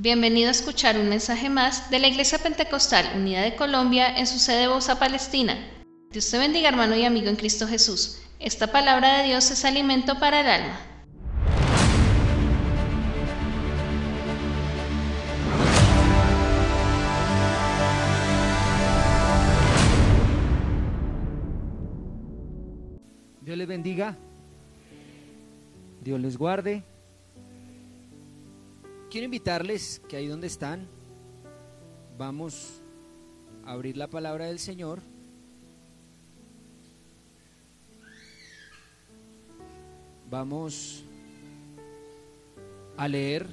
Bienvenido 0.00 0.46
a 0.46 0.52
escuchar 0.52 0.96
un 0.96 1.08
mensaje 1.08 1.50
más 1.50 1.90
de 1.90 1.98
la 1.98 2.06
Iglesia 2.06 2.38
Pentecostal 2.38 3.16
Unida 3.16 3.42
de 3.42 3.56
Colombia 3.56 4.16
en 4.16 4.28
su 4.28 4.38
sede 4.38 4.68
Bosa 4.68 5.00
Palestina. 5.00 5.58
Dios 6.12 6.30
te 6.30 6.38
bendiga 6.38 6.68
hermano 6.68 6.94
y 6.94 7.04
amigo 7.04 7.26
en 7.26 7.34
Cristo 7.34 7.66
Jesús. 7.66 8.22
Esta 8.38 8.68
palabra 8.68 9.18
de 9.18 9.24
Dios 9.24 9.50
es 9.50 9.64
alimento 9.64 10.20
para 10.20 10.40
el 10.42 10.46
alma. 10.46 10.80
Dios 23.40 23.58
les 23.58 23.66
bendiga. 23.66 24.16
Dios 26.00 26.20
les 26.20 26.38
guarde. 26.38 26.84
Quiero 29.10 29.24
invitarles 29.24 30.02
que 30.06 30.18
ahí 30.18 30.26
donde 30.26 30.48
están, 30.48 30.86
vamos 32.18 32.82
a 33.64 33.72
abrir 33.72 33.96
la 33.96 34.06
palabra 34.06 34.44
del 34.44 34.58
Señor. 34.58 35.00
Vamos 40.30 41.04
a 42.98 43.08
leer 43.08 43.46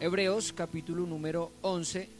Hebreos 0.00 0.52
capítulo 0.52 1.06
número 1.06 1.50
11. 1.62 2.10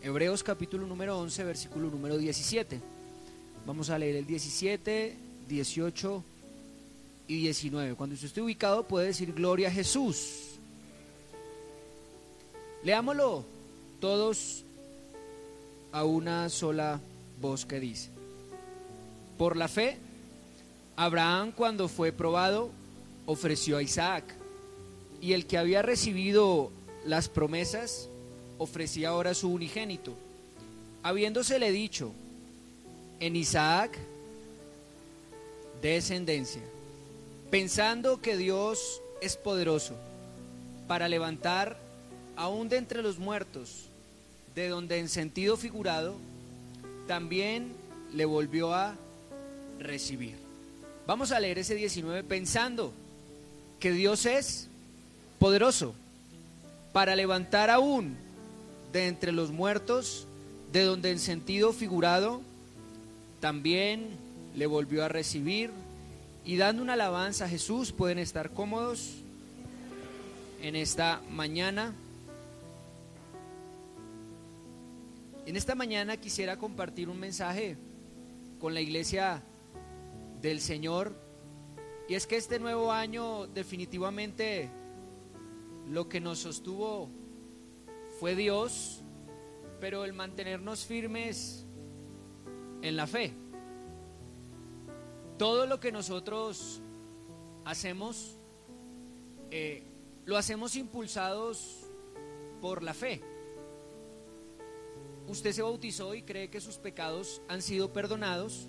Hebreos 0.00 0.42
capítulo 0.42 0.86
número 0.86 1.18
11, 1.18 1.44
versículo 1.44 1.90
número 1.90 2.16
17. 2.16 2.93
Vamos 3.66 3.88
a 3.88 3.98
leer 3.98 4.16
el 4.16 4.26
17, 4.26 5.16
18 5.48 6.24
y 7.28 7.36
19. 7.40 7.94
Cuando 7.94 8.14
usted 8.14 8.26
esté 8.26 8.42
ubicado 8.42 8.86
puede 8.86 9.06
decir 9.06 9.32
gloria 9.32 9.68
a 9.68 9.70
Jesús. 9.70 10.58
Leámoslo 12.82 13.44
todos 14.00 14.64
a 15.92 16.04
una 16.04 16.50
sola 16.50 17.00
voz 17.40 17.64
que 17.64 17.80
dice. 17.80 18.10
Por 19.38 19.56
la 19.56 19.68
fe, 19.68 19.96
Abraham 20.96 21.52
cuando 21.52 21.88
fue 21.88 22.12
probado 22.12 22.70
ofreció 23.24 23.78
a 23.78 23.82
Isaac. 23.82 24.24
Y 25.22 25.32
el 25.32 25.46
que 25.46 25.56
había 25.56 25.80
recibido 25.80 26.70
las 27.06 27.30
promesas 27.30 28.10
ofrecía 28.58 29.08
ahora 29.08 29.32
su 29.32 29.50
unigénito. 29.50 30.12
Habiéndosele 31.02 31.70
dicho, 31.72 32.12
en 33.26 33.36
Isaac 33.36 33.98
descendencia, 35.80 36.60
pensando 37.50 38.20
que 38.20 38.36
Dios 38.36 39.00
es 39.22 39.38
poderoso 39.38 39.94
para 40.86 41.08
levantar 41.08 41.78
aún 42.36 42.68
de 42.68 42.76
entre 42.76 43.02
los 43.02 43.18
muertos, 43.18 43.86
de 44.54 44.68
donde 44.68 44.98
en 44.98 45.08
sentido 45.08 45.56
figurado 45.56 46.16
también 47.06 47.72
le 48.12 48.26
volvió 48.26 48.74
a 48.74 48.94
recibir. 49.78 50.36
Vamos 51.06 51.32
a 51.32 51.40
leer 51.40 51.58
ese 51.58 51.74
19 51.74 52.24
pensando 52.24 52.92
que 53.80 53.92
Dios 53.92 54.26
es 54.26 54.68
poderoso 55.38 55.94
para 56.92 57.16
levantar 57.16 57.70
aún 57.70 58.16
de 58.92 59.06
entre 59.08 59.32
los 59.32 59.50
muertos, 59.50 60.26
de 60.72 60.82
donde 60.82 61.10
en 61.10 61.18
sentido 61.18 61.72
figurado 61.72 62.42
también 63.44 64.06
le 64.56 64.64
volvió 64.64 65.04
a 65.04 65.08
recibir 65.08 65.70
y 66.46 66.56
dando 66.56 66.82
una 66.82 66.94
alabanza 66.94 67.44
a 67.44 67.48
Jesús 67.50 67.92
pueden 67.92 68.18
estar 68.18 68.52
cómodos 68.52 69.16
en 70.62 70.74
esta 70.74 71.20
mañana. 71.30 71.92
En 75.44 75.56
esta 75.56 75.74
mañana 75.74 76.16
quisiera 76.16 76.56
compartir 76.56 77.10
un 77.10 77.20
mensaje 77.20 77.76
con 78.58 78.72
la 78.72 78.80
iglesia 78.80 79.42
del 80.40 80.58
Señor 80.58 81.12
y 82.08 82.14
es 82.14 82.26
que 82.26 82.38
este 82.38 82.58
nuevo 82.58 82.92
año 82.92 83.46
definitivamente 83.48 84.70
lo 85.90 86.08
que 86.08 86.18
nos 86.18 86.38
sostuvo 86.38 87.10
fue 88.18 88.36
Dios, 88.36 89.02
pero 89.82 90.06
el 90.06 90.14
mantenernos 90.14 90.86
firmes 90.86 91.63
en 92.84 92.96
la 92.96 93.06
fe. 93.06 93.32
Todo 95.38 95.66
lo 95.66 95.80
que 95.80 95.90
nosotros 95.90 96.82
hacemos, 97.64 98.36
eh, 99.50 99.82
lo 100.26 100.36
hacemos 100.36 100.76
impulsados 100.76 101.80
por 102.60 102.82
la 102.82 102.92
fe. 102.92 103.22
Usted 105.26 105.52
se 105.52 105.62
bautizó 105.62 106.14
y 106.14 106.22
cree 106.22 106.50
que 106.50 106.60
sus 106.60 106.76
pecados 106.76 107.40
han 107.48 107.62
sido 107.62 107.90
perdonados. 107.92 108.66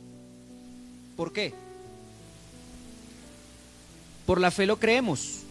¿Por 1.17 1.33
qué? 1.33 1.53
Por 4.25 4.39
la 4.39 4.49
fe 4.49 4.65
lo 4.65 4.79
creemos. 4.79 5.41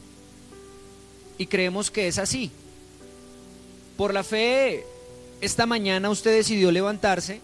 Y 1.37 1.47
creemos 1.47 1.91
que 1.91 2.09
es 2.09 2.17
así. 2.17 2.51
Por 3.99 4.15
la 4.15 4.25
fe, 4.25 4.87
esta 5.43 5.67
mañana 5.67 6.09
usted 6.09 6.35
decidió 6.35 6.73
levantarse 6.73 7.43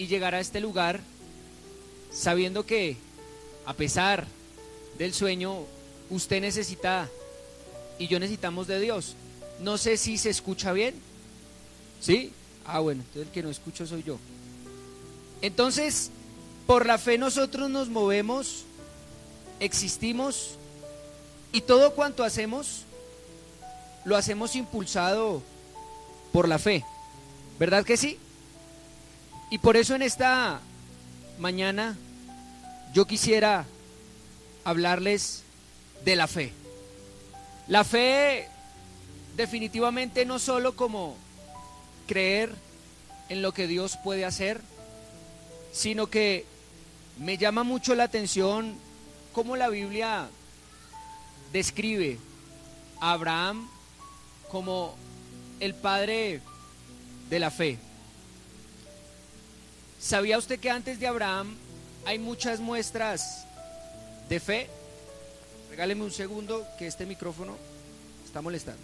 y 0.00 0.06
llegar 0.06 0.34
a 0.34 0.40
este 0.40 0.60
lugar 0.60 0.98
sabiendo 2.10 2.64
que 2.64 2.96
a 3.66 3.74
pesar 3.74 4.26
del 4.96 5.12
sueño, 5.12 5.58
usted 6.08 6.40
necesita 6.40 7.06
y 7.98 8.08
yo 8.08 8.18
necesitamos 8.18 8.66
de 8.66 8.80
Dios. 8.80 9.14
No 9.60 9.76
sé 9.76 9.98
si 9.98 10.16
se 10.16 10.30
escucha 10.30 10.72
bien. 10.72 10.94
¿Sí? 12.00 12.32
Ah, 12.64 12.80
bueno, 12.80 13.02
entonces 13.02 13.26
el 13.26 13.32
que 13.32 13.42
no 13.42 13.50
escucho 13.50 13.86
soy 13.86 14.02
yo. 14.02 14.18
Entonces, 15.42 16.10
por 16.66 16.86
la 16.86 16.96
fe 16.96 17.18
nosotros 17.18 17.68
nos 17.68 17.90
movemos, 17.90 18.64
existimos 19.60 20.52
y 21.52 21.60
todo 21.60 21.94
cuanto 21.94 22.24
hacemos 22.24 22.84
lo 24.06 24.16
hacemos 24.16 24.56
impulsado 24.56 25.42
por 26.32 26.48
la 26.48 26.58
fe. 26.58 26.86
¿Verdad 27.58 27.84
que 27.84 27.98
sí? 27.98 28.18
Y 29.50 29.58
por 29.58 29.76
eso 29.76 29.96
en 29.96 30.02
esta 30.02 30.60
mañana 31.38 31.96
yo 32.94 33.06
quisiera 33.06 33.66
hablarles 34.64 35.42
de 36.04 36.16
la 36.16 36.28
fe. 36.28 36.52
La 37.66 37.82
fe 37.82 38.48
definitivamente 39.36 40.24
no 40.24 40.38
solo 40.38 40.76
como 40.76 41.16
creer 42.06 42.54
en 43.28 43.42
lo 43.42 43.52
que 43.52 43.66
Dios 43.66 43.98
puede 44.02 44.24
hacer, 44.24 44.60
sino 45.72 46.08
que 46.08 46.44
me 47.18 47.36
llama 47.36 47.64
mucho 47.64 47.94
la 47.94 48.04
atención 48.04 48.74
cómo 49.32 49.56
la 49.56 49.68
Biblia 49.68 50.28
describe 51.52 52.18
a 53.00 53.12
Abraham 53.12 53.68
como 54.48 54.94
el 55.58 55.74
padre 55.74 56.40
de 57.28 57.38
la 57.38 57.50
fe. 57.50 57.78
¿Sabía 60.00 60.38
usted 60.38 60.58
que 60.58 60.70
antes 60.70 60.98
de 60.98 61.06
Abraham 61.06 61.54
hay 62.06 62.18
muchas 62.18 62.58
muestras 62.58 63.46
de 64.30 64.40
fe? 64.40 64.66
Regáleme 65.68 66.02
un 66.02 66.10
segundo 66.10 66.66
que 66.78 66.86
este 66.86 67.04
micrófono 67.04 67.54
está 68.24 68.40
molestando. 68.40 68.80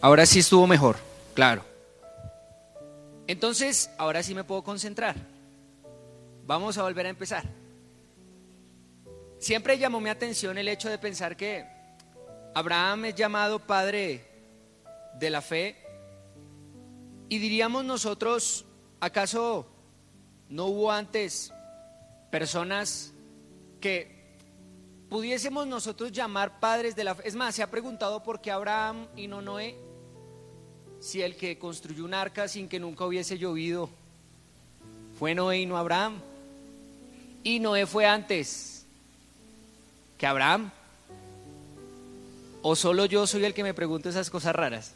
Ahora 0.00 0.26
sí 0.26 0.38
estuvo 0.38 0.68
mejor, 0.68 0.96
claro. 1.34 1.64
Entonces, 3.26 3.90
ahora 3.98 4.22
sí 4.22 4.34
me 4.34 4.44
puedo 4.44 4.62
concentrar. 4.62 5.16
Vamos 6.46 6.78
a 6.78 6.82
volver 6.82 7.06
a 7.06 7.08
empezar. 7.08 7.42
Siempre 9.40 9.76
llamó 9.76 10.00
mi 10.00 10.10
atención 10.10 10.56
el 10.56 10.68
hecho 10.68 10.88
de 10.88 10.98
pensar 10.98 11.36
que 11.36 11.73
Abraham 12.54 13.06
es 13.06 13.16
llamado 13.16 13.58
padre 13.58 14.24
de 15.18 15.30
la 15.30 15.42
fe. 15.42 15.76
Y 17.28 17.38
diríamos 17.38 17.84
nosotros, 17.84 18.64
¿acaso 19.00 19.66
no 20.48 20.66
hubo 20.66 20.92
antes 20.92 21.52
personas 22.30 23.12
que 23.80 24.38
pudiésemos 25.08 25.66
nosotros 25.66 26.12
llamar 26.12 26.60
padres 26.60 26.94
de 26.94 27.04
la 27.04 27.16
fe? 27.16 27.26
Es 27.26 27.34
más, 27.34 27.56
se 27.56 27.62
ha 27.62 27.70
preguntado 27.70 28.22
por 28.22 28.40
qué 28.40 28.52
Abraham 28.52 29.08
y 29.16 29.26
no 29.26 29.42
Noé 29.42 29.76
si 31.00 31.22
el 31.22 31.36
que 31.36 31.58
construyó 31.58 32.04
un 32.04 32.14
arca 32.14 32.46
sin 32.46 32.68
que 32.68 32.80
nunca 32.80 33.04
hubiese 33.04 33.36
llovido 33.36 33.90
fue 35.18 35.34
Noé 35.34 35.58
y 35.60 35.66
no 35.66 35.76
Abraham. 35.76 36.20
Y 37.42 37.58
Noé 37.58 37.84
fue 37.86 38.06
antes 38.06 38.86
que 40.16 40.26
Abraham. 40.26 40.70
¿O 42.66 42.74
solo 42.74 43.04
yo 43.04 43.26
soy 43.26 43.44
el 43.44 43.52
que 43.52 43.62
me 43.62 43.74
pregunto 43.74 44.08
esas 44.08 44.30
cosas 44.30 44.56
raras? 44.56 44.92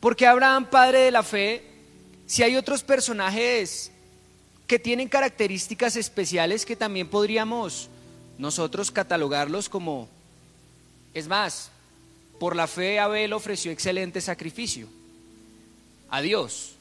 ¿Por 0.00 0.16
qué 0.16 0.26
Abraham, 0.26 0.70
padre 0.70 1.00
de 1.00 1.10
la 1.10 1.22
fe, 1.22 1.62
si 2.26 2.42
hay 2.42 2.56
otros 2.56 2.82
personajes 2.82 3.92
que 4.66 4.78
tienen 4.78 5.06
características 5.06 5.96
especiales 5.96 6.64
que 6.64 6.76
también 6.76 7.10
podríamos 7.10 7.90
nosotros 8.38 8.90
catalogarlos 8.90 9.68
como, 9.68 10.08
es 11.12 11.28
más, 11.28 11.70
por 12.40 12.56
la 12.56 12.68
fe 12.68 12.98
Abel 12.98 13.34
ofreció 13.34 13.70
excelente 13.70 14.22
sacrificio 14.22 14.88
a 16.08 16.22
Dios. 16.22 16.76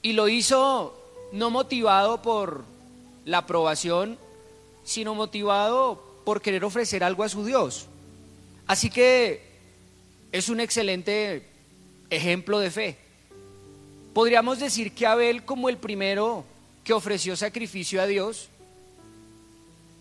Y 0.00 0.14
lo 0.14 0.28
hizo 0.28 0.98
no 1.32 1.50
motivado 1.50 2.22
por 2.22 2.64
la 3.26 3.38
aprobación, 3.38 4.16
sino 4.82 5.14
motivado 5.14 6.02
por 6.24 6.40
querer 6.40 6.64
ofrecer 6.64 7.04
algo 7.04 7.22
a 7.22 7.28
su 7.28 7.44
Dios. 7.44 7.86
Así 8.68 8.90
que 8.90 9.42
es 10.30 10.50
un 10.50 10.60
excelente 10.60 11.42
ejemplo 12.10 12.60
de 12.60 12.70
fe. 12.70 12.98
Podríamos 14.12 14.58
decir 14.58 14.92
que 14.92 15.06
Abel 15.06 15.44
como 15.44 15.70
el 15.70 15.78
primero 15.78 16.44
que 16.84 16.92
ofreció 16.92 17.34
sacrificio 17.34 18.02
a 18.02 18.06
Dios, 18.06 18.50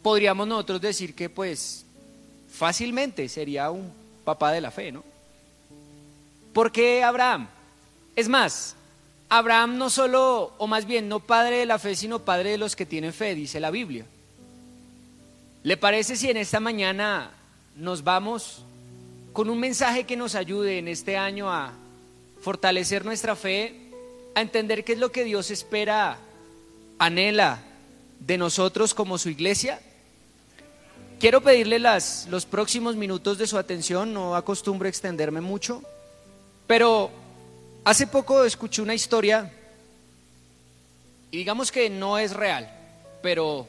podríamos 0.04 0.48
nosotros 0.48 0.82
decir 0.82 1.16
que 1.16 1.30
pues 1.30 1.86
fácilmente 2.52 3.30
sería 3.30 3.72
un 3.72 3.90
papá 4.26 4.52
de 4.52 4.62
la 4.62 4.72
fe, 4.72 4.92
¿no? 4.92 5.04
¿Por 6.52 6.72
qué 6.72 7.04
Abraham? 7.04 7.48
Es 8.18 8.28
más, 8.28 8.76
Abraham 9.30 9.78
no 9.78 9.90
solo, 9.90 10.54
o 10.58 10.68
más 10.68 10.86
bien, 10.86 11.08
no 11.08 11.22
padre 11.22 11.60
de 11.60 11.66
la 11.66 11.80
fe, 11.80 11.96
sino 11.96 12.20
padre 12.20 12.52
de 12.52 12.58
los 12.58 12.76
que 12.76 12.86
tienen 12.86 13.14
fe, 13.14 13.34
dice 13.34 13.62
la 13.62 13.72
Biblia. 13.72 14.06
¿Le 15.64 15.78
parece 15.78 16.18
si 16.18 16.30
en 16.30 16.38
esta 16.38 16.60
mañana 16.60 17.37
nos 17.78 18.04
vamos 18.04 18.64
con 19.34 19.50
un 19.50 19.60
mensaje 19.60 20.04
que 20.06 20.18
nos 20.18 20.34
ayude 20.34 20.80
en 20.80 20.88
este 20.88 21.16
año 21.16 21.52
a 21.52 21.74
fortalecer 22.42 23.06
nuestra 23.06 23.36
fe, 23.36 23.92
a 24.34 24.42
entender 24.42 24.84
qué 24.84 24.94
es 24.94 25.00
lo 25.00 25.12
que 25.12 25.24
Dios 25.24 25.52
espera, 25.52 26.18
anhela 26.98 27.60
de 28.20 28.38
nosotros 28.38 28.94
como 28.94 29.18
su 29.18 29.30
iglesia? 29.30 29.80
Quiero 31.20 31.42
pedirle 31.42 31.78
las, 31.78 32.28
los 32.30 32.46
próximos 32.46 32.96
minutos 32.96 33.38
de 33.38 33.48
su 33.48 33.58
atención, 33.58 34.14
no 34.14 34.36
acostumbro 34.36 34.88
extenderme 34.88 35.42
mucho, 35.42 35.84
pero 36.66 37.12
hace 37.84 38.08
poco 38.08 38.44
escuché 38.44 38.82
una 38.82 38.96
historia 38.96 39.52
y 41.30 41.38
digamos 41.38 41.72
que 41.72 41.90
no 41.90 42.18
es 42.18 42.34
real, 42.34 42.72
pero 43.22 43.68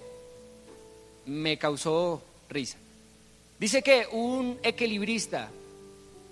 me 1.27 1.59
causó 1.59 2.23
risa. 2.49 2.79
Dice 3.59 3.83
que 3.83 4.07
un 4.13 4.59
equilibrista 4.63 5.51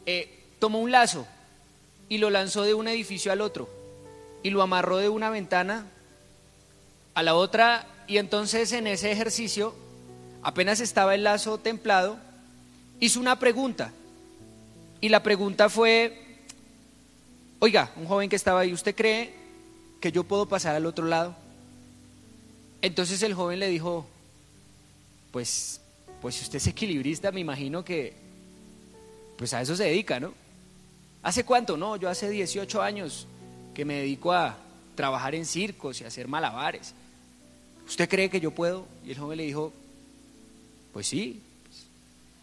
eh, 0.06 0.44
tomó 0.58 0.80
un 0.80 0.92
lazo 0.92 1.26
y 2.08 2.18
lo 2.18 2.30
lanzó 2.30 2.62
de 2.62 2.74
un 2.74 2.86
edificio 2.86 3.32
al 3.32 3.40
otro 3.40 3.68
y 4.42 4.50
lo 4.50 4.62
amarró 4.62 4.98
de 4.98 5.08
una 5.08 5.30
ventana 5.30 5.86
a 7.14 7.22
la 7.22 7.34
otra 7.34 7.86
y 8.06 8.18
entonces 8.18 8.72
en 8.72 8.86
ese 8.86 9.10
ejercicio 9.10 9.74
apenas 10.42 10.80
estaba 10.80 11.16
el 11.16 11.24
lazo 11.24 11.58
templado, 11.58 12.18
hizo 13.00 13.18
una 13.18 13.38
pregunta. 13.38 13.92
Y 15.00 15.08
la 15.08 15.22
pregunta 15.22 15.68
fue, 15.68 16.38
oiga, 17.58 17.90
un 17.96 18.06
joven 18.06 18.28
que 18.28 18.36
estaba 18.36 18.60
ahí, 18.60 18.72
¿usted 18.72 18.94
cree 18.94 19.34
que 20.00 20.12
yo 20.12 20.22
puedo 20.24 20.46
pasar 20.46 20.76
al 20.76 20.86
otro 20.86 21.06
lado? 21.06 21.34
Entonces 22.82 23.22
el 23.22 23.34
joven 23.34 23.58
le 23.58 23.68
dijo, 23.68 24.06
pues, 25.32 25.80
pues 26.26 26.34
si 26.34 26.42
usted 26.42 26.56
es 26.56 26.66
equilibrista, 26.66 27.30
me 27.30 27.38
imagino 27.38 27.84
que, 27.84 28.12
pues 29.38 29.54
a 29.54 29.62
eso 29.62 29.76
se 29.76 29.84
dedica, 29.84 30.18
¿no? 30.18 30.34
¿Hace 31.22 31.44
cuánto? 31.44 31.76
No, 31.76 31.94
yo 31.94 32.10
hace 32.10 32.28
18 32.28 32.82
años 32.82 33.28
que 33.72 33.84
me 33.84 33.98
dedico 33.98 34.32
a 34.32 34.56
trabajar 34.96 35.36
en 35.36 35.46
circos 35.46 36.00
y 36.00 36.04
a 36.04 36.08
hacer 36.08 36.26
malabares. 36.26 36.94
¿Usted 37.86 38.08
cree 38.08 38.28
que 38.28 38.40
yo 38.40 38.50
puedo? 38.50 38.88
Y 39.06 39.12
el 39.12 39.18
joven 39.20 39.38
le 39.38 39.44
dijo, 39.44 39.72
pues 40.92 41.06
sí, 41.06 41.40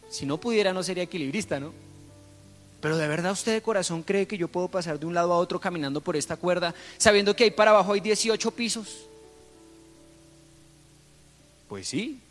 si 0.10 0.26
no 0.26 0.38
pudiera 0.38 0.72
no 0.72 0.82
sería 0.82 1.04
equilibrista, 1.04 1.60
¿no? 1.60 1.74
Pero 2.80 2.96
de 2.96 3.10
verdad 3.10 3.34
usted 3.34 3.52
de 3.52 3.62
corazón 3.62 4.02
cree 4.02 4.28
que 4.28 4.38
yo 4.38 4.48
puedo 4.48 4.70
pasar 4.70 4.98
de 4.98 5.06
un 5.08 5.14
lado 5.14 5.34
a 5.34 5.38
otro 5.38 5.60
caminando 5.60 6.00
por 6.00 6.16
esta 6.16 6.38
cuerda, 6.38 6.74
sabiendo 6.98 7.36
que 7.36 7.44
ahí 7.44 7.52
para 7.52 7.72
abajo 7.72 7.92
hay 7.92 8.00
18 8.00 8.50
pisos. 8.52 9.08
Pues 11.68 11.90
sí, 11.90 12.22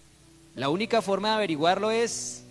la 0.55 0.69
única 0.69 1.01
forma 1.03 1.29
de 1.29 1.35
averiguarlo 1.35 1.91
es... 1.91 2.45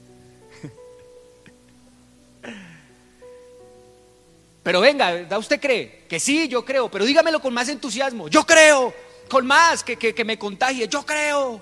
Pero 4.63 4.79
venga, 4.79 5.23
¿da 5.23 5.39
usted 5.39 5.59
cree? 5.59 6.03
Que 6.07 6.19
sí, 6.19 6.47
yo 6.47 6.63
creo, 6.63 6.89
pero 6.89 7.05
dígamelo 7.05 7.41
con 7.41 7.53
más 7.53 7.67
entusiasmo. 7.67 8.27
Yo 8.27 8.45
creo, 8.45 8.93
con 9.27 9.45
más, 9.47 9.83
que, 9.83 9.97
que, 9.97 10.13
que 10.13 10.23
me 10.23 10.37
contagie. 10.37 10.87
Yo 10.87 11.03
creo. 11.03 11.61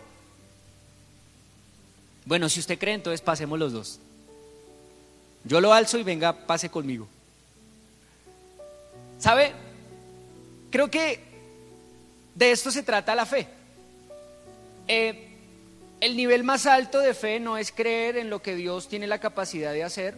Bueno, 2.25 2.49
si 2.49 2.59
usted 2.59 2.77
cree, 2.77 2.95
entonces 2.95 3.21
pasemos 3.21 3.57
los 3.57 3.71
dos. 3.71 3.99
Yo 5.45 5.61
lo 5.61 5.73
alzo 5.73 5.97
y 5.97 6.03
venga, 6.03 6.33
pase 6.33 6.69
conmigo. 6.69 7.07
¿Sabe? 9.17 9.53
Creo 10.69 10.91
que 10.91 11.23
de 12.35 12.51
esto 12.51 12.69
se 12.71 12.83
trata 12.83 13.15
la 13.15 13.25
fe. 13.25 13.47
Eh, 14.87 15.28
el 16.01 16.15
nivel 16.15 16.43
más 16.43 16.65
alto 16.65 16.99
de 16.99 17.13
fe 17.13 17.39
no 17.39 17.57
es 17.57 17.71
creer 17.71 18.17
en 18.17 18.29
lo 18.29 18.41
que 18.41 18.55
Dios 18.55 18.87
tiene 18.87 19.07
la 19.07 19.19
capacidad 19.19 19.73
de 19.73 19.83
hacer, 19.83 20.15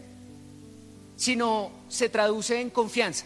sino 1.15 1.71
se 1.89 2.09
traduce 2.09 2.61
en 2.61 2.69
confianza. 2.69 3.25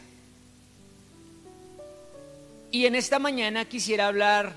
Y 2.72 2.86
en 2.86 2.96
esta 2.96 3.20
mañana 3.20 3.66
quisiera 3.66 4.08
hablar 4.08 4.54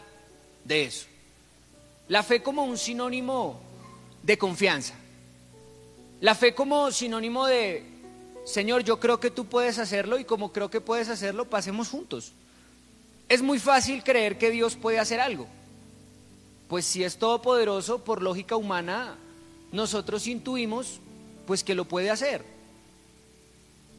de 0.64 0.84
eso. 0.84 1.06
La 2.08 2.22
fe 2.22 2.42
como 2.42 2.64
un 2.64 2.78
sinónimo 2.78 3.60
de 4.22 4.38
confianza. 4.38 4.94
La 6.20 6.34
fe 6.34 6.54
como 6.54 6.90
sinónimo 6.90 7.46
de, 7.46 7.84
Señor, 8.44 8.82
yo 8.82 8.98
creo 8.98 9.20
que 9.20 9.30
tú 9.30 9.46
puedes 9.46 9.78
hacerlo 9.78 10.18
y 10.18 10.24
como 10.24 10.52
creo 10.52 10.70
que 10.70 10.80
puedes 10.80 11.08
hacerlo, 11.08 11.44
pasemos 11.44 11.88
juntos. 11.88 12.32
Es 13.28 13.42
muy 13.42 13.58
fácil 13.58 14.02
creer 14.02 14.38
que 14.38 14.50
Dios 14.50 14.74
puede 14.74 14.98
hacer 14.98 15.20
algo. 15.20 15.46
Pues 16.68 16.84
si 16.84 17.02
es 17.02 17.16
todopoderoso, 17.18 18.04
por 18.04 18.22
lógica 18.22 18.56
humana, 18.56 19.16
nosotros 19.72 20.26
intuimos 20.26 21.00
pues 21.46 21.64
que 21.64 21.74
lo 21.74 21.86
puede 21.86 22.10
hacer. 22.10 22.44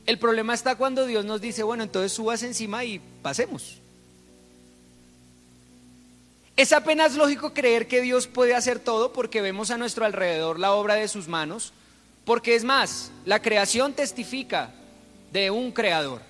El 0.05 0.19
problema 0.19 0.53
está 0.53 0.75
cuando 0.75 1.05
Dios 1.05 1.25
nos 1.25 1.41
dice, 1.41 1.63
bueno, 1.63 1.83
entonces 1.83 2.11
subas 2.13 2.43
encima 2.43 2.83
y 2.83 2.99
pasemos. 3.21 3.77
Es 6.55 6.73
apenas 6.73 7.15
lógico 7.15 7.53
creer 7.53 7.87
que 7.87 8.01
Dios 8.01 8.27
puede 8.27 8.53
hacer 8.53 8.79
todo 8.79 9.13
porque 9.13 9.41
vemos 9.41 9.71
a 9.71 9.77
nuestro 9.77 10.05
alrededor 10.05 10.59
la 10.59 10.73
obra 10.73 10.95
de 10.95 11.07
sus 11.07 11.27
manos, 11.27 11.73
porque 12.25 12.55
es 12.55 12.63
más, 12.63 13.11
la 13.25 13.41
creación 13.41 13.93
testifica 13.93 14.73
de 15.31 15.51
un 15.51 15.71
creador. 15.71 16.21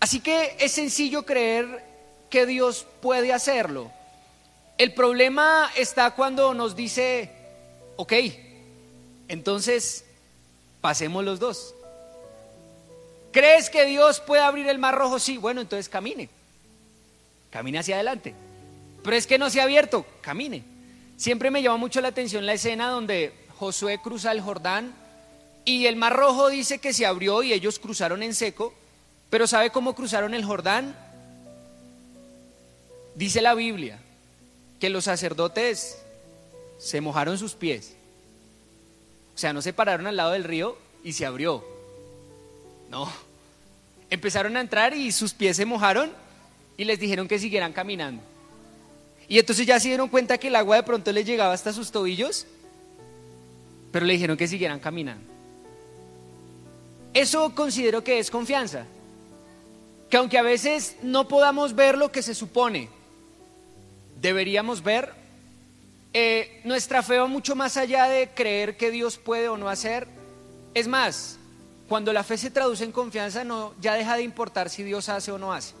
Así 0.00 0.20
que 0.20 0.56
es 0.58 0.72
sencillo 0.72 1.24
creer 1.24 1.84
que 2.30 2.46
Dios 2.46 2.86
puede 3.00 3.32
hacerlo. 3.32 3.92
El 4.82 4.94
problema 4.94 5.70
está 5.76 6.10
cuando 6.10 6.54
nos 6.54 6.74
dice, 6.74 7.30
ok, 7.94 8.14
entonces 9.28 10.04
pasemos 10.80 11.24
los 11.24 11.38
dos. 11.38 11.72
¿Crees 13.30 13.70
que 13.70 13.84
Dios 13.84 14.18
puede 14.18 14.42
abrir 14.42 14.66
el 14.66 14.80
mar 14.80 14.96
rojo? 14.96 15.20
Sí, 15.20 15.36
bueno, 15.36 15.60
entonces 15.60 15.88
camine 15.88 16.28
camine 17.52 17.78
hacia 17.78 17.94
adelante. 17.94 18.34
Pero 19.04 19.14
es 19.14 19.28
que 19.28 19.38
no 19.38 19.50
se 19.50 19.60
ha 19.60 19.64
abierto, 19.64 20.04
camine. 20.20 20.64
Siempre 21.16 21.52
me 21.52 21.62
llama 21.62 21.76
mucho 21.76 22.00
la 22.00 22.08
atención 22.08 22.44
la 22.44 22.54
escena 22.54 22.88
donde 22.88 23.32
Josué 23.60 24.00
cruza 24.02 24.32
el 24.32 24.40
Jordán 24.40 24.92
y 25.64 25.86
el 25.86 25.94
Mar 25.94 26.16
Rojo 26.16 26.48
dice 26.48 26.80
que 26.80 26.92
se 26.92 27.06
abrió 27.06 27.44
y 27.44 27.52
ellos 27.52 27.78
cruzaron 27.78 28.24
en 28.24 28.34
seco, 28.34 28.74
pero 29.30 29.46
¿sabe 29.46 29.70
cómo 29.70 29.94
cruzaron 29.94 30.34
el 30.34 30.44
Jordán? 30.44 30.96
Dice 33.14 33.40
la 33.42 33.54
Biblia 33.54 34.00
que 34.82 34.90
los 34.90 35.04
sacerdotes 35.04 35.96
se 36.76 37.00
mojaron 37.00 37.38
sus 37.38 37.54
pies. 37.54 37.94
O 39.32 39.38
sea, 39.38 39.52
no 39.52 39.62
se 39.62 39.72
pararon 39.72 40.08
al 40.08 40.16
lado 40.16 40.32
del 40.32 40.42
río 40.42 40.76
y 41.04 41.12
se 41.12 41.24
abrió. 41.24 41.64
No. 42.90 43.08
Empezaron 44.10 44.56
a 44.56 44.60
entrar 44.60 44.92
y 44.92 45.12
sus 45.12 45.34
pies 45.34 45.56
se 45.56 45.66
mojaron 45.66 46.10
y 46.76 46.82
les 46.82 46.98
dijeron 46.98 47.28
que 47.28 47.38
siguieran 47.38 47.72
caminando. 47.72 48.24
Y 49.28 49.38
entonces 49.38 49.64
ya 49.68 49.78
se 49.78 49.86
dieron 49.86 50.08
cuenta 50.08 50.36
que 50.36 50.48
el 50.48 50.56
agua 50.56 50.74
de 50.74 50.82
pronto 50.82 51.12
les 51.12 51.26
llegaba 51.26 51.52
hasta 51.52 51.72
sus 51.72 51.92
tobillos, 51.92 52.48
pero 53.92 54.04
le 54.04 54.14
dijeron 54.14 54.36
que 54.36 54.48
siguieran 54.48 54.80
caminando. 54.80 55.24
Eso 57.14 57.54
considero 57.54 58.02
que 58.02 58.18
es 58.18 58.32
confianza. 58.32 58.84
Que 60.10 60.16
aunque 60.16 60.38
a 60.38 60.42
veces 60.42 60.96
no 61.04 61.28
podamos 61.28 61.76
ver 61.76 61.96
lo 61.96 62.10
que 62.10 62.20
se 62.20 62.34
supone, 62.34 62.88
deberíamos 64.22 64.82
ver, 64.82 65.12
eh, 66.14 66.60
nuestra 66.64 67.02
fe 67.02 67.18
va 67.18 67.26
mucho 67.26 67.56
más 67.56 67.76
allá 67.76 68.08
de 68.08 68.30
creer 68.30 68.76
que 68.76 68.92
Dios 68.92 69.18
puede 69.18 69.48
o 69.48 69.56
no 69.56 69.68
hacer. 69.68 70.06
Es 70.74 70.86
más, 70.86 71.38
cuando 71.88 72.12
la 72.12 72.22
fe 72.22 72.38
se 72.38 72.50
traduce 72.50 72.84
en 72.84 72.92
confianza, 72.92 73.42
no, 73.42 73.74
ya 73.80 73.94
deja 73.94 74.16
de 74.16 74.22
importar 74.22 74.70
si 74.70 74.84
Dios 74.84 75.08
hace 75.08 75.32
o 75.32 75.38
no 75.38 75.52
hace. 75.52 75.74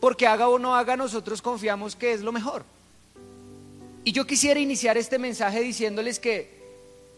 Porque 0.00 0.26
haga 0.26 0.48
o 0.48 0.58
no 0.58 0.74
haga, 0.74 0.96
nosotros 0.96 1.42
confiamos 1.42 1.94
que 1.94 2.14
es 2.14 2.22
lo 2.22 2.32
mejor. 2.32 2.64
Y 4.02 4.12
yo 4.12 4.26
quisiera 4.26 4.58
iniciar 4.58 4.96
este 4.96 5.18
mensaje 5.18 5.60
diciéndoles 5.60 6.18
que 6.18 6.62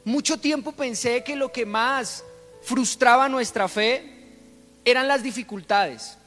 mucho 0.05 0.39
tiempo 0.39 0.73
pensé 0.73 1.23
que 1.23 1.37
lo 1.37 1.53
que 1.53 1.65
más 1.65 2.25
frustraba 2.63 3.29
nuestra 3.29 3.69
fe 3.69 4.35
eran 4.85 5.07
las 5.07 5.23
dificultades. 5.23 6.19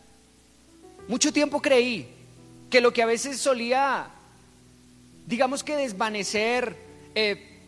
Mucho 1.10 1.34
tiempo 1.34 1.62
creí 1.62 2.17
que 2.70 2.82
lo 2.82 2.94
que 2.94 3.02
a 3.02 3.06
veces 3.06 3.40
solía, 3.40 4.10
digamos 5.26 5.64
que 5.64 5.76
desvanecer, 5.76 6.76
eh, 7.16 7.60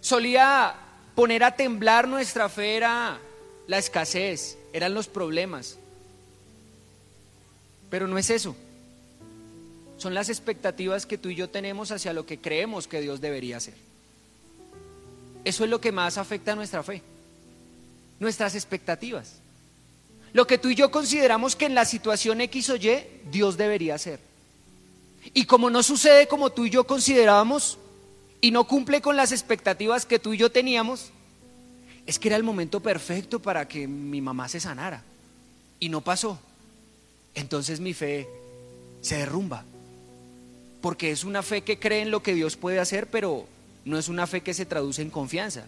solía 0.00 0.74
poner 1.14 1.42
a 1.44 1.56
temblar 1.56 2.06
nuestra 2.06 2.48
fe 2.48 2.76
era 2.76 3.18
la 3.66 3.78
escasez, 3.78 4.58
eran 4.72 4.94
los 4.94 5.08
problemas. 5.08 5.78
Pero 7.90 8.06
no 8.06 8.18
es 8.18 8.30
eso. 8.30 8.56
Son 9.96 10.14
las 10.14 10.28
expectativas 10.28 11.06
que 11.06 11.18
tú 11.18 11.30
y 11.30 11.34
yo 11.34 11.48
tenemos 11.48 11.90
hacia 11.90 12.12
lo 12.12 12.26
que 12.26 12.38
creemos 12.38 12.86
que 12.86 13.00
Dios 13.00 13.20
debería 13.20 13.56
hacer. 13.56 13.74
Eso 15.44 15.64
es 15.64 15.70
lo 15.70 15.80
que 15.80 15.92
más 15.92 16.18
afecta 16.18 16.52
a 16.52 16.56
nuestra 16.56 16.82
fe. 16.82 17.02
Nuestras 18.20 18.54
expectativas. 18.54 19.40
Lo 20.32 20.46
que 20.46 20.58
tú 20.58 20.68
y 20.68 20.74
yo 20.74 20.90
consideramos 20.90 21.56
que 21.56 21.66
en 21.66 21.74
la 21.74 21.84
situación 21.84 22.40
X 22.42 22.70
o 22.70 22.76
Y 22.76 23.04
Dios 23.30 23.56
debería 23.56 23.94
hacer. 23.94 24.20
Y 25.34 25.44
como 25.44 25.70
no 25.70 25.82
sucede 25.82 26.28
como 26.28 26.50
tú 26.50 26.66
y 26.66 26.70
yo 26.70 26.84
considerábamos 26.84 27.78
y 28.40 28.50
no 28.50 28.64
cumple 28.66 29.00
con 29.00 29.16
las 29.16 29.32
expectativas 29.32 30.06
que 30.06 30.18
tú 30.18 30.32
y 30.32 30.38
yo 30.38 30.50
teníamos, 30.50 31.10
es 32.06 32.18
que 32.18 32.28
era 32.28 32.36
el 32.36 32.44
momento 32.44 32.80
perfecto 32.80 33.40
para 33.40 33.66
que 33.66 33.88
mi 33.88 34.20
mamá 34.20 34.48
se 34.48 34.60
sanara. 34.60 35.02
Y 35.80 35.88
no 35.88 36.00
pasó. 36.00 36.38
Entonces 37.34 37.80
mi 37.80 37.92
fe 37.92 38.28
se 39.02 39.16
derrumba. 39.16 39.64
Porque 40.80 41.10
es 41.10 41.24
una 41.24 41.42
fe 41.42 41.62
que 41.62 41.78
cree 41.78 42.02
en 42.02 42.10
lo 42.10 42.22
que 42.22 42.34
Dios 42.34 42.56
puede 42.56 42.78
hacer, 42.78 43.08
pero 43.08 43.46
no 43.84 43.98
es 43.98 44.08
una 44.08 44.26
fe 44.26 44.40
que 44.40 44.54
se 44.54 44.66
traduce 44.66 45.02
en 45.02 45.10
confianza. 45.10 45.64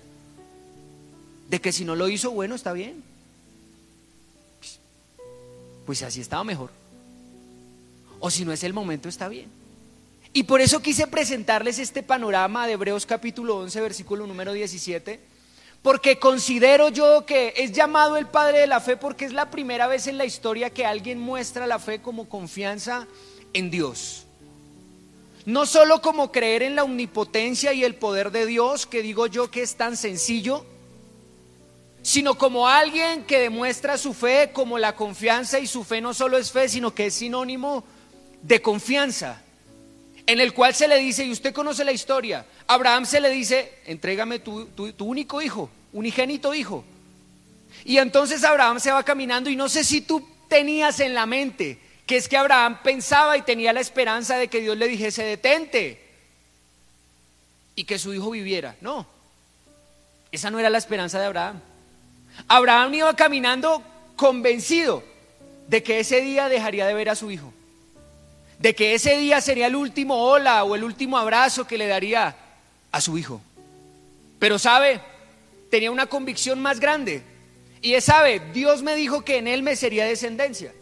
De 1.51 1.61
que 1.61 1.73
si 1.73 1.85
no 1.85 1.97
lo 1.97 2.09
hizo, 2.09 2.31
bueno, 2.31 2.55
está 2.55 2.73
bien. 2.73 3.03
Pues 5.87 6.03
así 6.03 6.21
estaba 6.21 6.45
mejor. 6.45 6.71
O 8.21 8.31
si 8.31 8.45
no 8.45 8.53
es 8.53 8.65
el 8.65 8.73
momento, 8.73 9.09
está 9.09 9.29
bien. 9.29 9.49
Y 10.33 10.45
por 10.45 10.61
eso 10.61 10.81
quise 10.81 11.07
presentarles 11.07 11.79
este 11.79 12.03
panorama 12.03 12.67
de 12.67 12.75
Hebreos 12.75 13.07
capítulo 13.07 13.57
11, 13.59 13.81
versículo 13.81 14.27
número 14.27 14.53
17, 14.53 15.21
porque 15.83 16.19
considero 16.19 16.91
yo 16.91 17.25
que 17.25 17.55
es 17.57 17.73
llamado 17.73 18.17
el 18.17 18.27
Padre 18.27 18.61
de 18.61 18.67
la 18.67 18.81
Fe 18.81 18.97
porque 18.97 19.25
es 19.25 19.33
la 19.33 19.51
primera 19.51 19.87
vez 19.87 20.07
en 20.07 20.19
la 20.19 20.27
historia 20.27 20.71
que 20.71 20.85
alguien 20.85 21.19
muestra 21.19 21.67
la 21.67 21.79
fe 21.79 22.01
como 22.01 22.29
confianza 22.29 23.07
en 23.53 23.71
Dios. 23.71 24.25
No 25.47 25.65
solo 25.65 26.03
como 26.03 26.31
creer 26.31 26.63
en 26.63 26.77
la 26.77 26.85
omnipotencia 26.85 27.73
y 27.73 27.85
el 27.85 27.95
poder 27.95 28.31
de 28.33 28.45
Dios, 28.45 28.87
que 28.87 29.03
digo 29.03 29.27
yo 29.29 29.51
que 29.51 29.63
es 29.63 29.77
tan 29.77 29.97
sencillo, 29.97 30.67
sino 32.03 32.37
como 32.37 32.69
alguien 32.69 33.25
que 33.25 33.39
demuestra 33.39 33.97
su 33.97 34.13
fe 34.13 34.51
como 34.53 34.79
la 34.79 34.95
confianza 34.95 35.59
y 35.59 35.67
su 35.67 35.85
fe 35.85 36.03
no 36.03 36.13
solo 36.13 36.37
es 36.37 36.51
fe, 36.53 36.69
sino 36.69 36.95
que 36.95 37.07
es 37.07 37.15
sinónimo 37.15 37.83
de 37.83 37.98
confianza, 38.63 39.43
en 40.27 40.41
el 40.41 40.53
cual 40.53 40.75
se 40.75 40.89
le 40.89 40.99
dice, 40.99 41.25
y 41.25 41.33
usted 41.33 41.53
conoce 41.53 41.85
la 41.85 41.93
historia, 41.93 42.45
Abraham 42.67 43.07
se 43.07 43.21
le 43.21 43.31
dice, 43.31 43.73
entrégame 43.87 44.39
tu 44.39 44.95
único 44.99 45.41
hijo, 45.41 45.71
unigénito 45.93 46.55
hijo. 46.55 46.85
Y 47.85 47.99
entonces 47.99 48.45
Abraham 48.45 48.81
se 48.81 48.93
va 48.93 49.03
caminando 49.03 49.49
y 49.49 49.57
no 49.57 49.69
sé 49.69 49.85
si 49.85 50.01
tú 50.01 50.27
tenías 50.49 51.01
en 51.01 51.15
la 51.15 51.27
mente 51.27 51.79
que 52.09 52.17
es 52.17 52.27
que 52.27 52.39
Abraham 52.39 52.79
pensaba 52.83 53.37
y 53.37 53.43
tenía 53.43 53.71
la 53.75 53.81
esperanza 53.81 54.39
de 54.39 54.49
que 54.49 54.63
Dios 54.63 54.79
le 54.79 54.89
dijese, 54.89 55.25
detente, 55.25 56.03
y 57.75 57.85
que 57.85 57.99
su 57.99 58.15
hijo 58.15 58.31
viviera. 58.31 58.77
No, 58.81 59.07
esa 60.33 60.51
no 60.51 60.59
era 60.59 60.71
la 60.71 60.79
esperanza 60.79 61.21
de 61.21 61.27
Abraham. 61.27 61.61
Abraham 62.49 62.95
iba 62.95 63.15
caminando 63.15 63.83
convencido 64.17 65.05
de 65.69 65.83
que 65.83 66.01
ese 66.01 66.23
día 66.23 66.49
dejaría 66.49 66.87
de 66.87 66.95
ver 66.95 67.11
a 67.11 67.15
su 67.15 67.31
hijo, 67.31 67.53
de 68.59 68.75
que 68.75 68.95
ese 68.95 69.17
día 69.17 69.41
sería 69.41 69.67
el 69.67 69.77
último 69.77 70.17
hola 70.17 70.65
o 70.65 70.75
el 70.75 70.85
último 70.85 71.17
abrazo 71.17 71.67
que 71.67 71.79
le 71.79 71.87
daría 71.87 72.37
a 72.91 73.01
su 73.01 73.17
hijo. 73.17 73.41
Pero 74.39 74.59
sabe, 74.59 75.01
tenía 75.71 75.91
una 75.91 76.07
convicción 76.07 76.61
más 76.61 76.81
grande. 76.81 77.23
Y 77.81 77.95
es, 77.95 78.05
sabe, 78.05 78.41
Dios 78.53 78.83
me 78.83 78.97
dijo 78.97 79.25
que 79.25 79.39
en 79.39 79.47
él 79.47 79.63
me 79.63 79.77
sería 79.77 80.05
descendencia. 80.05 80.73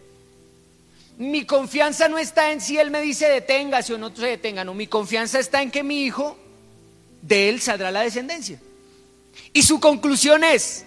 Mi 1.19 1.45
confianza 1.45 2.09
no 2.09 2.19
está 2.19 2.53
en 2.53 2.61
si 2.61 2.79
él 2.79 2.91
me 2.91 3.01
dice 3.01 3.29
deténgase 3.29 3.95
o 3.95 3.99
no 3.99 4.15
se 4.15 4.27
detenga, 4.27 4.65
no, 4.65 4.75
mi 4.75 4.87
confianza 4.87 5.39
está 5.39 5.63
en 5.63 5.71
que 5.71 5.83
mi 5.83 6.05
hijo, 6.05 6.37
de 7.23 7.49
él 7.49 7.61
saldrá 7.61 7.91
la 7.91 8.03
descendencia. 8.03 8.61
Y 9.53 9.63
su 9.63 9.81
conclusión 9.81 10.45
es, 10.45 10.85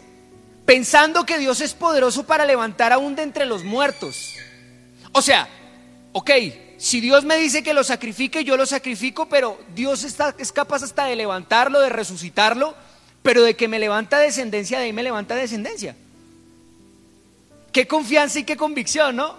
pensando 0.65 1.25
que 1.25 1.37
Dios 1.37 1.61
es 1.61 1.73
poderoso 1.73 2.25
para 2.25 2.45
levantar 2.45 2.93
aún 2.93 3.15
de 3.15 3.23
entre 3.23 3.45
los 3.45 3.63
muertos. 3.63 4.35
O 5.11 5.21
sea, 5.21 5.49
ok, 6.13 6.29
si 6.79 7.01
Dios 7.01 7.25
me 7.25 7.35
dice 7.35 7.61
que 7.61 7.73
lo 7.73 7.83
sacrifique, 7.83 8.45
yo 8.45 8.55
lo 8.55 8.65
sacrifico, 8.65 9.27
pero 9.27 9.59
Dios 9.75 10.05
está, 10.05 10.33
es 10.37 10.53
capaz 10.53 10.81
hasta 10.81 11.03
de 11.03 11.17
levantarlo, 11.17 11.81
de 11.81 11.89
resucitarlo, 11.89 12.73
pero 13.21 13.43
de 13.43 13.57
que 13.57 13.67
me 13.67 13.79
levanta 13.79 14.17
descendencia, 14.17 14.79
de 14.79 14.85
ahí 14.85 14.93
me 14.93 15.03
levanta 15.03 15.35
descendencia. 15.35 15.93
Qué 17.73 17.85
confianza 17.85 18.39
y 18.39 18.45
qué 18.45 18.55
convicción, 18.55 19.17
¿no? 19.17 19.35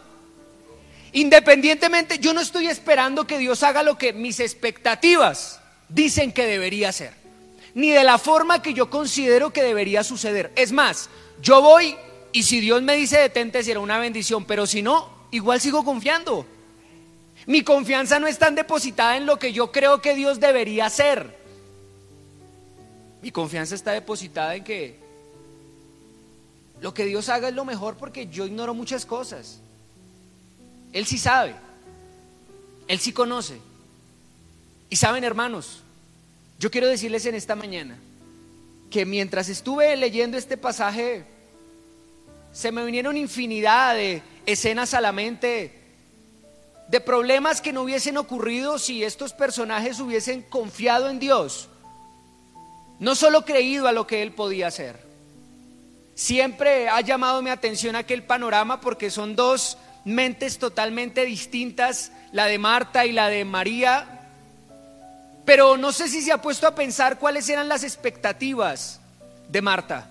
Independientemente, 1.12 2.18
yo 2.18 2.34
no 2.34 2.42
estoy 2.42 2.66
esperando 2.66 3.26
que 3.26 3.38
Dios 3.38 3.62
haga 3.62 3.82
lo 3.82 3.96
que 3.96 4.12
mis 4.12 4.38
expectativas 4.38 5.60
dicen 5.88 6.32
que 6.32 6.44
debería 6.44 6.90
hacer, 6.90 7.14
ni 7.74 7.88
de 7.88 8.04
la 8.04 8.18
forma 8.18 8.60
que 8.60 8.74
yo 8.74 8.90
considero 8.90 9.50
que 9.50 9.62
debería 9.62 10.04
suceder. 10.04 10.52
Es 10.56 10.72
más, 10.72 11.08
yo 11.40 11.62
voy 11.62 11.96
y 12.32 12.42
si 12.42 12.60
Dios 12.60 12.82
me 12.82 12.96
dice 12.96 13.18
detente 13.18 13.64
será 13.64 13.80
una 13.80 13.98
bendición, 13.98 14.44
pero 14.44 14.66
si 14.66 14.82
no, 14.82 15.10
igual 15.30 15.58
sigo 15.58 15.86
confiando. 15.86 16.46
Mi 17.46 17.62
confianza 17.62 18.18
no 18.18 18.26
es 18.26 18.38
tan 18.38 18.54
depositada 18.54 19.16
en 19.16 19.26
lo 19.26 19.38
que 19.38 19.52
yo 19.52 19.72
creo 19.72 20.00
que 20.00 20.14
Dios 20.14 20.40
debería 20.40 20.86
hacer. 20.86 21.38
Mi 23.22 23.30
confianza 23.30 23.74
está 23.74 23.92
depositada 23.92 24.54
en 24.54 24.64
que 24.64 24.98
lo 26.80 26.94
que 26.94 27.04
Dios 27.04 27.28
haga 27.28 27.48
es 27.48 27.54
lo 27.54 27.64
mejor 27.64 27.96
porque 27.96 28.28
yo 28.28 28.46
ignoro 28.46 28.74
muchas 28.74 29.04
cosas. 29.04 29.60
Él 30.92 31.06
sí 31.06 31.18
sabe. 31.18 31.54
Él 32.88 32.98
sí 32.98 33.12
conoce. 33.12 33.58
Y 34.88 34.96
saben, 34.96 35.22
hermanos, 35.24 35.82
yo 36.58 36.70
quiero 36.70 36.88
decirles 36.88 37.24
en 37.26 37.34
esta 37.34 37.54
mañana 37.54 37.98
que 38.90 39.06
mientras 39.06 39.48
estuve 39.48 39.96
leyendo 39.96 40.36
este 40.36 40.56
pasaje, 40.56 41.24
se 42.52 42.72
me 42.72 42.84
vinieron 42.84 43.16
infinidad 43.16 43.94
de 43.94 44.22
escenas 44.46 44.94
a 44.94 45.00
la 45.00 45.12
mente 45.12 45.79
de 46.90 47.00
problemas 47.00 47.60
que 47.60 47.72
no 47.72 47.82
hubiesen 47.82 48.16
ocurrido 48.16 48.78
si 48.78 49.04
estos 49.04 49.32
personajes 49.32 50.00
hubiesen 50.00 50.42
confiado 50.42 51.08
en 51.08 51.20
Dios, 51.20 51.68
no 52.98 53.14
solo 53.14 53.44
creído 53.44 53.86
a 53.86 53.92
lo 53.92 54.08
que 54.08 54.22
Él 54.22 54.32
podía 54.32 54.66
hacer. 54.66 54.98
Siempre 56.16 56.88
ha 56.88 57.00
llamado 57.00 57.42
mi 57.42 57.50
atención 57.50 57.94
aquel 57.94 58.24
panorama 58.24 58.80
porque 58.80 59.10
son 59.10 59.36
dos 59.36 59.78
mentes 60.04 60.58
totalmente 60.58 61.24
distintas, 61.24 62.10
la 62.32 62.46
de 62.46 62.58
Marta 62.58 63.06
y 63.06 63.12
la 63.12 63.28
de 63.28 63.44
María. 63.44 64.28
Pero 65.44 65.76
no 65.76 65.92
sé 65.92 66.08
si 66.08 66.22
se 66.22 66.32
ha 66.32 66.42
puesto 66.42 66.66
a 66.66 66.74
pensar 66.74 67.18
cuáles 67.18 67.48
eran 67.48 67.68
las 67.68 67.84
expectativas 67.84 69.00
de 69.48 69.62
Marta. 69.62 70.10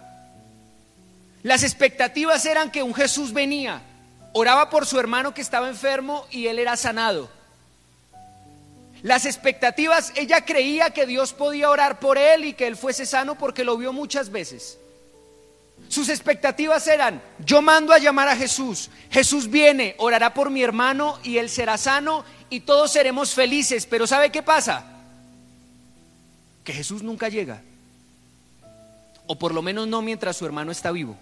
Las 1.43 1.63
expectativas 1.63 2.45
eran 2.45 2.71
que 2.71 2.83
un 2.83 2.93
Jesús 2.93 3.33
venía, 3.33 3.81
oraba 4.33 4.69
por 4.69 4.85
su 4.85 4.99
hermano 4.99 5.33
que 5.33 5.41
estaba 5.41 5.69
enfermo 5.69 6.25
y 6.31 6.47
él 6.47 6.59
era 6.59 6.75
sanado. 6.75 7.29
Las 9.01 9.25
expectativas, 9.25 10.11
ella 10.15 10.43
creía 10.43 10.89
que 10.89 11.05
Dios 11.05 11.33
podía 11.33 11.69
orar 11.69 11.99
por 11.99 12.17
él 12.17 12.45
y 12.45 12.53
que 12.53 12.67
él 12.67 12.75
fuese 12.75 13.05
sano 13.05 13.37
porque 13.37 13.63
lo 13.63 13.77
vio 13.77 13.93
muchas 13.93 14.29
veces. 14.29 14.77
Sus 15.87 16.09
expectativas 16.09 16.85
eran, 16.87 17.21
yo 17.45 17.61
mando 17.61 17.93
a 17.93 17.97
llamar 17.97 18.27
a 18.27 18.35
Jesús, 18.35 18.89
Jesús 19.09 19.49
viene, 19.49 19.95
orará 19.97 20.33
por 20.33 20.49
mi 20.49 20.61
hermano 20.61 21.17
y 21.23 21.37
él 21.37 21.49
será 21.49 21.77
sano 21.77 22.25
y 22.49 22.59
todos 22.59 22.91
seremos 22.91 23.33
felices, 23.33 23.85
pero 23.85 24.05
¿sabe 24.05 24.31
qué 24.31 24.43
pasa? 24.43 24.85
Que 26.63 26.73
Jesús 26.73 27.01
nunca 27.01 27.29
llega, 27.29 27.61
o 29.25 29.39
por 29.39 29.53
lo 29.53 29.61
menos 29.61 29.87
no 29.87 30.01
mientras 30.01 30.35
su 30.37 30.45
hermano 30.45 30.71
está 30.71 30.91
vivo. 30.91 31.17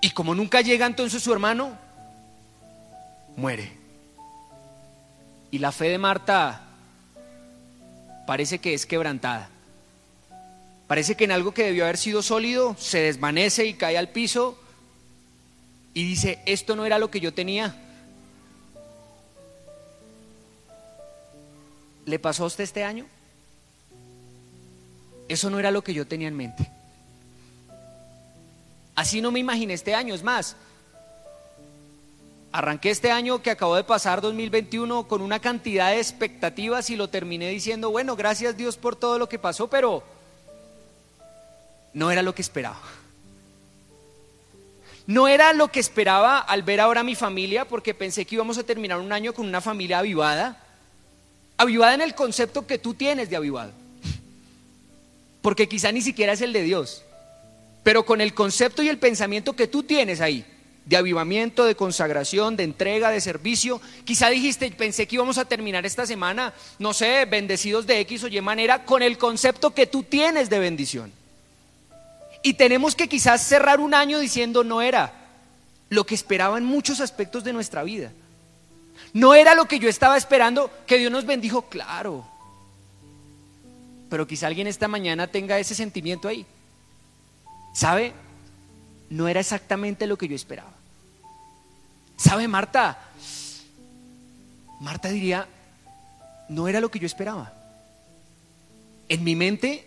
Y 0.00 0.10
como 0.10 0.34
nunca 0.34 0.60
llega 0.60 0.86
entonces 0.86 1.22
su 1.22 1.32
hermano, 1.32 1.76
muere. 3.36 3.72
Y 5.50 5.58
la 5.58 5.72
fe 5.72 5.88
de 5.88 5.98
Marta 5.98 6.62
parece 8.26 8.58
que 8.58 8.74
es 8.74 8.86
quebrantada. 8.86 9.48
Parece 10.86 11.16
que 11.16 11.24
en 11.24 11.32
algo 11.32 11.52
que 11.52 11.64
debió 11.64 11.84
haber 11.84 11.98
sido 11.98 12.22
sólido 12.22 12.76
se 12.78 13.00
desvanece 13.00 13.66
y 13.66 13.74
cae 13.74 13.98
al 13.98 14.10
piso 14.10 14.58
y 15.94 16.04
dice, 16.04 16.40
esto 16.46 16.76
no 16.76 16.84
era 16.84 16.98
lo 16.98 17.10
que 17.10 17.20
yo 17.20 17.32
tenía. 17.32 17.74
¿Le 22.04 22.18
pasó 22.18 22.44
a 22.44 22.46
usted 22.46 22.64
este 22.64 22.84
año? 22.84 23.06
Eso 25.28 25.50
no 25.50 25.58
era 25.58 25.70
lo 25.70 25.82
que 25.82 25.94
yo 25.94 26.06
tenía 26.06 26.28
en 26.28 26.36
mente. 26.36 26.70
Así 28.96 29.20
no 29.20 29.30
me 29.30 29.38
imaginé 29.38 29.74
este 29.74 29.94
año, 29.94 30.14
es 30.14 30.22
más, 30.22 30.56
arranqué 32.50 32.90
este 32.90 33.10
año 33.10 33.42
que 33.42 33.50
acabó 33.50 33.76
de 33.76 33.84
pasar, 33.84 34.22
2021, 34.22 35.06
con 35.06 35.20
una 35.20 35.38
cantidad 35.38 35.90
de 35.90 35.98
expectativas 35.98 36.88
y 36.88 36.96
lo 36.96 37.08
terminé 37.08 37.50
diciendo, 37.50 37.90
bueno, 37.90 38.16
gracias 38.16 38.56
Dios 38.56 38.78
por 38.78 38.96
todo 38.96 39.18
lo 39.18 39.28
que 39.28 39.38
pasó, 39.38 39.68
pero 39.68 40.02
no 41.92 42.10
era 42.10 42.22
lo 42.22 42.34
que 42.34 42.40
esperaba. 42.40 42.80
No 45.06 45.28
era 45.28 45.52
lo 45.52 45.68
que 45.68 45.78
esperaba 45.78 46.38
al 46.38 46.62
ver 46.62 46.80
ahora 46.80 47.02
a 47.02 47.04
mi 47.04 47.14
familia, 47.14 47.66
porque 47.66 47.94
pensé 47.94 48.24
que 48.24 48.34
íbamos 48.34 48.58
a 48.58 48.64
terminar 48.64 48.98
un 48.98 49.12
año 49.12 49.34
con 49.34 49.46
una 49.46 49.60
familia 49.60 49.98
avivada. 49.98 50.64
Avivada 51.58 51.94
en 51.94 52.00
el 52.00 52.14
concepto 52.14 52.66
que 52.66 52.78
tú 52.78 52.94
tienes 52.94 53.30
de 53.30 53.36
avivado. 53.36 53.72
Porque 55.42 55.68
quizá 55.68 55.92
ni 55.92 56.02
siquiera 56.02 56.32
es 56.32 56.40
el 56.40 56.52
de 56.52 56.62
Dios. 56.62 57.04
Pero 57.86 58.04
con 58.04 58.20
el 58.20 58.34
concepto 58.34 58.82
y 58.82 58.88
el 58.88 58.98
pensamiento 58.98 59.54
que 59.54 59.68
tú 59.68 59.84
tienes 59.84 60.20
ahí, 60.20 60.44
de 60.86 60.96
avivamiento, 60.96 61.64
de 61.64 61.76
consagración, 61.76 62.56
de 62.56 62.64
entrega, 62.64 63.10
de 63.10 63.20
servicio. 63.20 63.80
Quizá 64.04 64.28
dijiste, 64.28 64.68
pensé 64.72 65.06
que 65.06 65.14
íbamos 65.14 65.38
a 65.38 65.44
terminar 65.44 65.86
esta 65.86 66.04
semana, 66.04 66.52
no 66.80 66.92
sé, 66.92 67.26
bendecidos 67.26 67.86
de 67.86 68.00
X 68.00 68.24
o 68.24 68.26
Y 68.26 68.40
manera, 68.40 68.84
con 68.84 69.02
el 69.02 69.18
concepto 69.18 69.72
que 69.72 69.86
tú 69.86 70.02
tienes 70.02 70.50
de 70.50 70.58
bendición. 70.58 71.12
Y 72.42 72.54
tenemos 72.54 72.96
que 72.96 73.08
quizás 73.08 73.46
cerrar 73.46 73.78
un 73.78 73.94
año 73.94 74.18
diciendo 74.18 74.64
no 74.64 74.82
era 74.82 75.12
lo 75.88 76.04
que 76.04 76.16
esperaba 76.16 76.58
en 76.58 76.64
muchos 76.64 76.98
aspectos 76.98 77.44
de 77.44 77.52
nuestra 77.52 77.84
vida. 77.84 78.10
No 79.12 79.32
era 79.32 79.54
lo 79.54 79.66
que 79.66 79.78
yo 79.78 79.88
estaba 79.88 80.16
esperando, 80.16 80.72
que 80.88 80.98
Dios 80.98 81.12
nos 81.12 81.24
bendijo, 81.24 81.62
claro. 81.62 82.26
Pero 84.10 84.26
quizá 84.26 84.48
alguien 84.48 84.66
esta 84.66 84.88
mañana 84.88 85.28
tenga 85.28 85.60
ese 85.60 85.76
sentimiento 85.76 86.26
ahí. 86.26 86.44
¿Sabe? 87.76 88.14
No 89.10 89.28
era 89.28 89.40
exactamente 89.40 90.06
lo 90.06 90.16
que 90.16 90.28
yo 90.28 90.34
esperaba. 90.34 90.72
¿Sabe, 92.16 92.48
Marta? 92.48 92.98
Marta 94.80 95.10
diría, 95.10 95.46
no 96.48 96.68
era 96.68 96.80
lo 96.80 96.90
que 96.90 96.98
yo 96.98 97.04
esperaba. 97.04 97.52
En 99.10 99.22
mi 99.22 99.36
mente 99.36 99.86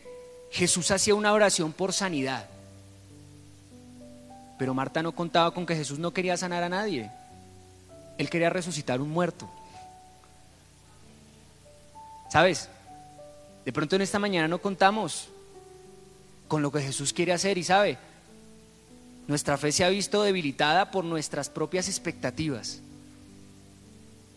Jesús 0.52 0.92
hacía 0.92 1.16
una 1.16 1.34
oración 1.34 1.74
por 1.74 1.92
sanidad. 1.92 2.48
Pero 4.60 4.76
Marta 4.76 5.02
no 5.02 5.14
contaba 5.14 5.52
con 5.52 5.66
que 5.66 5.76
Jesús 5.76 5.98
no 5.98 6.14
quería 6.14 6.38
sanar 6.38 6.62
a 6.62 6.70
nadie. 6.70 7.10
Él 8.20 8.30
quería 8.30 8.52
resucitar 8.52 9.02
un 9.02 9.10
muerto. 9.10 9.50
¿Sabes? 12.30 12.70
De 13.66 13.74
pronto 13.74 13.96
en 13.96 14.04
esta 14.04 14.20
mañana 14.20 14.48
no 14.48 14.62
contamos 14.62 15.30
con 16.50 16.62
lo 16.62 16.72
que 16.74 16.82
Jesús 16.82 17.14
quiere 17.14 17.32
hacer 17.32 17.58
y 17.58 17.64
sabe, 17.64 17.98
nuestra 19.28 19.58
fe 19.58 19.72
se 19.72 19.86
ha 19.86 19.90
visto 19.90 20.24
debilitada 20.24 20.92
por 20.92 21.06
nuestras 21.06 21.50
propias 21.50 21.88
expectativas. 21.88 22.82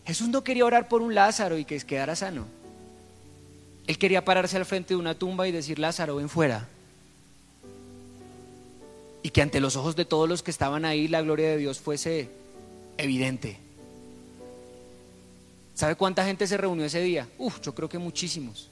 Jesús 0.05 0.29
no 0.29 0.43
quería 0.43 0.65
orar 0.65 0.87
por 0.87 1.01
un 1.01 1.15
Lázaro 1.15 1.57
y 1.57 1.65
que 1.65 1.79
quedara 1.79 2.15
sano. 2.15 2.45
Él 3.87 3.97
quería 3.97 4.23
pararse 4.23 4.55
al 4.55 4.65
frente 4.65 4.93
de 4.93 4.99
una 4.99 5.15
tumba 5.15 5.47
y 5.47 5.51
decir, 5.51 5.79
Lázaro, 5.79 6.17
ven 6.17 6.29
fuera. 6.29 6.69
Y 9.23 9.29
que 9.31 9.41
ante 9.41 9.59
los 9.59 9.75
ojos 9.75 9.95
de 9.95 10.05
todos 10.05 10.29
los 10.29 10.43
que 10.43 10.51
estaban 10.51 10.85
ahí 10.85 11.07
la 11.07 11.21
gloria 11.21 11.49
de 11.49 11.57
Dios 11.57 11.79
fuese 11.79 12.29
evidente. 12.97 13.57
¿Sabe 15.73 15.95
cuánta 15.95 16.23
gente 16.23 16.45
se 16.45 16.57
reunió 16.57 16.85
ese 16.85 17.01
día? 17.01 17.27
Uf, 17.39 17.59
yo 17.61 17.73
creo 17.73 17.89
que 17.89 17.97
muchísimos. 17.97 18.69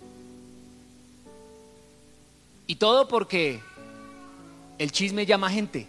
Y 2.71 2.75
todo 2.75 3.05
porque 3.05 3.59
el 4.77 4.93
chisme 4.93 5.25
llama 5.25 5.49
gente. 5.49 5.87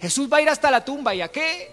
Jesús 0.00 0.26
va 0.32 0.38
a 0.38 0.40
ir 0.40 0.48
hasta 0.48 0.70
la 0.70 0.82
tumba, 0.82 1.14
¿y 1.14 1.20
a 1.20 1.28
qué? 1.28 1.68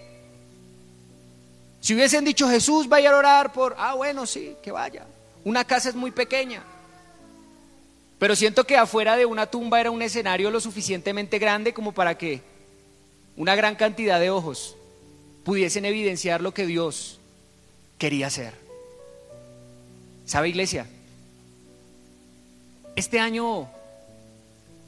Si 1.80 1.96
hubiesen 1.96 2.26
dicho 2.26 2.50
Jesús 2.50 2.92
va 2.92 2.98
a 2.98 3.00
ir 3.00 3.08
a 3.08 3.16
orar 3.16 3.54
por, 3.54 3.74
ah, 3.78 3.94
bueno, 3.94 4.26
sí, 4.26 4.58
que 4.62 4.74
vaya. 4.74 5.06
Una 5.46 5.64
casa 5.64 5.88
es 5.88 5.96
muy 5.96 6.12
pequeña. 6.12 6.64
Pero 8.20 8.36
siento 8.36 8.66
que 8.66 8.76
afuera 8.76 9.16
de 9.16 9.26
una 9.26 9.46
tumba 9.46 9.80
era 9.80 9.90
un 9.90 10.02
escenario 10.02 10.52
lo 10.52 10.60
suficientemente 10.60 11.40
grande 11.40 11.74
como 11.74 11.94
para 11.94 12.18
que 12.18 12.42
una 13.38 13.56
gran 13.56 13.78
cantidad 13.78 14.20
de 14.20 14.32
ojos 14.32 14.76
pudiesen 15.46 15.86
evidenciar 15.86 16.42
lo 16.42 16.54
que 16.54 16.66
Dios 16.66 17.22
quería 17.98 18.28
hacer. 18.28 18.54
¿Sabe, 20.26 20.50
iglesia? 20.50 20.88
Este 22.98 23.22
año 23.22 23.70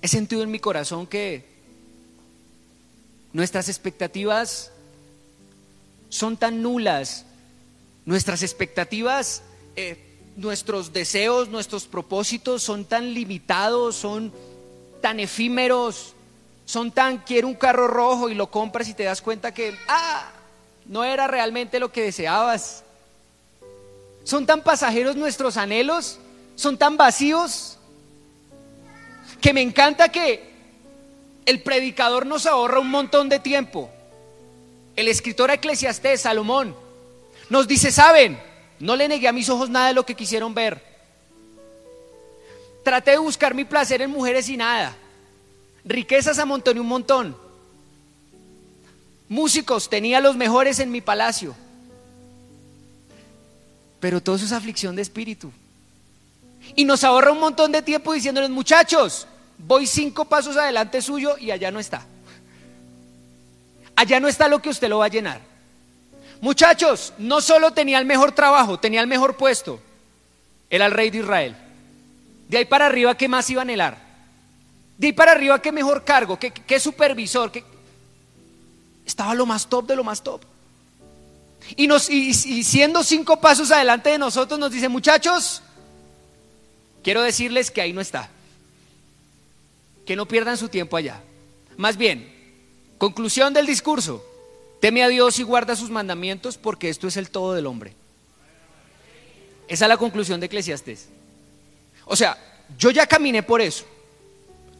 he 0.06 0.08
sentido 0.08 0.44
en 0.44 0.52
mi 0.52 0.60
corazón 0.60 1.08
que 1.08 1.44
nuestras 3.34 3.70
expectativas 3.70 4.72
son 6.10 6.38
tan 6.38 6.62
nulas, 6.62 7.26
nuestras 8.06 8.44
expectativas 8.44 9.42
eh, 9.76 9.98
nuestros 10.36 10.94
deseos, 10.94 11.50
nuestros 11.50 11.86
propósitos 11.86 12.62
son 12.62 12.86
tan 12.86 13.16
limitados, 13.16 13.96
son 13.96 14.32
tan 15.02 15.20
efímeros, 15.20 16.14
son 16.66 16.92
tan, 16.92 17.18
quiero 17.18 17.48
un 17.48 17.56
carro 17.56 17.88
rojo 17.88 18.30
y 18.30 18.36
lo 18.36 18.52
compras 18.52 18.88
y 18.88 18.94
te 18.94 19.06
das 19.06 19.24
cuenta 19.24 19.56
que, 19.56 19.76
ah, 19.88 20.30
no 20.86 21.04
era 21.04 21.26
realmente 21.26 21.80
lo 21.80 21.92
que 21.92 22.04
deseabas. 22.04 22.84
Son 24.24 24.46
tan 24.46 24.62
pasajeros 24.62 25.16
nuestros 25.16 25.58
anhelos, 25.58 26.20
son 26.56 26.78
tan 26.78 26.96
vacíos, 26.96 27.75
que 29.42 29.54
me 29.54 29.62
encanta 29.62 30.10
que 30.10 30.44
el 31.46 31.62
predicador 31.62 32.26
nos 32.26 32.46
ahorra 32.46 32.80
un 32.80 32.90
montón 32.90 33.30
de 33.30 33.40
tiempo. 33.40 33.90
El 34.96 35.08
escritor 35.08 35.52
eclesiastés, 35.52 36.22
Salomón, 36.22 36.76
nos 37.50 37.68
dice, 37.68 37.92
¿saben? 37.92 38.40
No 38.80 38.96
le 38.96 39.08
negué 39.08 39.28
a 39.28 39.34
mis 39.34 39.50
ojos 39.50 39.70
nada 39.70 39.88
de 39.88 39.94
lo 39.94 40.06
que 40.06 40.16
quisieron 40.16 40.54
ver. 40.54 40.84
Traté 42.84 43.12
de 43.12 43.18
buscar 43.18 43.54
mi 43.54 43.66
placer 43.66 44.02
en 44.02 44.12
mujeres 44.12 44.50
y 44.50 44.58
nada. 44.58 44.96
Riquezas 45.84 46.40
amontoné 46.40 46.80
un 46.80 46.88
montón. 46.88 47.38
Músicos 49.28 49.90
tenía 49.90 50.20
los 50.20 50.36
mejores 50.36 50.80
en 50.80 50.92
mi 50.92 51.02
palacio. 51.02 51.56
Pero 54.00 54.22
todo 54.22 54.36
eso 54.36 54.46
es 54.46 54.52
aflicción 54.52 54.96
de 54.96 55.02
espíritu. 55.02 55.52
Y 56.76 56.86
nos 56.86 57.04
ahorra 57.04 57.32
un 57.32 57.40
montón 57.40 57.72
de 57.72 57.82
tiempo 57.82 58.14
diciéndoles, 58.14 58.50
muchachos, 58.50 59.28
voy 59.58 59.88
cinco 59.88 60.26
pasos 60.26 60.58
adelante 60.58 61.02
suyo 61.02 61.38
y 61.38 61.52
allá 61.52 61.72
no 61.72 61.80
está. 61.80 62.06
Allá 63.96 64.20
no 64.20 64.28
está 64.28 64.48
lo 64.48 64.62
que 64.62 64.70
usted 64.70 64.90
lo 64.90 65.00
va 65.00 65.06
a 65.06 65.10
llenar. 65.10 65.40
Muchachos, 66.42 67.14
no 67.18 67.40
solo 67.40 67.72
tenía 67.72 67.98
el 67.98 68.06
mejor 68.06 68.34
trabajo, 68.34 68.78
tenía 68.78 69.00
el 69.00 69.08
mejor 69.08 69.38
puesto. 69.38 69.80
Era 70.70 70.86
el 70.88 70.92
rey 70.92 71.10
de 71.10 71.20
Israel. 71.20 71.56
De 72.50 72.58
ahí 72.58 72.66
para 72.66 72.88
arriba, 72.88 73.16
¿qué 73.16 73.30
más 73.30 73.50
iba 73.50 73.62
a 73.62 73.64
anhelar? 73.64 73.98
De 74.98 75.08
ahí 75.08 75.14
para 75.14 75.32
arriba, 75.32 75.62
¿qué 75.62 75.72
mejor 75.72 76.04
cargo? 76.04 76.38
¿Qué, 76.38 76.80
supervisor? 76.80 77.52
¿Qué? 77.52 77.64
Estaba 79.06 79.34
lo 79.34 79.46
más 79.46 79.68
top 79.68 79.88
de 79.88 79.96
lo 79.96 80.04
más 80.04 80.22
top. 80.22 80.42
Y, 81.78 81.88
nos, 81.88 82.10
y 82.10 82.34
siendo 82.64 83.02
cinco 83.04 83.40
pasos 83.40 83.72
adelante 83.72 84.10
de 84.10 84.20
nosotros, 84.20 84.60
nos 84.60 84.72
dice, 84.72 84.90
muchachos, 84.90 85.62
quiero 87.06 87.22
decirles 87.22 87.70
que 87.70 87.82
ahí 87.82 87.94
no 87.94 88.02
está. 88.02 88.32
Que 90.08 90.16
no 90.16 90.28
pierdan 90.28 90.58
su 90.58 90.70
tiempo 90.70 90.98
allá. 90.98 91.22
Más 91.78 91.98
bien, 91.98 92.28
conclusión 92.98 93.54
del 93.54 93.68
discurso. 93.68 94.26
Teme 94.82 95.04
a 95.04 95.08
Dios 95.08 95.38
y 95.38 95.44
guarda 95.44 95.76
sus 95.76 95.92
mandamientos 95.92 96.58
porque 96.58 96.90
esto 96.90 97.08
es 97.08 97.16
el 97.16 97.30
todo 97.30 97.54
del 97.54 97.68
hombre. 97.68 97.94
Esa 99.68 99.86
es 99.86 99.90
la 99.90 99.98
conclusión 99.98 100.40
de 100.40 100.48
Eclesiastés. 100.48 101.10
O 102.06 102.16
sea, 102.16 102.38
yo 102.76 102.90
ya 102.90 103.06
caminé 103.06 103.44
por 103.44 103.62
eso. 103.62 103.86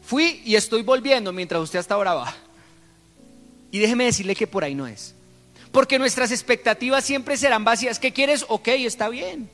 Fui 0.02 0.42
y 0.46 0.56
estoy 0.56 0.82
volviendo 0.82 1.32
mientras 1.32 1.62
usted 1.62 1.78
hasta 1.78 1.94
ahora 1.94 2.16
va. 2.16 2.36
Y 3.70 3.78
déjeme 3.78 4.06
decirle 4.06 4.36
que 4.36 4.48
por 4.48 4.64
ahí 4.64 4.74
no 4.74 4.88
es. 4.88 5.14
Porque 5.72 6.00
nuestras 6.00 6.32
expectativas 6.32 7.04
siempre 7.04 7.38
serán 7.38 7.64
vacías. 7.64 8.00
¿Qué 8.00 8.12
quieres? 8.12 8.46
Ok, 8.48 8.70
está 8.70 9.10
bien. 9.10 9.48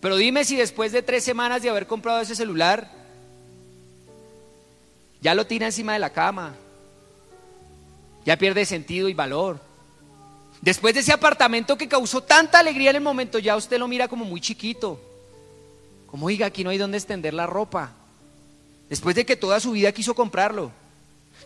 Pero 0.00 0.16
dime 0.16 0.44
si 0.44 0.56
después 0.56 0.92
de 0.92 1.02
tres 1.02 1.24
semanas 1.24 1.62
de 1.62 1.70
haber 1.70 1.86
comprado 1.86 2.20
ese 2.20 2.34
celular, 2.34 2.90
ya 5.20 5.34
lo 5.34 5.46
tira 5.46 5.66
encima 5.66 5.92
de 5.92 5.98
la 5.98 6.10
cama, 6.10 6.54
ya 8.24 8.36
pierde 8.36 8.64
sentido 8.64 9.08
y 9.08 9.14
valor. 9.14 9.60
Después 10.62 10.94
de 10.94 11.00
ese 11.00 11.12
apartamento 11.12 11.76
que 11.76 11.88
causó 11.88 12.22
tanta 12.22 12.58
alegría 12.58 12.90
en 12.90 12.96
el 12.96 13.02
momento, 13.02 13.38
ya 13.38 13.56
usted 13.56 13.78
lo 13.78 13.88
mira 13.88 14.08
como 14.08 14.24
muy 14.24 14.40
chiquito. 14.40 15.00
Como, 16.06 16.26
oiga, 16.26 16.46
aquí 16.46 16.64
no 16.64 16.70
hay 16.70 16.78
donde 16.78 16.98
extender 16.98 17.34
la 17.34 17.46
ropa. 17.46 17.92
Después 18.88 19.14
de 19.14 19.24
que 19.24 19.36
toda 19.36 19.60
su 19.60 19.72
vida 19.72 19.92
quiso 19.92 20.14
comprarlo. 20.14 20.72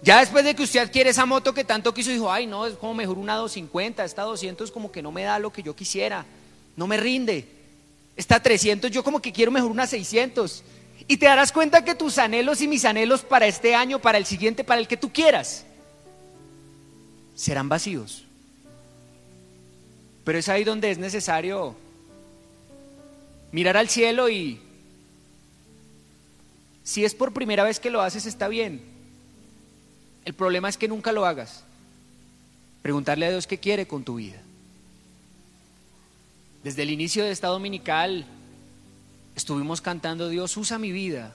Ya 0.02 0.20
después 0.20 0.44
de 0.44 0.54
que 0.54 0.62
usted 0.62 0.80
adquiere 0.80 1.10
esa 1.10 1.26
moto 1.26 1.54
que 1.54 1.64
tanto 1.64 1.94
quiso, 1.94 2.10
dijo, 2.10 2.30
ay 2.30 2.46
no, 2.46 2.66
es 2.66 2.74
como 2.74 2.94
mejor 2.94 3.18
una 3.18 3.36
250, 3.36 4.04
esta 4.04 4.22
200 4.22 4.70
como 4.70 4.90
que 4.90 5.02
no 5.02 5.12
me 5.12 5.22
da 5.22 5.38
lo 5.38 5.52
que 5.52 5.62
yo 5.62 5.76
quisiera, 5.76 6.24
no 6.76 6.86
me 6.86 6.96
rinde. 6.96 7.63
Esta 8.16 8.40
300 8.40 8.90
yo 8.90 9.02
como 9.02 9.20
que 9.20 9.32
quiero 9.32 9.50
mejor 9.50 9.70
una 9.70 9.86
600. 9.86 10.62
Y 11.06 11.16
te 11.16 11.26
darás 11.26 11.52
cuenta 11.52 11.84
que 11.84 11.94
tus 11.94 12.18
anhelos 12.18 12.60
y 12.60 12.68
mis 12.68 12.84
anhelos 12.84 13.22
para 13.22 13.46
este 13.46 13.74
año, 13.74 14.00
para 14.00 14.18
el 14.18 14.24
siguiente, 14.24 14.64
para 14.64 14.80
el 14.80 14.88
que 14.88 14.96
tú 14.96 15.12
quieras, 15.12 15.66
serán 17.34 17.68
vacíos. 17.68 18.24
Pero 20.24 20.38
es 20.38 20.48
ahí 20.48 20.64
donde 20.64 20.90
es 20.90 20.98
necesario 20.98 21.76
mirar 23.52 23.76
al 23.76 23.88
cielo 23.88 24.30
y 24.30 24.60
si 26.82 27.04
es 27.04 27.14
por 27.14 27.32
primera 27.32 27.64
vez 27.64 27.80
que 27.80 27.90
lo 27.90 28.00
haces 28.00 28.24
está 28.24 28.48
bien. 28.48 28.82
El 30.24 30.34
problema 30.34 30.68
es 30.68 30.78
que 30.78 30.88
nunca 30.88 31.12
lo 31.12 31.26
hagas. 31.26 31.64
Preguntarle 32.82 33.26
a 33.26 33.30
Dios 33.30 33.46
qué 33.46 33.58
quiere 33.58 33.86
con 33.86 34.04
tu 34.04 34.16
vida. 34.16 34.40
Desde 36.64 36.82
el 36.82 36.90
inicio 36.90 37.22
de 37.22 37.30
esta 37.30 37.48
dominical 37.48 38.24
estuvimos 39.36 39.82
cantando, 39.82 40.30
Dios 40.30 40.56
usa 40.56 40.78
mi 40.78 40.92
vida. 40.92 41.34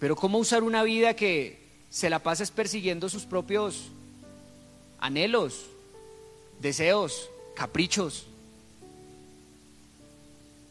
Pero 0.00 0.16
¿cómo 0.16 0.38
usar 0.38 0.62
una 0.62 0.82
vida 0.82 1.14
que 1.14 1.60
se 1.90 2.08
la 2.08 2.20
pasa 2.20 2.46
persiguiendo 2.46 3.10
sus 3.10 3.24
propios 3.24 3.88
anhelos, 4.98 5.66
deseos, 6.60 7.28
caprichos? 7.54 8.24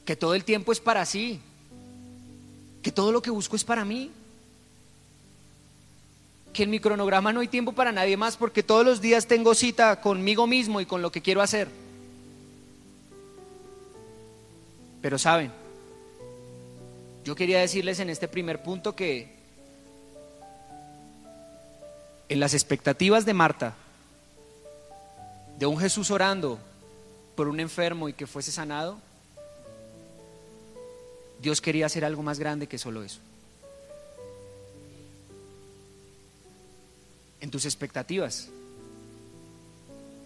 Que 0.04 0.16
todo 0.16 0.34
el 0.34 0.44
tiempo 0.44 0.72
es 0.72 0.80
para 0.80 1.06
sí, 1.06 1.40
que 2.82 2.92
todo 2.92 3.12
lo 3.12 3.22
que 3.22 3.30
busco 3.30 3.56
es 3.56 3.64
para 3.64 3.86
mí, 3.86 4.10
que 6.52 6.64
en 6.64 6.72
mi 6.72 6.80
cronograma 6.80 7.32
no 7.32 7.42
hay 7.42 7.48
tiempo 7.48 7.74
para 7.74 7.92
nadie 7.92 8.18
más 8.18 8.38
porque 8.38 8.64
todos 8.64 8.84
los 8.84 9.02
días 9.02 9.28
tengo 9.28 9.54
cita 9.54 10.02
conmigo 10.02 10.48
mismo 10.48 10.82
y 10.82 10.88
con 10.88 11.04
lo 11.04 11.12
que 11.12 11.22
quiero 11.22 11.44
hacer. 11.44 11.81
Pero 15.02 15.18
saben, 15.18 15.52
yo 17.24 17.36
quería 17.36 17.60
decirles 17.60 18.00
en 18.00 18.10
este 18.10 18.28
primer 18.28 18.62
punto 18.64 18.96
que 18.96 19.36
en 22.30 22.40
las 22.40 22.54
expectativas 22.54 23.26
de 23.26 23.34
Marta, 23.34 23.76
de 25.58 25.66
un 25.66 25.78
Jesús 25.78 26.12
orando 26.12 26.60
por 27.36 27.48
un 27.48 27.60
enfermo 27.60 28.10
y 28.10 28.14
que 28.14 28.28
fuese 28.28 28.52
sanado, 28.52 29.00
Dios 31.42 31.62
quería 31.62 31.88
hacer 31.88 32.06
algo 32.06 32.22
más 32.22 32.40
grande 32.40 32.68
que 32.68 32.78
solo 32.78 33.04
eso. 33.04 33.20
En 37.40 37.50
tus 37.50 37.66
expectativas, 37.66 38.50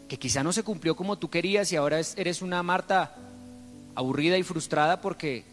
que 0.10 0.20
quizá 0.20 0.44
no 0.44 0.52
se 0.52 0.64
cumplió 0.64 0.96
como 0.96 1.18
tú 1.18 1.30
querías 1.30 1.72
y 1.72 1.78
ahora 1.78 2.00
eres 2.18 2.42
una 2.42 2.62
Marta 2.62 3.16
aburrida 3.96 4.38
y 4.38 4.44
frustrada 4.44 5.02
porque 5.02 5.44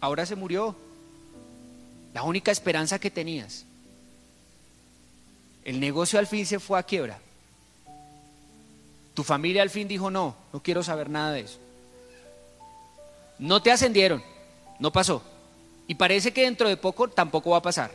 ahora 0.00 0.26
se 0.26 0.36
murió. 0.36 0.76
La 2.12 2.24
única 2.24 2.50
esperanza 2.50 2.98
que 2.98 3.10
tenías. 3.10 3.64
El 5.64 5.80
negocio 5.80 6.18
al 6.18 6.26
fin 6.26 6.44
se 6.44 6.58
fue 6.58 6.78
a 6.78 6.82
quiebra. 6.82 7.18
Tu 9.14 9.22
familia 9.22 9.62
al 9.62 9.70
fin 9.70 9.88
dijo, 9.88 10.10
no, 10.10 10.34
no 10.52 10.62
quiero 10.62 10.82
saber 10.82 11.08
nada 11.08 11.32
de 11.32 11.40
eso. 11.40 11.58
No 13.38 13.62
te 13.62 13.70
ascendieron, 13.70 14.22
no 14.78 14.92
pasó. 14.92 15.22
Y 15.86 15.94
parece 15.94 16.32
que 16.32 16.42
dentro 16.42 16.68
de 16.68 16.76
poco 16.76 17.08
tampoco 17.08 17.50
va 17.50 17.58
a 17.58 17.62
pasar. 17.62 17.90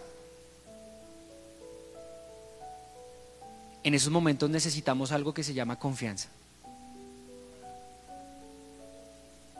En 3.84 3.94
esos 3.94 4.12
momentos 4.12 4.50
necesitamos 4.50 5.12
algo 5.12 5.34
que 5.34 5.44
se 5.44 5.54
llama 5.54 5.80
confianza. 5.80 6.30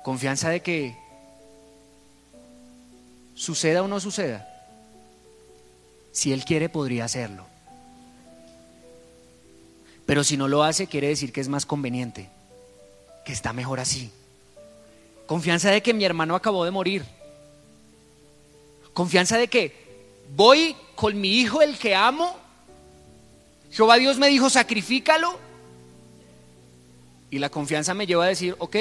Confianza 0.08 0.50
de 0.50 0.62
que 0.62 0.96
suceda 3.36 3.84
o 3.84 3.89
no 3.89 4.00
suceda, 4.00 4.48
si 6.13 6.32
Él 6.32 6.46
quiere 6.46 6.70
podría 6.70 7.04
hacerlo. 7.04 7.46
Pero 10.06 10.24
si 10.24 10.38
no 10.38 10.48
lo 10.48 10.63
hace, 10.63 10.88
quiere 10.88 11.10
decir 11.10 11.34
que 11.34 11.41
es 11.41 11.50
más 11.50 11.65
conveniente, 11.65 12.30
que 13.26 13.34
está 13.34 13.52
mejor 13.52 13.82
así. 13.82 14.10
Confianza 15.26 15.72
de 15.72 15.84
que 15.84 15.93
mi 15.93 16.06
hermano 16.06 16.36
acabó 16.36 16.63
de 16.63 16.72
morir. 16.72 17.04
Confianza 18.93 19.38
de 19.38 19.50
que 19.50 19.76
voy 20.38 20.74
con 20.96 21.20
mi 21.20 21.34
hijo, 21.34 21.62
el 21.62 21.78
que 21.78 21.96
amo. 21.96 22.34
Jehová 23.72 23.98
Dios 23.98 24.17
me 24.17 24.30
dijo, 24.30 24.50
sacrifícalo. 24.50 25.38
Y 27.30 27.39
la 27.39 27.50
confianza 27.50 27.93
me 27.93 28.08
lleva 28.08 28.24
a 28.24 28.30
decir, 28.30 28.56
ok, 28.58 28.78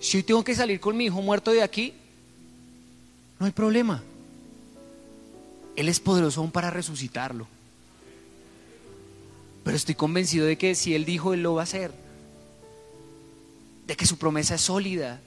si 0.00 0.16
hoy 0.16 0.22
tengo 0.22 0.42
que 0.42 0.54
salir 0.54 0.80
con 0.80 0.96
mi 0.96 1.04
hijo 1.04 1.20
muerto 1.20 1.50
de 1.50 1.62
aquí, 1.62 1.92
no 3.38 3.46
hay 3.46 3.52
problema. 3.52 4.02
Él 5.76 5.88
es 5.88 6.00
poderoso 6.00 6.40
aún 6.40 6.50
para 6.50 6.70
resucitarlo. 6.70 7.46
Pero 9.62 9.76
estoy 9.76 9.94
convencido 9.94 10.46
de 10.46 10.56
que 10.56 10.74
si 10.74 10.94
Él 10.94 11.04
dijo, 11.04 11.34
Él 11.34 11.42
lo 11.42 11.54
va 11.54 11.62
a 11.62 11.64
hacer. 11.64 11.92
De 13.86 13.94
que 13.94 14.06
su 14.06 14.16
promesa 14.16 14.54
es 14.54 14.62
sólida. 14.62 15.20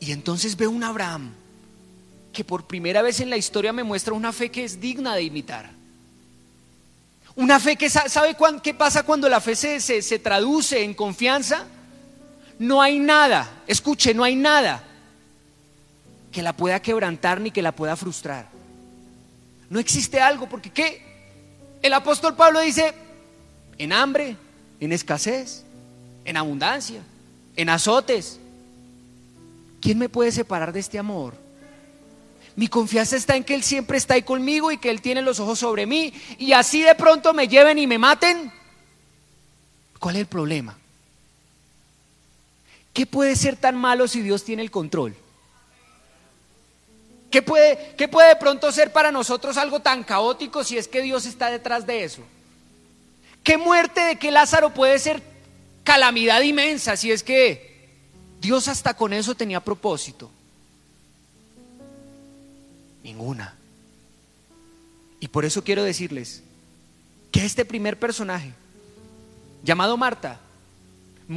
Y 0.00 0.10
entonces 0.10 0.56
veo 0.56 0.70
un 0.70 0.82
Abraham 0.82 1.32
que 2.32 2.44
por 2.44 2.66
primera 2.66 3.02
vez 3.02 3.20
en 3.20 3.30
la 3.30 3.36
historia 3.36 3.72
me 3.72 3.84
muestra 3.84 4.14
una 4.14 4.32
fe 4.32 4.50
que 4.50 4.64
es 4.64 4.80
digna 4.80 5.14
de 5.14 5.22
imitar. 5.22 5.70
Una 7.36 7.60
fe 7.60 7.76
que 7.76 7.88
sabe 7.88 8.36
qué 8.62 8.74
pasa 8.74 9.04
cuando 9.04 9.28
la 9.28 9.40
fe 9.40 9.54
se, 9.54 9.80
se 10.02 10.18
traduce 10.18 10.82
en 10.82 10.94
confianza 10.94 11.66
no 12.62 12.80
hay 12.80 13.00
nada, 13.00 13.62
escuche, 13.66 14.14
no 14.14 14.22
hay 14.22 14.36
nada 14.36 14.84
que 16.30 16.42
la 16.42 16.56
pueda 16.56 16.80
quebrantar 16.80 17.40
ni 17.40 17.50
que 17.50 17.60
la 17.60 17.72
pueda 17.72 17.96
frustrar. 17.96 18.48
No 19.68 19.80
existe 19.80 20.20
algo, 20.20 20.48
porque 20.48 20.70
¿qué? 20.70 21.02
El 21.82 21.92
apóstol 21.92 22.36
Pablo 22.36 22.60
dice, 22.60 22.94
en 23.78 23.92
hambre, 23.92 24.36
en 24.78 24.92
escasez, 24.92 25.64
en 26.24 26.36
abundancia, 26.36 27.02
en 27.56 27.68
azotes. 27.68 28.38
¿Quién 29.80 29.98
me 29.98 30.08
puede 30.08 30.30
separar 30.30 30.72
de 30.72 30.78
este 30.78 31.00
amor? 31.00 31.34
Mi 32.54 32.68
confianza 32.68 33.16
está 33.16 33.34
en 33.34 33.42
que 33.42 33.56
Él 33.56 33.64
siempre 33.64 33.98
está 33.98 34.14
ahí 34.14 34.22
conmigo 34.22 34.70
y 34.70 34.78
que 34.78 34.90
Él 34.90 35.02
tiene 35.02 35.20
los 35.20 35.40
ojos 35.40 35.58
sobre 35.58 35.84
mí 35.84 36.12
y 36.38 36.52
así 36.52 36.82
de 36.82 36.94
pronto 36.94 37.34
me 37.34 37.48
lleven 37.48 37.78
y 37.78 37.88
me 37.88 37.98
maten. 37.98 38.52
¿Cuál 39.98 40.14
es 40.14 40.20
el 40.20 40.26
problema? 40.26 40.78
¿Qué 42.92 43.06
puede 43.06 43.36
ser 43.36 43.56
tan 43.56 43.76
malo 43.76 44.06
si 44.06 44.20
Dios 44.20 44.44
tiene 44.44 44.62
el 44.62 44.70
control? 44.70 45.16
¿Qué 47.30 47.40
puede, 47.40 47.94
¿Qué 47.96 48.08
puede 48.08 48.28
de 48.28 48.36
pronto 48.36 48.70
ser 48.70 48.92
para 48.92 49.10
nosotros 49.10 49.56
algo 49.56 49.80
tan 49.80 50.04
caótico 50.04 50.62
si 50.62 50.76
es 50.76 50.86
que 50.86 51.00
Dios 51.00 51.24
está 51.24 51.50
detrás 51.50 51.86
de 51.86 52.04
eso? 52.04 52.22
¿Qué 53.42 53.56
muerte 53.56 54.02
de 54.02 54.16
qué 54.16 54.30
Lázaro 54.30 54.74
puede 54.74 54.98
ser 54.98 55.22
calamidad 55.82 56.42
inmensa 56.42 56.96
si 56.96 57.10
es 57.10 57.22
que 57.22 57.88
Dios 58.40 58.68
hasta 58.68 58.94
con 58.94 59.14
eso 59.14 59.34
tenía 59.34 59.60
propósito? 59.60 60.30
Ninguna. 63.02 63.56
Y 65.18 65.28
por 65.28 65.46
eso 65.46 65.64
quiero 65.64 65.82
decirles 65.82 66.42
que 67.30 67.44
este 67.46 67.64
primer 67.64 67.98
personaje, 67.98 68.52
llamado 69.64 69.96
Marta, 69.96 70.38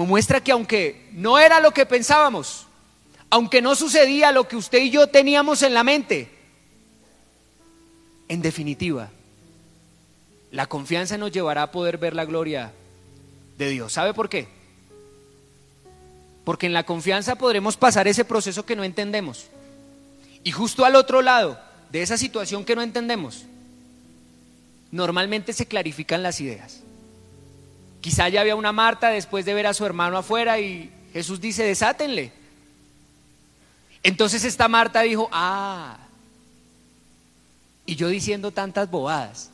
muestra 0.03 0.43
que 0.43 0.51
aunque 0.51 1.09
no 1.13 1.39
era 1.39 1.61
lo 1.61 1.71
que 1.71 1.85
pensábamos, 1.85 2.67
aunque 3.29 3.61
no 3.61 3.75
sucedía 3.75 4.31
lo 4.31 4.47
que 4.47 4.57
usted 4.57 4.79
y 4.79 4.89
yo 4.89 5.07
teníamos 5.07 5.61
en 5.61 5.73
la 5.73 5.83
mente, 5.83 6.29
en 8.27 8.41
definitiva, 8.41 9.09
la 10.51 10.67
confianza 10.67 11.17
nos 11.17 11.31
llevará 11.31 11.63
a 11.63 11.71
poder 11.71 11.97
ver 11.97 12.15
la 12.15 12.25
gloria 12.25 12.73
de 13.57 13.69
Dios. 13.69 13.93
¿Sabe 13.93 14.13
por 14.13 14.29
qué? 14.29 14.47
Porque 16.43 16.65
en 16.65 16.73
la 16.73 16.85
confianza 16.85 17.35
podremos 17.35 17.77
pasar 17.77 18.07
ese 18.07 18.25
proceso 18.25 18.65
que 18.65 18.75
no 18.75 18.83
entendemos. 18.83 19.47
Y 20.43 20.51
justo 20.51 20.85
al 20.85 20.95
otro 20.95 21.21
lado 21.21 21.59
de 21.91 22.01
esa 22.01 22.17
situación 22.17 22.65
que 22.65 22.75
no 22.75 22.81
entendemos, 22.81 23.45
normalmente 24.91 25.53
se 25.53 25.65
clarifican 25.65 26.23
las 26.23 26.39
ideas. 26.39 26.81
Quizá 28.05 28.29
ya 28.29 28.41
había 28.41 28.55
una 28.55 28.71
Marta 28.71 29.09
después 29.09 29.45
de 29.45 29.55
ver 29.55 29.65
a 29.65 29.73
su 29.73 29.83
hermano 29.83 30.15
afuera 30.15 30.59
y 30.59 30.91
Jesús 31.11 31.41
dice, 31.41 31.63
desátenle. 31.63 32.31
Entonces 34.03 34.43
esta 34.43 34.67
Marta 34.67 35.01
dijo, 35.01 35.27
ah, 35.31 35.97
y 37.83 37.95
yo 37.95 38.07
diciendo 38.07 38.51
tantas 38.51 38.91
bobadas. 38.91 39.49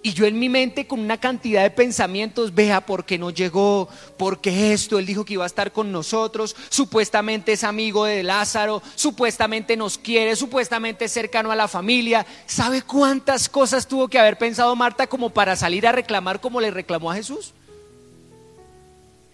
Y 0.00 0.12
yo 0.12 0.26
en 0.26 0.38
mi 0.38 0.48
mente 0.48 0.86
con 0.86 1.00
una 1.00 1.18
cantidad 1.18 1.62
de 1.62 1.70
pensamientos, 1.70 2.54
vea 2.54 2.80
por 2.86 3.04
qué 3.04 3.18
no 3.18 3.30
llegó, 3.30 3.88
por 4.16 4.40
qué 4.40 4.72
esto, 4.72 4.98
él 4.98 5.06
dijo 5.06 5.24
que 5.24 5.32
iba 5.32 5.42
a 5.42 5.48
estar 5.48 5.72
con 5.72 5.90
nosotros, 5.90 6.54
supuestamente 6.68 7.52
es 7.52 7.64
amigo 7.64 8.04
de 8.04 8.22
Lázaro, 8.22 8.80
supuestamente 8.94 9.76
nos 9.76 9.98
quiere, 9.98 10.36
supuestamente 10.36 11.06
es 11.06 11.12
cercano 11.12 11.50
a 11.50 11.56
la 11.56 11.66
familia. 11.66 12.24
¿Sabe 12.46 12.82
cuántas 12.82 13.48
cosas 13.48 13.88
tuvo 13.88 14.06
que 14.06 14.20
haber 14.20 14.38
pensado 14.38 14.76
Marta 14.76 15.08
como 15.08 15.30
para 15.30 15.56
salir 15.56 15.84
a 15.86 15.92
reclamar 15.92 16.40
como 16.40 16.60
le 16.60 16.70
reclamó 16.70 17.10
a 17.10 17.16
Jesús? 17.16 17.52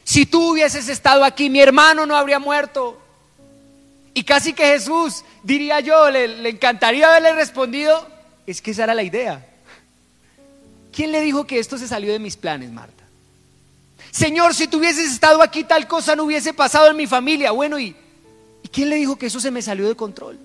Si 0.02 0.24
tú 0.24 0.52
hubieses 0.52 0.88
estado 0.88 1.24
aquí, 1.24 1.50
mi 1.50 1.60
hermano 1.60 2.06
no 2.06 2.16
habría 2.16 2.38
muerto. 2.38 2.98
Y 4.14 4.24
casi 4.24 4.54
que 4.54 4.64
Jesús, 4.64 5.24
diría 5.42 5.80
yo, 5.80 6.10
le, 6.10 6.28
le 6.28 6.48
encantaría 6.48 7.08
haberle 7.08 7.34
respondido, 7.34 8.06
es 8.46 8.62
que 8.62 8.70
esa 8.70 8.84
era 8.84 8.94
la 8.94 9.02
idea. 9.02 9.53
¿Quién 10.94 11.10
le 11.10 11.20
dijo 11.20 11.44
que 11.44 11.58
esto 11.58 11.76
se 11.76 11.88
salió 11.88 12.12
de 12.12 12.20
mis 12.20 12.36
planes, 12.36 12.70
Marta? 12.70 13.02
Señor, 14.12 14.54
si 14.54 14.68
tú 14.68 14.78
hubieses 14.78 15.10
estado 15.10 15.42
aquí, 15.42 15.64
tal 15.64 15.88
cosa 15.88 16.14
no 16.14 16.22
hubiese 16.22 16.54
pasado 16.54 16.88
en 16.88 16.96
mi 16.96 17.08
familia. 17.08 17.50
Bueno, 17.50 17.80
¿y, 17.80 17.96
¿y 18.62 18.68
quién 18.68 18.90
le 18.90 18.96
dijo 18.96 19.16
que 19.16 19.26
eso 19.26 19.40
se 19.40 19.50
me 19.50 19.60
salió 19.60 19.88
de 19.88 19.96
control? 19.96 20.38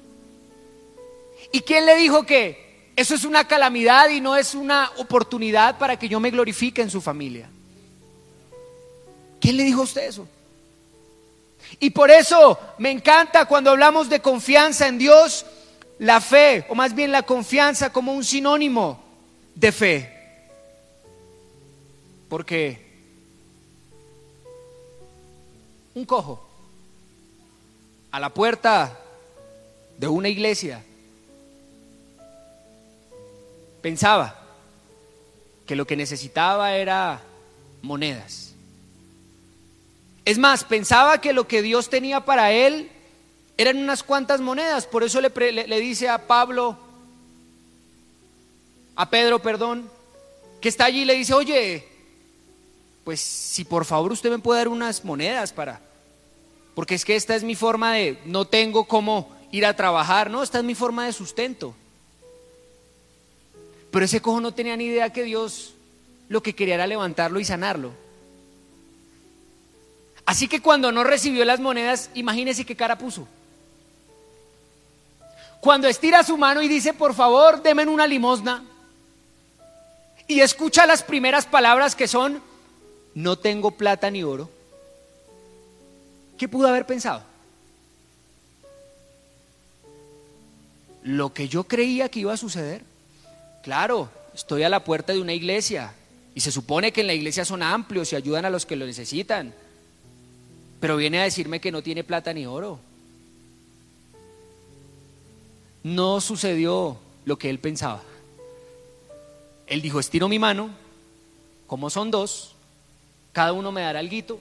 ¿Y 1.52 1.62
quién 1.62 1.86
le 1.86 1.96
dijo 1.98 2.26
que 2.26 2.92
eso 2.96 3.14
es 3.14 3.26
una 3.26 3.48
calamidad 3.48 4.10
y 4.10 4.22
no 4.22 4.36
es 4.36 4.56
una 4.56 4.92
oportunidad 4.98 5.78
para 5.78 6.00
que 6.00 6.10
yo 6.10 6.20
me 6.20 6.32
glorifique 6.32 6.82
en 6.82 6.90
su 6.90 7.00
familia? 7.00 7.48
¿Quién 9.40 9.56
le 9.56 9.66
dijo 9.66 9.82
a 9.82 9.84
usted 9.84 10.08
eso? 10.08 10.28
Y 11.80 11.92
por 11.92 12.10
eso 12.10 12.58
me 12.80 12.90
encanta 12.90 13.46
cuando 13.46 13.70
hablamos 13.70 14.10
de 14.10 14.20
confianza 14.20 14.88
en 14.88 14.98
Dios, 14.98 15.46
la 16.00 16.20
fe, 16.22 16.66
o 16.70 16.76
más 16.76 16.96
bien 16.96 17.12
la 17.12 17.22
confianza 17.22 17.94
como 17.94 18.14
un 18.14 18.24
sinónimo 18.24 19.04
de 19.54 19.72
fe. 19.72 20.19
Porque 22.30 22.86
un 25.96 26.06
cojo 26.06 26.48
a 28.12 28.20
la 28.20 28.30
puerta 28.30 28.98
de 29.98 30.08
una 30.08 30.30
iglesia 30.30 30.84
pensaba 33.82 34.40
que 35.66 35.76
lo 35.76 35.86
que 35.86 35.96
necesitaba 35.96 36.76
era 36.76 37.22
monedas. 37.82 38.54
Es 40.26 40.38
más, 40.38 40.64
pensaba 40.64 41.22
que 41.22 41.34
lo 41.34 41.48
que 41.48 41.62
Dios 41.62 41.90
tenía 41.90 42.22
para 42.22 42.52
él 42.52 42.90
eran 43.58 43.78
unas 43.78 44.04
cuantas 44.04 44.42
monedas. 44.42 44.86
Por 44.86 45.04
eso 45.04 45.20
le, 45.22 45.30
le, 45.52 45.80
dice 45.80 46.08
a 46.08 46.28
Pablo, 46.28 46.78
a 48.96 49.10
Pedro, 49.10 49.40
perdón, 49.40 49.90
que 50.62 50.70
está 50.70 50.86
allí 50.86 51.06
le 51.06 51.16
dice, 51.16 51.34
oye, 51.34 51.88
pues 53.04 53.22
si 53.22 53.64
por 53.64 53.86
favor 53.86 54.12
usted 54.12 54.30
me 54.30 54.40
puede 54.40 54.60
dar 54.60 54.68
unas 54.68 55.04
monedas 55.04 55.52
para, 55.54 55.82
porque 56.76 56.96
es 56.96 57.06
que 57.06 57.16
esta 57.16 57.36
es 57.36 57.44
mi 57.44 57.56
forma 57.56 57.94
de, 57.94 58.20
no 58.26 58.46
tengo 58.46 58.86
cómo 58.86 59.32
ir 59.52 59.66
a 59.66 59.76
trabajar, 59.76 60.30
no, 60.30 60.44
esta 60.44 60.60
es 60.60 60.64
mi 60.64 60.76
forma 60.76 61.06
de 61.06 61.14
sustento. 61.14 61.76
Pero 63.92 64.06
ese 64.06 64.22
cojo 64.22 64.40
no 64.40 64.54
tenía 64.54 64.78
ni 64.78 64.86
idea 64.86 65.12
que 65.12 65.24
Dios 65.24 65.74
lo 66.28 66.44
que 66.44 66.54
quería 66.54 66.76
era 66.76 66.88
levantarlo 66.88 67.40
y 67.40 67.46
sanarlo. 67.46 67.92
Así 70.26 70.48
que 70.48 70.62
cuando 70.62 70.92
no 70.92 71.04
recibió 71.04 71.44
las 71.44 71.60
monedas, 71.60 72.12
imagínese 72.14 72.66
qué 72.66 72.76
cara 72.76 72.98
puso. 72.98 73.28
Cuando 75.60 75.88
estira 75.88 76.24
su 76.24 76.38
mano 76.38 76.62
y 76.62 76.68
dice, 76.68 76.94
por 76.94 77.16
favor, 77.16 77.64
denme 77.64 77.88
una 77.88 78.06
limosna, 78.06 78.64
y 80.30 80.42
escucha 80.42 80.86
las 80.86 81.02
primeras 81.02 81.48
palabras 81.48 81.96
que 81.96 82.08
son, 82.08 82.42
no 83.20 83.38
tengo 83.38 83.72
plata 83.72 84.10
ni 84.10 84.24
oro, 84.24 84.50
¿qué 86.38 86.48
pudo 86.48 86.70
haber 86.70 86.86
pensado? 86.86 87.22
Lo 91.04 91.34
que 91.34 91.50
yo 91.50 91.66
creía 91.66 92.08
que 92.08 92.22
iba 92.22 92.32
a 92.32 92.38
suceder. 92.38 92.82
Claro, 93.62 94.10
estoy 94.34 94.64
a 94.64 94.70
la 94.70 94.86
puerta 94.86 95.12
de 95.12 95.20
una 95.20 95.34
iglesia 95.34 95.92
y 96.34 96.40
se 96.40 96.50
supone 96.50 96.94
que 96.94 97.02
en 97.02 97.08
la 97.08 97.14
iglesia 97.14 97.44
son 97.44 97.62
amplios 97.62 98.14
y 98.14 98.16
ayudan 98.16 98.46
a 98.46 98.50
los 98.50 98.66
que 98.66 98.78
lo 98.78 98.86
necesitan, 98.86 99.54
pero 100.80 100.96
viene 100.96 101.20
a 101.20 101.24
decirme 101.24 101.60
que 101.60 101.74
no 101.74 101.84
tiene 101.84 102.06
plata 102.06 102.32
ni 102.32 102.46
oro. 102.46 102.80
No 105.84 106.22
sucedió 106.22 106.98
lo 107.26 107.38
que 107.38 107.50
él 107.50 107.60
pensaba. 107.60 108.02
Él 109.68 109.82
dijo, 109.82 110.00
estiro 110.00 110.30
mi 110.30 110.40
mano, 110.40 110.70
como 111.68 111.90
son 111.90 112.12
dos, 112.12 112.56
cada 113.34 113.54
uno 113.54 113.72
me 113.72 113.82
dará 113.82 114.00
algo 114.00 114.40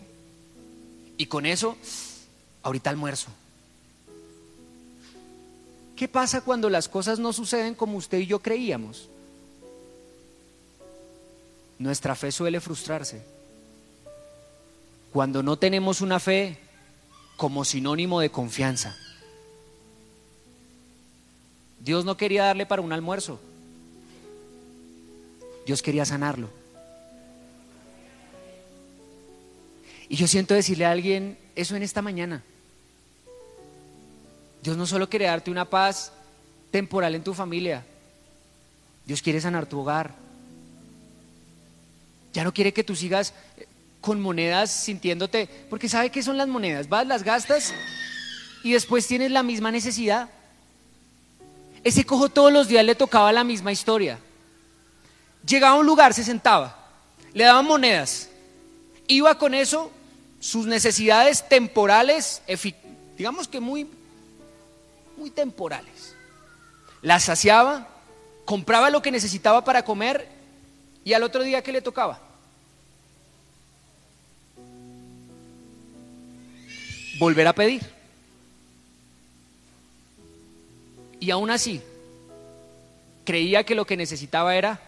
y 1.16 1.26
con 1.26 1.46
eso, 1.46 1.76
ahorita 2.62 2.90
almuerzo. 2.90 3.28
¿Qué 5.96 6.06
pasa 6.06 6.42
cuando 6.42 6.70
las 6.70 6.88
cosas 6.88 7.18
no 7.18 7.32
suceden 7.32 7.74
como 7.74 7.96
usted 7.98 8.18
y 8.18 8.26
yo 8.26 8.38
creíamos? 8.38 9.08
Nuestra 11.78 12.14
fe 12.14 12.30
suele 12.30 12.60
frustrarse. 12.60 13.22
Cuando 15.12 15.42
no 15.42 15.58
tenemos 15.58 16.00
una 16.00 16.20
fe 16.20 16.58
como 17.36 17.64
sinónimo 17.64 18.20
de 18.20 18.30
confianza. 18.30 18.96
Dios 21.80 22.04
no 22.04 22.16
quería 22.16 22.44
darle 22.44 22.66
para 22.66 22.82
un 22.82 22.92
almuerzo. 22.92 23.40
Dios 25.66 25.82
quería 25.82 26.04
sanarlo. 26.04 26.57
Y 30.08 30.16
yo 30.16 30.26
siento 30.26 30.54
decirle 30.54 30.86
a 30.86 30.90
alguien 30.90 31.38
eso 31.54 31.76
en 31.76 31.82
esta 31.82 32.02
mañana. 32.02 32.42
Dios 34.62 34.76
no 34.76 34.86
solo 34.86 35.08
quiere 35.08 35.26
darte 35.26 35.50
una 35.50 35.64
paz 35.64 36.12
temporal 36.70 37.14
en 37.14 37.24
tu 37.24 37.34
familia, 37.34 37.84
Dios 39.04 39.22
quiere 39.22 39.40
sanar 39.40 39.66
tu 39.66 39.80
hogar. 39.80 40.14
Ya 42.34 42.44
no 42.44 42.52
quiere 42.52 42.72
que 42.72 42.84
tú 42.84 42.94
sigas 42.94 43.32
eh, 43.56 43.66
con 44.00 44.20
monedas 44.20 44.70
sintiéndote, 44.70 45.48
porque 45.70 45.88
sabe 45.88 46.10
qué 46.10 46.22
son 46.22 46.36
las 46.36 46.48
monedas, 46.48 46.88
vas, 46.88 47.06
las 47.06 47.22
gastas 47.22 47.72
y 48.62 48.72
después 48.72 49.06
tienes 49.06 49.30
la 49.30 49.42
misma 49.42 49.70
necesidad. 49.70 50.28
Ese 51.84 52.04
cojo 52.04 52.28
todos 52.28 52.52
los 52.52 52.68
días 52.68 52.84
le 52.84 52.94
tocaba 52.94 53.32
la 53.32 53.44
misma 53.44 53.72
historia. 53.72 54.18
Llegaba 55.46 55.76
a 55.76 55.80
un 55.80 55.86
lugar, 55.86 56.12
se 56.12 56.24
sentaba, 56.24 56.76
le 57.32 57.44
daban 57.44 57.64
monedas, 57.64 58.28
iba 59.06 59.38
con 59.38 59.54
eso 59.54 59.90
sus 60.40 60.66
necesidades 60.66 61.48
temporales, 61.48 62.42
digamos 63.16 63.48
que 63.48 63.60
muy, 63.60 63.88
muy 65.16 65.30
temporales. 65.30 66.14
Las 67.02 67.24
saciaba, 67.24 67.88
compraba 68.44 68.90
lo 68.90 69.02
que 69.02 69.10
necesitaba 69.10 69.64
para 69.64 69.84
comer 69.84 70.28
y 71.04 71.12
al 71.12 71.22
otro 71.22 71.42
día 71.42 71.62
que 71.62 71.72
le 71.72 71.82
tocaba. 71.82 72.20
Volver 77.18 77.46
a 77.46 77.52
pedir. 77.52 77.82
Y 81.20 81.30
aún 81.30 81.50
así, 81.50 81.82
creía 83.24 83.64
que 83.64 83.74
lo 83.74 83.84
que 83.84 83.96
necesitaba 83.96 84.54
era 84.54 84.80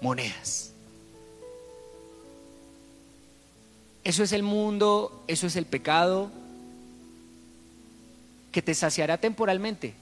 monedas. 0.00 0.72
Eso 4.08 4.22
es 4.22 4.32
el 4.32 4.42
mundo, 4.42 5.22
eso 5.26 5.46
es 5.46 5.54
el 5.56 5.66
pecado, 5.66 6.30
que 8.50 8.62
te 8.62 8.74
saciará 8.74 9.18
temporalmente. 9.18 9.92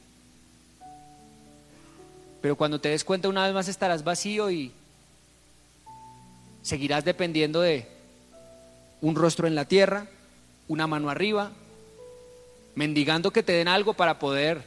Pero 2.41 2.55
cuando 2.55 2.81
te 2.81 2.89
des 2.91 3.03
cuenta 3.03 3.29
una 3.29 3.45
vez 3.45 3.53
más 3.53 3.67
estarás 3.67 4.05
vacío 4.05 4.49
y 4.53 4.71
seguirás 6.63 7.05
dependiendo 7.05 7.61
de 7.63 7.89
un 9.01 9.17
rostro 9.17 9.49
en 9.49 9.57
la 9.57 9.65
tierra, 9.65 10.07
una 10.69 10.87
mano 10.87 11.11
arriba, 11.11 11.51
mendigando 12.77 13.33
que 13.33 13.43
te 13.43 13.55
den 13.55 13.67
algo 13.67 13.95
para 13.95 14.21
poder 14.21 14.63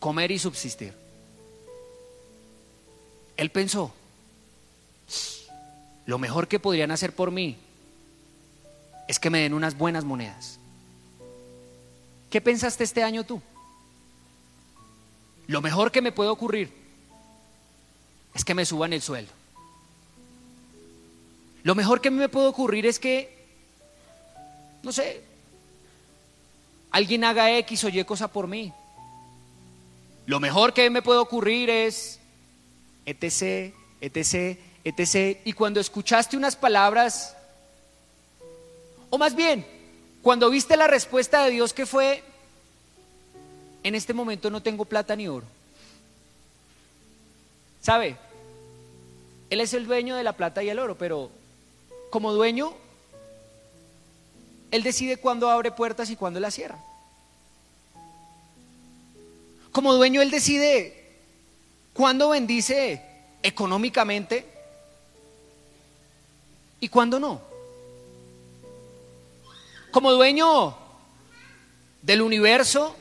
comer 0.00 0.30
y 0.30 0.38
subsistir. 0.38 0.94
Él 3.36 3.50
pensó, 3.50 3.92
lo 6.06 6.18
mejor 6.18 6.48
que 6.48 6.58
podrían 6.58 6.92
hacer 6.92 7.14
por 7.14 7.30
mí 7.30 7.58
es 9.08 9.18
que 9.18 9.30
me 9.30 9.40
den 9.40 9.54
unas 9.54 9.76
buenas 9.76 10.04
monedas. 10.04 10.58
¿Qué 12.30 12.40
pensaste 12.40 12.84
este 12.84 13.02
año 13.02 13.24
tú? 13.24 13.40
Lo 15.46 15.60
mejor 15.60 15.92
que 15.92 16.02
me 16.02 16.12
puede 16.12 16.30
ocurrir 16.30 16.72
es 18.34 18.44
que 18.44 18.54
me 18.54 18.64
suban 18.64 18.92
el 18.92 19.02
sueldo. 19.02 19.32
Lo 21.62 21.74
mejor 21.74 22.00
que 22.00 22.10
me 22.10 22.28
puede 22.28 22.48
ocurrir 22.48 22.86
es 22.86 22.98
que, 22.98 23.46
no 24.82 24.92
sé, 24.92 25.22
alguien 26.90 27.24
haga 27.24 27.56
X 27.58 27.84
o 27.84 27.88
Y 27.88 28.04
cosa 28.04 28.28
por 28.28 28.48
mí. 28.48 28.72
Lo 30.26 30.40
mejor 30.40 30.72
que 30.72 30.88
me 30.90 31.02
puede 31.02 31.20
ocurrir 31.20 31.70
es 31.70 32.18
etc, 33.06 33.74
etc., 34.00 34.58
etc. 34.84 35.38
Y 35.44 35.52
cuando 35.52 35.80
escuchaste 35.80 36.36
unas 36.36 36.56
palabras, 36.56 37.36
o 39.14 39.18
más 39.18 39.36
bien, 39.36 39.64
cuando 40.22 40.50
viste 40.50 40.76
la 40.76 40.88
respuesta 40.88 41.44
de 41.44 41.52
Dios 41.52 41.72
que 41.72 41.86
fue, 41.86 42.24
en 43.84 43.94
este 43.94 44.12
momento 44.12 44.50
no 44.50 44.60
tengo 44.60 44.86
plata 44.86 45.14
ni 45.14 45.28
oro. 45.28 45.46
¿Sabe? 47.80 48.16
Él 49.50 49.60
es 49.60 49.72
el 49.72 49.86
dueño 49.86 50.16
de 50.16 50.24
la 50.24 50.32
plata 50.32 50.64
y 50.64 50.68
el 50.68 50.80
oro, 50.80 50.98
pero 50.98 51.30
como 52.10 52.32
dueño, 52.32 52.74
Él 54.72 54.82
decide 54.82 55.16
cuándo 55.16 55.48
abre 55.48 55.70
puertas 55.70 56.10
y 56.10 56.16
cuándo 56.16 56.40
las 56.40 56.54
cierra. 56.54 56.82
Como 59.70 59.94
dueño, 59.94 60.22
Él 60.22 60.32
decide 60.32 61.20
cuándo 61.92 62.30
bendice 62.30 63.00
económicamente 63.44 64.44
y 66.80 66.88
cuándo 66.88 67.20
no. 67.20 67.53
Como 69.94 70.10
dueño 70.10 70.74
del 72.02 72.20
universo, 72.20 72.96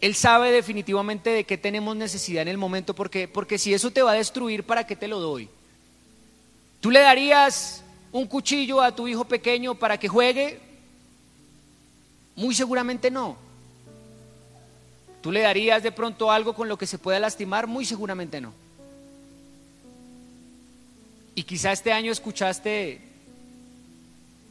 Él 0.00 0.14
sabe 0.14 0.50
definitivamente 0.50 1.28
de 1.28 1.44
qué 1.44 1.58
tenemos 1.58 1.94
necesidad 1.94 2.40
en 2.40 2.48
el 2.48 2.56
momento, 2.56 2.94
porque, 2.94 3.28
porque 3.28 3.58
si 3.58 3.74
eso 3.74 3.90
te 3.90 4.00
va 4.00 4.12
a 4.12 4.14
destruir, 4.14 4.64
¿para 4.64 4.86
qué 4.86 4.96
te 4.96 5.06
lo 5.06 5.20
doy? 5.20 5.50
¿Tú 6.80 6.90
le 6.90 7.00
darías 7.00 7.84
un 8.12 8.26
cuchillo 8.26 8.80
a 8.80 8.96
tu 8.96 9.06
hijo 9.06 9.26
pequeño 9.26 9.74
para 9.74 9.98
que 9.98 10.08
juegue? 10.08 10.58
Muy 12.34 12.54
seguramente 12.54 13.10
no. 13.10 13.36
¿Tú 15.20 15.30
le 15.30 15.42
darías 15.42 15.82
de 15.82 15.92
pronto 15.92 16.32
algo 16.32 16.54
con 16.54 16.66
lo 16.66 16.78
que 16.78 16.86
se 16.86 16.96
pueda 16.96 17.20
lastimar? 17.20 17.66
Muy 17.66 17.84
seguramente 17.84 18.40
no. 18.40 18.54
Y 21.34 21.42
quizá 21.42 21.72
este 21.72 21.92
año 21.92 22.10
escuchaste 22.10 23.07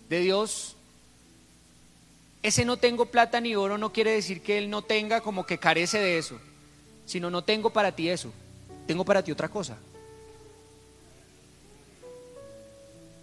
de 0.10 0.20
Dios, 0.20 0.76
ese 2.44 2.66
no 2.66 2.78
tengo 2.78 3.08
plata 3.08 3.42
ni 3.42 3.56
oro 3.56 3.78
no 3.78 3.92
quiere 3.92 4.12
decir 4.12 4.42
que 4.42 4.58
Él 4.58 4.70
no 4.70 4.82
tenga 4.82 5.22
como 5.22 5.46
que 5.46 5.58
carece 5.58 6.00
de 6.00 6.18
eso, 6.18 6.40
sino 7.06 7.30
no 7.30 7.44
tengo 7.44 7.72
para 7.72 7.92
ti 7.92 8.10
eso, 8.10 8.32
tengo 8.86 9.04
para 9.04 9.24
ti 9.24 9.32
otra 9.32 9.50
cosa. 9.50 9.78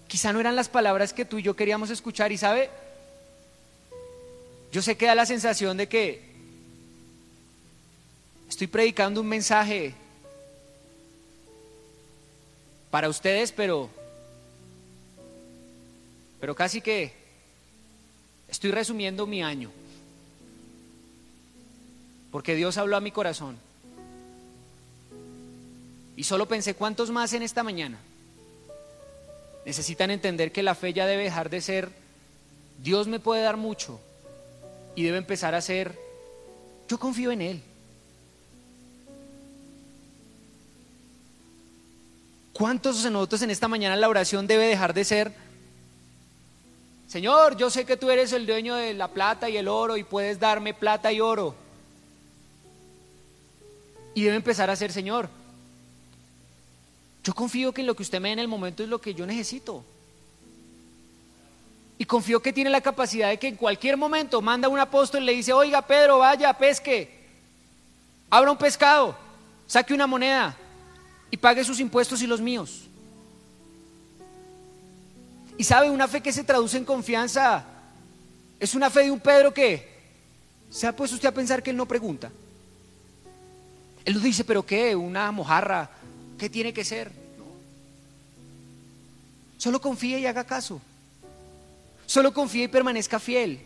Quizá 0.09 0.33
no 0.33 0.41
eran 0.41 0.57
las 0.57 0.69
palabras 0.69 1.13
que 1.13 1.25
tú 1.25 1.39
y 1.39 1.43
yo 1.43 1.57
queríamos 1.57 1.91
escuchar 1.91 2.33
y 2.33 2.39
sabe, 2.39 2.71
yo 4.71 4.83
sé 4.83 4.97
que 4.97 5.07
da 5.07 5.15
la 5.15 5.27
sensación 5.27 5.77
de 5.77 5.89
que 5.89 6.35
Estoy 8.55 8.69
predicando 8.69 9.21
un 9.21 9.27
mensaje 9.27 9.95
para 12.89 13.09
ustedes, 13.09 13.51
pero 13.51 13.91
pero 16.45 16.55
casi 16.55 16.83
que 16.83 17.11
estoy 18.51 18.71
resumiendo 18.71 19.27
mi 19.27 19.43
año. 19.43 19.71
Porque 22.31 22.55
Dios 22.55 22.77
habló 22.77 22.99
a 22.99 23.01
mi 23.01 23.11
corazón. 23.11 23.57
Y 26.19 26.25
solo 26.25 26.47
pensé, 26.47 26.75
¿cuántos 26.75 27.11
más 27.11 27.33
en 27.33 27.45
esta 27.45 27.63
mañana 27.63 27.99
necesitan 29.65 30.11
entender 30.11 30.53
que 30.53 30.63
la 30.63 30.75
fe 30.75 30.93
ya 30.93 31.07
debe 31.07 31.23
dejar 31.23 31.49
de 31.49 31.63
ser, 31.63 31.89
Dios 32.83 33.09
me 33.09 33.21
puede 33.21 33.41
dar 33.41 33.57
mucho, 33.57 33.99
y 34.95 35.03
debe 35.03 35.17
empezar 35.17 35.55
a 35.55 35.63
ser, 35.63 35.99
yo 36.91 36.99
confío 36.99 37.33
en 37.33 37.41
Él. 37.41 37.63
¿Cuántos 42.53 43.03
de 43.03 43.11
nosotros 43.11 43.41
en 43.41 43.51
esta 43.51 43.67
mañana 43.67 43.97
la 43.97 44.11
oración 44.11 44.47
debe 44.47 44.67
dejar 44.67 44.93
de 44.93 45.05
ser, 45.07 45.44
Señor, 47.15 47.57
yo 47.57 47.71
sé 47.71 47.85
que 47.87 47.97
tú 47.97 48.11
eres 48.11 48.33
el 48.33 48.45
dueño 48.45 48.75
de 48.75 48.93
la 48.93 49.07
plata 49.07 49.49
y 49.49 49.57
el 49.57 49.69
oro 49.69 49.97
y 49.97 50.03
puedes 50.03 50.41
darme 50.41 50.75
plata 50.75 51.13
y 51.13 51.21
oro? 51.21 51.55
Y 54.15 54.25
debe 54.25 54.35
empezar 54.35 54.69
a 54.69 54.75
ser, 54.75 54.91
Señor, 54.91 55.29
yo 57.23 57.33
confío 57.33 57.71
que 57.71 57.85
lo 57.85 57.95
que 57.95 58.03
usted 58.03 58.21
me 58.21 58.31
da 58.31 58.33
en 58.33 58.39
el 58.41 58.49
momento 58.49 58.83
es 58.83 58.89
lo 58.89 59.01
que 59.01 59.15
yo 59.15 59.27
necesito. 59.27 59.85
Y 61.99 62.05
confío 62.05 62.43
que 62.43 62.53
tiene 62.53 62.69
la 62.69 62.81
capacidad 62.81 63.29
de 63.29 63.39
que 63.39 63.47
en 63.47 63.55
cualquier 63.55 63.97
momento 63.97 64.43
manda 64.43 64.69
un 64.69 64.81
apóstol 64.81 65.23
y 65.23 65.27
le 65.27 65.33
dice, 65.35 65.53
oiga 65.53 65.83
Pedro, 65.83 66.19
vaya, 66.19 66.53
pesque, 66.53 67.17
abra 68.29 68.51
un 68.51 68.59
pescado, 68.59 69.17
saque 69.69 69.95
una 69.95 70.09
moneda, 70.09 70.57
y 71.31 71.37
pague 71.37 71.63
sus 71.63 71.79
impuestos 71.79 72.23
y 72.23 72.27
los 72.27 72.41
míos. 72.41 72.84
Y 75.57 75.65
sabe, 75.65 75.91
una 75.91 76.09
fe 76.09 76.21
que 76.21 76.33
se 76.33 76.45
traduce 76.45 76.77
en 76.77 76.85
confianza 76.85 77.65
es 78.59 78.75
una 78.75 78.91
fe 78.91 79.05
de 79.05 79.11
un 79.11 79.21
Pedro 79.21 79.53
que 79.53 79.95
se 80.71 80.87
ha 80.87 80.97
puesto 80.97 81.15
usted 81.15 81.29
a 81.29 81.33
pensar 81.33 81.63
que 81.63 81.71
él 81.71 81.77
no 81.77 81.87
pregunta. 81.87 82.31
Él 84.05 84.15
nos 84.15 84.23
dice, 84.23 84.45
pero 84.45 84.65
¿qué? 84.65 84.95
Una 84.95 85.31
mojarra, 85.33 85.91
¿qué 86.39 86.51
tiene 86.51 86.73
que 86.73 86.85
ser? 86.85 87.11
Solo 89.57 89.81
confíe 89.81 90.19
y 90.19 90.27
haga 90.27 90.45
caso. 90.45 90.81
Solo 92.07 92.35
confíe 92.35 92.65
y 92.65 92.69
permanezca 92.69 93.19
fiel. 93.19 93.61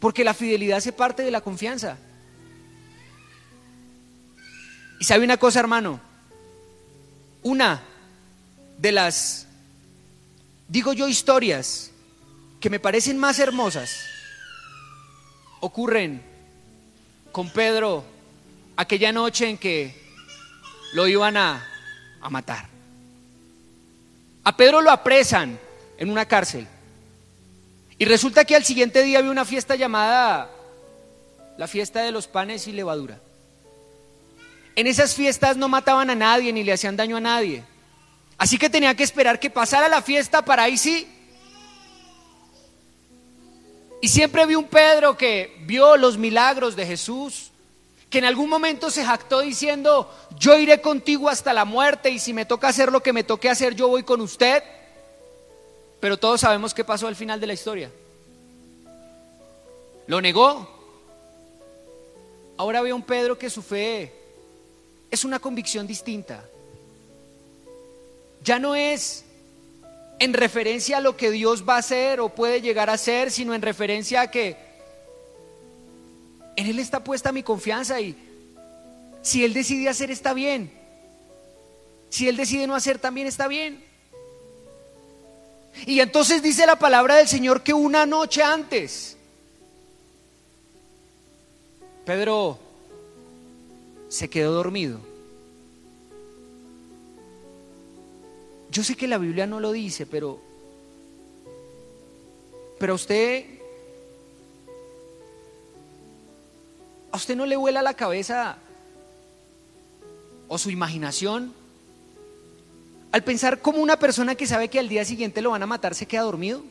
Porque 0.00 0.24
la 0.24 0.34
fidelidad 0.34 0.78
hace 0.78 0.92
parte 0.92 1.22
de 1.22 1.30
la 1.30 1.40
confianza. 1.40 1.98
Y 4.98 5.04
sabe 5.04 5.24
una 5.24 5.36
cosa, 5.36 5.60
hermano, 5.60 6.00
una 7.42 7.82
de 8.78 8.92
las, 8.92 9.46
digo 10.70 10.92
yo, 10.92 11.08
historias 11.08 11.90
que 12.60 12.70
me 12.70 12.78
parecen 12.78 13.18
más 13.18 13.38
hermosas 13.38 13.90
ocurren 15.60 16.22
con 17.32 17.50
Pedro 17.50 18.04
aquella 18.76 19.12
noche 19.12 19.48
en 19.48 19.58
que 19.58 19.94
lo 20.94 21.06
iban 21.06 21.36
a, 21.36 21.66
a 22.20 22.30
matar. 22.30 22.68
A 24.44 24.56
Pedro 24.56 24.80
lo 24.80 24.90
apresan 24.90 25.58
en 25.98 26.10
una 26.10 26.24
cárcel. 26.24 26.66
Y 27.98 28.04
resulta 28.06 28.44
que 28.44 28.56
al 28.56 28.64
siguiente 28.64 29.02
día 29.02 29.18
había 29.18 29.30
una 29.30 29.44
fiesta 29.44 29.76
llamada 29.76 30.50
la 31.58 31.68
fiesta 31.68 32.00
de 32.02 32.12
los 32.12 32.26
panes 32.26 32.66
y 32.68 32.72
levadura. 32.72 33.20
En 34.76 34.86
esas 34.86 35.14
fiestas 35.14 35.58
no 35.58 35.68
mataban 35.68 36.08
a 36.08 36.14
nadie 36.14 36.52
ni 36.52 36.64
le 36.64 36.72
hacían 36.72 36.96
daño 36.96 37.18
a 37.18 37.20
nadie. 37.20 37.62
Así 38.40 38.56
que 38.56 38.70
tenía 38.70 38.94
que 38.94 39.02
esperar 39.02 39.38
que 39.38 39.50
pasara 39.50 39.86
la 39.86 40.00
fiesta 40.00 40.42
para 40.42 40.62
ahí 40.62 40.78
sí. 40.78 41.06
Y 44.00 44.08
siempre 44.08 44.46
vi 44.46 44.54
un 44.54 44.64
Pedro 44.64 45.14
que 45.14 45.58
vio 45.66 45.98
los 45.98 46.16
milagros 46.16 46.74
de 46.74 46.86
Jesús, 46.86 47.50
que 48.08 48.16
en 48.16 48.24
algún 48.24 48.48
momento 48.48 48.90
se 48.90 49.04
jactó 49.04 49.40
diciendo, 49.40 50.10
yo 50.38 50.58
iré 50.58 50.80
contigo 50.80 51.28
hasta 51.28 51.52
la 51.52 51.66
muerte 51.66 52.08
y 52.08 52.18
si 52.18 52.32
me 52.32 52.46
toca 52.46 52.68
hacer 52.68 52.90
lo 52.90 53.02
que 53.02 53.12
me 53.12 53.24
toque 53.24 53.50
hacer, 53.50 53.74
yo 53.74 53.88
voy 53.88 54.04
con 54.04 54.22
usted. 54.22 54.62
Pero 56.00 56.18
todos 56.18 56.40
sabemos 56.40 56.72
qué 56.72 56.82
pasó 56.82 57.08
al 57.08 57.16
final 57.16 57.40
de 57.40 57.46
la 57.46 57.52
historia. 57.52 57.90
Lo 60.06 60.18
negó. 60.22 60.66
Ahora 62.56 62.80
veo 62.80 62.96
un 62.96 63.02
Pedro 63.02 63.36
que 63.36 63.50
su 63.50 63.60
fe 63.60 64.14
es 65.10 65.26
una 65.26 65.40
convicción 65.40 65.86
distinta. 65.86 66.42
Ya 68.42 68.58
no 68.58 68.74
es 68.74 69.24
en 70.18 70.34
referencia 70.34 70.98
a 70.98 71.00
lo 71.00 71.16
que 71.16 71.30
Dios 71.30 71.64
va 71.68 71.76
a 71.76 71.78
hacer 71.78 72.20
o 72.20 72.28
puede 72.28 72.60
llegar 72.60 72.90
a 72.90 72.98
ser, 72.98 73.30
sino 73.30 73.54
en 73.54 73.62
referencia 73.62 74.20
a 74.20 74.30
que 74.30 74.56
en 76.56 76.66
Él 76.66 76.78
está 76.78 77.02
puesta 77.02 77.32
mi 77.32 77.42
confianza 77.42 78.00
y 78.00 78.16
si 79.22 79.44
Él 79.44 79.54
decide 79.54 79.88
hacer 79.88 80.10
está 80.10 80.34
bien. 80.34 80.70
Si 82.10 82.28
Él 82.28 82.36
decide 82.36 82.66
no 82.66 82.74
hacer 82.74 82.98
también 82.98 83.26
está 83.26 83.48
bien. 83.48 83.82
Y 85.86 86.00
entonces 86.00 86.42
dice 86.42 86.66
la 86.66 86.78
palabra 86.78 87.16
del 87.16 87.28
Señor 87.28 87.62
que 87.62 87.72
una 87.72 88.04
noche 88.04 88.42
antes, 88.42 89.16
Pedro 92.04 92.58
se 94.08 94.28
quedó 94.28 94.52
dormido. 94.52 95.09
Yo 98.70 98.84
sé 98.84 98.96
que 98.96 99.08
la 99.08 99.18
Biblia 99.18 99.46
no 99.46 99.58
lo 99.58 99.72
dice, 99.72 100.06
pero 100.06 100.40
pero 102.78 102.92
a 102.92 102.96
usted 102.96 103.44
a 107.12 107.16
usted 107.16 107.36
no 107.36 107.46
le 107.46 107.56
vuela 107.56 107.82
la 107.82 107.94
cabeza 107.94 108.58
o 110.48 110.56
su 110.56 110.70
imaginación 110.70 111.52
al 113.12 113.24
pensar 113.24 113.60
como 113.60 113.82
una 113.82 113.98
persona 113.98 114.36
que 114.36 114.46
sabe 114.46 114.68
que 114.68 114.78
al 114.78 114.88
día 114.88 115.04
siguiente 115.04 115.42
lo 115.42 115.50
van 115.50 115.62
a 115.62 115.66
matar 115.66 115.94
se 115.94 116.06
queda 116.06 116.22
dormido. 116.22 116.62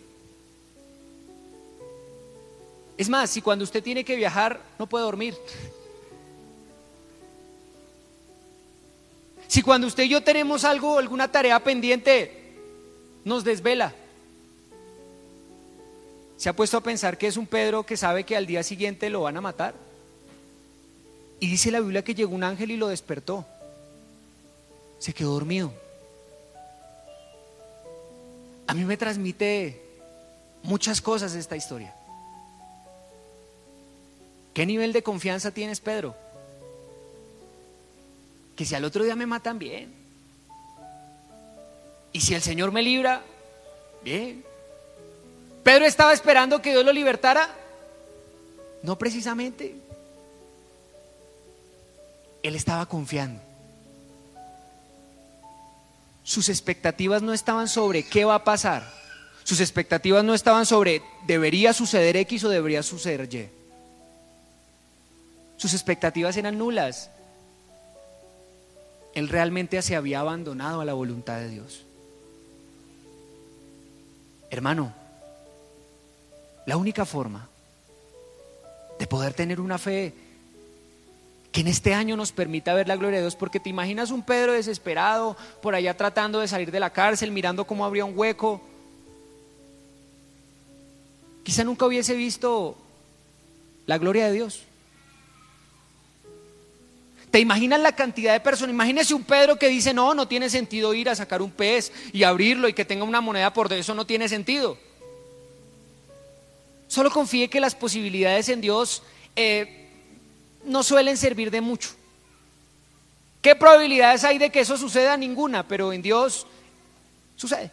Es 2.98 3.10
más, 3.10 3.30
si 3.30 3.42
cuando 3.42 3.64
usted 3.64 3.84
tiene 3.84 4.04
que 4.04 4.16
viajar 4.16 4.62
no 4.78 4.88
puede 4.88 5.04
dormir. 5.04 5.36
Si 9.50 9.64
cuando 9.64 9.88
usted 9.88 10.04
y 10.04 10.10
yo 10.10 10.22
tenemos 10.22 10.64
algo, 10.64 11.00
alguna 11.00 11.32
tarea 11.32 11.60
pendiente, 11.64 12.54
nos 13.26 13.44
desvela. 13.44 13.96
¿Se 16.38 16.50
ha 16.50 16.56
puesto 16.56 16.78
a 16.78 16.84
pensar 16.84 17.18
que 17.18 17.26
es 17.26 17.36
un 17.36 17.48
Pedro 17.48 17.84
que 17.84 17.98
sabe 17.98 18.24
que 18.26 18.38
al 18.38 18.46
día 18.46 18.62
siguiente 18.62 19.10
lo 19.10 19.24
van 19.24 19.38
a 19.38 19.42
matar? 19.42 19.74
Y 21.40 21.50
dice 21.50 21.72
la 21.72 21.80
Biblia 21.80 22.04
que 22.04 22.14
llegó 22.14 22.36
un 22.36 22.44
ángel 22.44 22.70
y 22.70 22.78
lo 22.78 22.90
despertó. 22.90 23.44
Se 25.00 25.14
quedó 25.14 25.34
dormido. 25.34 25.74
A 28.68 28.76
mí 28.76 28.86
me 28.86 28.98
transmite 28.98 29.82
muchas 30.62 31.02
cosas 31.02 31.34
esta 31.34 31.56
historia. 31.58 31.96
¿Qué 34.54 34.68
nivel 34.68 34.94
de 34.94 35.02
confianza 35.02 35.50
tienes, 35.50 35.80
Pedro? 35.80 36.16
Que 38.60 38.66
si 38.66 38.76
al 38.76 38.84
otro 38.84 39.06
día 39.06 39.16
me 39.16 39.26
matan, 39.26 39.58
bien. 39.58 39.90
Y 42.12 42.20
si 42.20 42.36
el 42.36 42.42
Señor 42.42 42.74
me 42.74 42.82
libra, 42.82 43.22
bien. 44.04 44.44
Pedro 45.64 45.86
estaba 45.86 46.12
esperando 46.12 46.62
que 46.62 46.72
Dios 46.72 46.84
lo 46.84 46.92
libertara. 46.92 47.48
No 48.84 48.98
precisamente. 48.98 49.78
Él 52.44 52.54
estaba 52.54 52.86
confiando. 52.86 53.42
Sus 56.26 56.50
expectativas 56.50 57.22
no 57.22 57.32
estaban 57.32 57.70
sobre 57.70 58.04
qué 58.04 58.26
va 58.26 58.36
a 58.36 58.44
pasar. 58.44 58.84
Sus 59.46 59.62
expectativas 59.62 60.26
no 60.26 60.34
estaban 60.34 60.66
sobre 60.66 61.02
debería 61.26 61.72
suceder 61.72 62.18
X 62.18 62.44
o 62.44 62.50
debería 62.50 62.84
suceder 62.84 63.34
Y. 63.34 63.50
Sus 65.56 65.74
expectativas 65.74 66.36
eran 66.36 66.58
nulas. 66.58 67.10
Él 69.20 69.28
realmente 69.28 69.82
se 69.82 69.98
había 69.98 70.22
abandonado 70.22 70.80
a 70.80 70.86
la 70.86 70.94
voluntad 70.94 71.40
de 71.40 71.50
Dios. 71.50 71.84
Hermano, 74.50 74.94
la 76.66 76.78
única 76.78 77.06
forma 77.06 77.50
de 78.98 79.08
poder 79.08 79.34
tener 79.34 79.60
una 79.60 79.78
fe 79.78 80.14
que 81.52 81.62
en 81.62 81.68
este 81.68 81.94
año 81.94 82.16
nos 82.16 82.32
permita 82.32 82.74
ver 82.74 82.88
la 82.88 82.96
gloria 82.96 83.18
de 83.18 83.24
Dios, 83.24 83.36
porque 83.36 83.60
te 83.60 83.70
imaginas 83.70 84.12
un 84.12 84.24
Pedro 84.24 84.54
desesperado 84.54 85.36
por 85.62 85.76
allá 85.76 85.98
tratando 85.98 86.40
de 86.40 86.48
salir 86.48 86.72
de 86.72 86.80
la 86.80 86.92
cárcel, 86.92 87.32
mirando 87.32 87.68
cómo 87.68 87.84
abría 87.84 88.06
un 88.06 88.18
hueco. 88.18 88.62
Quizá 91.44 91.66
nunca 91.66 91.86
hubiese 91.86 92.16
visto 92.16 92.78
la 93.86 93.98
gloria 93.98 94.28
de 94.28 94.32
Dios. 94.32 94.62
¿Te 97.32 97.40
imaginas 97.40 97.80
la 97.80 97.92
cantidad 97.92 98.34
de 98.34 98.40
personas? 98.40 98.74
Imagínese 98.74 99.14
un 99.14 99.24
Pedro 99.24 99.58
que 99.58 99.68
dice, 99.68 99.94
no, 99.94 100.14
no 100.16 100.28
tiene 100.28 100.50
sentido 100.50 100.94
ir 100.94 101.10
a 101.10 101.16
sacar 101.16 101.42
un 101.42 101.52
pez 101.52 101.92
y 102.12 102.24
abrirlo 102.24 102.68
y 102.68 102.74
que 102.74 102.86
tenga 102.86 103.04
una 103.04 103.22
moneda 103.22 103.54
por 103.54 103.72
eso 103.72 103.94
no 103.94 104.06
tiene 104.06 104.28
sentido. 104.28 104.78
Solo 106.88 107.12
confíe 107.12 107.50
que 107.50 107.60
las 107.60 107.76
posibilidades 107.76 108.50
en 108.50 108.62
Dios 108.62 109.04
eh, 109.36 109.90
no 110.66 110.82
suelen 110.82 111.18
servir 111.18 111.52
de 111.52 111.62
mucho. 111.62 111.90
¿Qué 113.44 113.56
probabilidades 113.56 114.24
hay 114.24 114.40
de 114.40 114.50
que 114.50 114.62
eso 114.62 114.76
suceda? 114.76 115.16
Ninguna, 115.16 115.68
pero 115.68 115.94
en 115.94 116.02
Dios 116.02 116.48
sucede. 117.36 117.72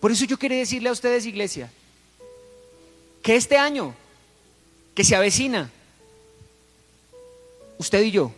Por 0.00 0.10
eso 0.10 0.24
yo 0.24 0.38
quería 0.38 0.58
decirle 0.58 0.88
a 0.88 0.92
ustedes, 0.92 1.26
iglesia, 1.26 1.70
que 3.22 3.36
este 3.36 3.58
año 3.58 3.94
que 4.94 5.04
se 5.04 5.14
avecina, 5.14 5.70
usted 7.78 8.02
y 8.02 8.10
yo, 8.10 8.32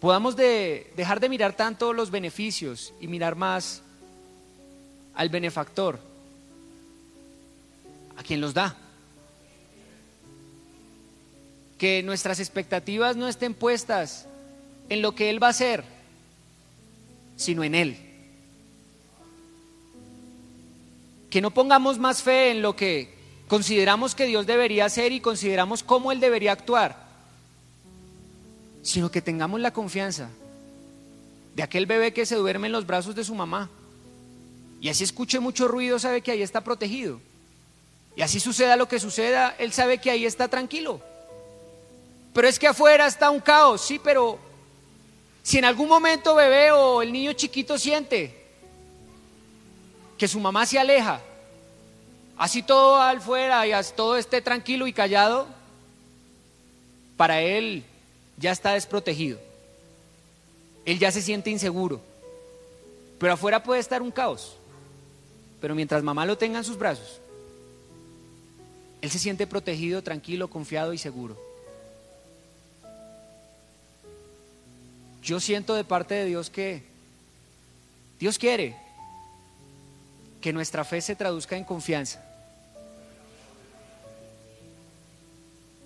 podamos 0.00 0.36
de, 0.36 0.92
dejar 0.96 1.20
de 1.20 1.28
mirar 1.28 1.56
tanto 1.56 1.92
los 1.92 2.10
beneficios 2.10 2.92
y 3.00 3.08
mirar 3.08 3.36
más 3.36 3.82
al 5.14 5.28
benefactor, 5.28 5.98
a 8.16 8.22
quien 8.22 8.40
los 8.40 8.54
da. 8.54 8.76
Que 11.78 12.02
nuestras 12.02 12.40
expectativas 12.40 13.16
no 13.16 13.28
estén 13.28 13.54
puestas 13.54 14.26
en 14.88 15.02
lo 15.02 15.14
que 15.14 15.30
Él 15.30 15.42
va 15.42 15.48
a 15.48 15.50
hacer, 15.50 15.84
sino 17.36 17.64
en 17.64 17.74
Él. 17.74 17.96
Que 21.30 21.40
no 21.40 21.50
pongamos 21.52 21.98
más 21.98 22.22
fe 22.22 22.50
en 22.50 22.62
lo 22.62 22.76
que 22.76 23.12
consideramos 23.48 24.14
que 24.14 24.26
Dios 24.26 24.46
debería 24.46 24.84
hacer 24.84 25.12
y 25.12 25.20
consideramos 25.20 25.82
cómo 25.82 26.12
Él 26.12 26.20
debería 26.20 26.52
actuar, 26.52 27.03
sino 28.84 29.10
que 29.10 29.22
tengamos 29.22 29.60
la 29.60 29.72
confianza 29.72 30.28
de 31.56 31.62
aquel 31.62 31.86
bebé 31.86 32.12
que 32.12 32.26
se 32.26 32.36
duerme 32.36 32.66
en 32.66 32.72
los 32.72 32.86
brazos 32.86 33.14
de 33.14 33.24
su 33.24 33.34
mamá. 33.34 33.70
Y 34.80 34.90
así 34.90 35.02
escuche 35.02 35.40
mucho 35.40 35.66
ruido, 35.66 35.98
sabe 35.98 36.20
que 36.20 36.30
ahí 36.30 36.42
está 36.42 36.62
protegido. 36.62 37.18
Y 38.14 38.20
así 38.20 38.38
suceda 38.38 38.76
lo 38.76 38.86
que 38.86 39.00
suceda, 39.00 39.56
él 39.58 39.72
sabe 39.72 39.98
que 39.98 40.10
ahí 40.10 40.26
está 40.26 40.48
tranquilo. 40.48 41.00
Pero 42.34 42.46
es 42.46 42.58
que 42.58 42.66
afuera 42.66 43.06
está 43.06 43.30
un 43.30 43.40
caos, 43.40 43.80
sí, 43.80 43.98
pero 43.98 44.38
si 45.42 45.56
en 45.58 45.64
algún 45.64 45.88
momento 45.88 46.34
bebé 46.34 46.70
o 46.70 47.00
el 47.00 47.10
niño 47.10 47.32
chiquito 47.32 47.78
siente 47.78 48.38
que 50.18 50.28
su 50.28 50.38
mamá 50.40 50.66
se 50.66 50.78
aleja, 50.78 51.22
así 52.36 52.62
todo 52.62 53.00
al 53.00 53.22
fuera 53.22 53.66
y 53.66 53.72
todo 53.96 54.18
esté 54.18 54.42
tranquilo 54.42 54.86
y 54.86 54.92
callado, 54.92 55.46
para 57.16 57.40
él 57.40 57.84
ya 58.36 58.52
está 58.52 58.72
desprotegido. 58.72 59.38
Él 60.84 60.98
ya 60.98 61.10
se 61.10 61.22
siente 61.22 61.50
inseguro. 61.50 62.00
Pero 63.18 63.32
afuera 63.32 63.62
puede 63.62 63.80
estar 63.80 64.02
un 64.02 64.10
caos. 64.10 64.56
Pero 65.60 65.74
mientras 65.74 66.02
mamá 66.02 66.26
lo 66.26 66.36
tenga 66.36 66.58
en 66.58 66.64
sus 66.64 66.76
brazos, 66.76 67.20
él 69.00 69.10
se 69.10 69.18
siente 69.18 69.46
protegido, 69.46 70.02
tranquilo, 70.02 70.48
confiado 70.48 70.92
y 70.92 70.98
seguro. 70.98 71.38
Yo 75.22 75.40
siento 75.40 75.74
de 75.74 75.84
parte 75.84 76.14
de 76.14 76.26
Dios 76.26 76.50
que 76.50 76.82
Dios 78.20 78.38
quiere 78.38 78.76
que 80.40 80.52
nuestra 80.52 80.84
fe 80.84 81.00
se 81.00 81.16
traduzca 81.16 81.56
en 81.56 81.64
confianza. 81.64 82.22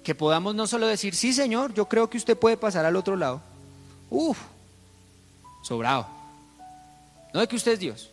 Que 0.09 0.15
podamos 0.15 0.55
no 0.55 0.67
solo 0.67 0.87
decir, 0.87 1.15
sí 1.15 1.35
Señor, 1.35 1.75
yo 1.75 1.85
creo 1.87 2.09
que 2.09 2.17
usted 2.17 2.35
puede 2.35 2.57
pasar 2.57 2.87
al 2.87 2.97
otro 2.97 3.15
lado. 3.15 3.43
Uf, 4.09 4.39
sobrado. 5.63 6.07
No 7.35 7.41
de 7.41 7.47
que 7.47 7.57
usted 7.57 7.73
es 7.73 7.79
Dios. 7.79 8.11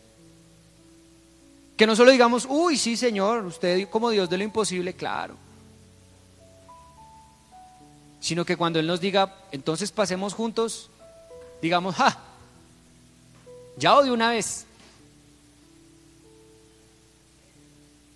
Que 1.74 1.86
no 1.86 1.96
solo 1.96 2.10
digamos, 2.10 2.46
uy, 2.50 2.76
sí, 2.76 2.98
Señor, 2.98 3.46
usted 3.46 3.88
como 3.88 4.10
Dios 4.10 4.28
de 4.28 4.36
lo 4.36 4.44
imposible, 4.44 4.92
claro. 4.92 5.36
Sino 8.20 8.44
que 8.44 8.58
cuando 8.58 8.78
Él 8.78 8.86
nos 8.86 9.00
diga, 9.00 9.34
entonces 9.50 9.90
pasemos 9.90 10.34
juntos, 10.34 10.90
digamos, 11.62 11.94
ja, 11.94 12.18
ya 13.78 13.96
o 13.96 14.02
de 14.02 14.10
una 14.10 14.28
vez. 14.32 14.66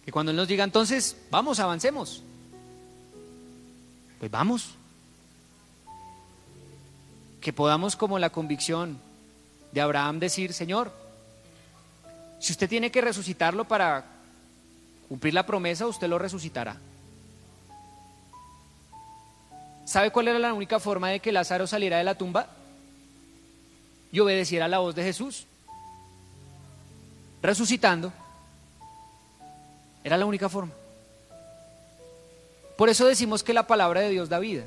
Que 0.04 0.12
cuando 0.12 0.32
Él 0.32 0.36
nos 0.36 0.48
diga, 0.48 0.64
entonces, 0.64 1.16
vamos, 1.30 1.58
avancemos. 1.60 2.24
Pues 4.20 4.30
vamos. 4.30 4.74
Que 7.40 7.54
podamos 7.54 7.96
como 7.96 8.18
la 8.18 8.30
convicción 8.30 9.00
de 9.72 9.80
Abraham 9.80 10.20
decir, 10.20 10.52
Señor, 10.52 10.92
si 12.38 12.52
usted 12.52 12.68
tiene 12.68 12.90
que 12.90 13.00
resucitarlo 13.00 13.64
para 13.64 14.04
cumplir 15.08 15.32
la 15.32 15.46
promesa, 15.46 15.86
usted 15.86 16.06
lo 16.06 16.18
resucitará. 16.18 16.76
¿Sabe 19.86 20.12
cuál 20.12 20.28
era 20.28 20.38
la 20.38 20.52
única 20.52 20.78
forma 20.78 21.08
de 21.08 21.20
que 21.20 21.32
Lázaro 21.32 21.66
saliera 21.66 21.96
de 21.96 22.04
la 22.04 22.14
tumba? 22.14 22.46
Y 24.12 24.20
obedeciera 24.20 24.68
la 24.68 24.78
voz 24.80 24.94
de 24.94 25.02
Jesús. 25.02 25.46
Resucitando. 27.42 28.12
Era 30.04 30.18
la 30.18 30.26
única 30.26 30.50
forma. 30.50 30.72
Por 32.80 32.88
eso 32.88 33.06
decimos 33.06 33.42
que 33.42 33.52
la 33.52 33.66
palabra 33.66 34.00
de 34.00 34.08
Dios 34.08 34.30
da 34.30 34.38
vida. 34.38 34.64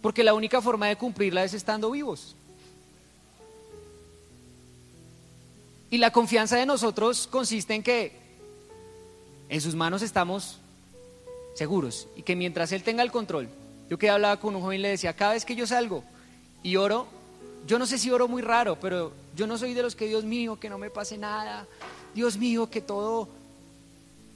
Porque 0.00 0.22
la 0.22 0.32
única 0.32 0.62
forma 0.62 0.86
de 0.86 0.94
cumplirla 0.94 1.42
es 1.42 1.54
estando 1.54 1.90
vivos. 1.90 2.36
Y 5.90 5.98
la 5.98 6.12
confianza 6.12 6.56
de 6.56 6.66
nosotros 6.66 7.26
consiste 7.26 7.74
en 7.74 7.82
que 7.82 8.12
en 9.48 9.60
sus 9.60 9.74
manos 9.74 10.02
estamos 10.02 10.60
seguros 11.56 12.06
y 12.14 12.22
que 12.22 12.36
mientras 12.36 12.70
Él 12.70 12.84
tenga 12.84 13.02
el 13.02 13.10
control, 13.10 13.48
yo 13.90 13.98
que 13.98 14.08
hablaba 14.08 14.38
con 14.38 14.54
un 14.54 14.62
joven 14.62 14.82
le 14.82 14.90
decía, 14.90 15.16
cada 15.16 15.32
vez 15.32 15.44
que 15.44 15.56
yo 15.56 15.66
salgo 15.66 16.04
y 16.62 16.76
oro, 16.76 17.08
yo 17.66 17.80
no 17.80 17.86
sé 17.86 17.98
si 17.98 18.08
oro 18.12 18.28
muy 18.28 18.40
raro, 18.40 18.78
pero 18.80 19.12
yo 19.34 19.48
no 19.48 19.58
soy 19.58 19.74
de 19.74 19.82
los 19.82 19.96
que 19.96 20.06
Dios 20.06 20.22
mío, 20.22 20.60
que 20.60 20.70
no 20.70 20.78
me 20.78 20.90
pase 20.90 21.18
nada, 21.18 21.66
Dios 22.14 22.36
mío, 22.36 22.70
que 22.70 22.80
todo... 22.80 23.28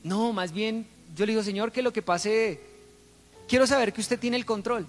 No, 0.02 0.32
más 0.32 0.50
bien 0.50 0.88
yo 1.16 1.26
le 1.26 1.32
digo, 1.32 1.42
Señor, 1.42 1.72
que 1.72 1.82
lo 1.82 1.92
que 1.92 2.02
pase, 2.02 2.60
quiero 3.48 3.66
saber 3.66 3.92
que 3.92 4.00
usted 4.00 4.18
tiene 4.18 4.36
el 4.36 4.44
control. 4.44 4.86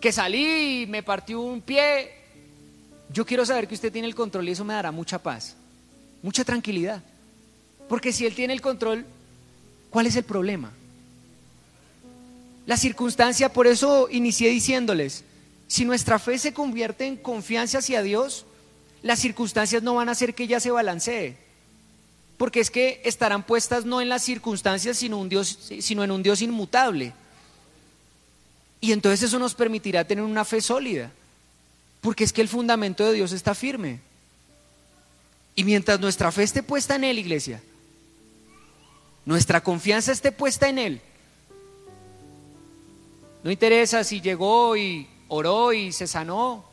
que 0.00 0.12
salí 0.12 0.82
y 0.82 0.86
me 0.86 1.02
partió 1.02 1.40
un 1.40 1.62
pie. 1.62 2.10
Yo 3.10 3.24
quiero 3.24 3.46
saber 3.46 3.66
que 3.66 3.74
usted 3.74 3.90
tiene 3.90 4.06
el 4.06 4.14
control 4.14 4.48
y 4.48 4.52
eso 4.52 4.64
me 4.64 4.74
dará 4.74 4.90
mucha 4.92 5.18
paz, 5.18 5.56
mucha 6.22 6.44
tranquilidad. 6.44 7.02
Porque 7.88 8.12
si 8.12 8.26
Él 8.26 8.34
tiene 8.34 8.52
el 8.52 8.60
control, 8.60 9.06
¿cuál 9.90 10.06
es 10.06 10.16
el 10.16 10.24
problema? 10.24 10.72
La 12.66 12.76
circunstancia, 12.76 13.52
por 13.52 13.66
eso 13.66 14.08
inicié 14.10 14.50
diciéndoles, 14.50 15.24
si 15.68 15.84
nuestra 15.84 16.18
fe 16.18 16.38
se 16.38 16.52
convierte 16.52 17.06
en 17.06 17.16
confianza 17.16 17.78
hacia 17.78 18.02
Dios, 18.02 18.44
las 19.02 19.20
circunstancias 19.20 19.82
no 19.82 19.94
van 19.94 20.08
a 20.08 20.12
hacer 20.12 20.34
que 20.34 20.44
ella 20.44 20.60
se 20.60 20.70
balancee. 20.70 21.36
Porque 22.36 22.60
es 22.60 22.70
que 22.70 23.00
estarán 23.04 23.44
puestas 23.44 23.84
no 23.84 24.00
en 24.00 24.08
las 24.08 24.22
circunstancias, 24.22 24.96
sino, 24.96 25.18
un 25.18 25.28
Dios, 25.28 25.58
sino 25.80 26.02
en 26.02 26.10
un 26.10 26.22
Dios 26.22 26.42
inmutable. 26.42 27.12
Y 28.80 28.92
entonces 28.92 29.22
eso 29.22 29.38
nos 29.38 29.54
permitirá 29.54 30.04
tener 30.04 30.24
una 30.24 30.44
fe 30.44 30.60
sólida. 30.60 31.10
Porque 32.00 32.24
es 32.24 32.32
que 32.32 32.42
el 32.42 32.48
fundamento 32.48 33.04
de 33.04 33.14
Dios 33.14 33.32
está 33.32 33.54
firme. 33.54 34.00
Y 35.54 35.64
mientras 35.64 36.00
nuestra 36.00 36.32
fe 36.32 36.42
esté 36.42 36.62
puesta 36.62 36.96
en 36.96 37.04
Él, 37.04 37.18
iglesia, 37.18 37.62
nuestra 39.24 39.62
confianza 39.62 40.12
esté 40.12 40.32
puesta 40.32 40.68
en 40.68 40.78
Él, 40.78 41.00
no 43.42 43.50
interesa 43.50 44.02
si 44.04 44.20
llegó 44.20 44.76
y 44.76 45.06
oró 45.28 45.72
y 45.72 45.92
se 45.92 46.06
sanó, 46.06 46.64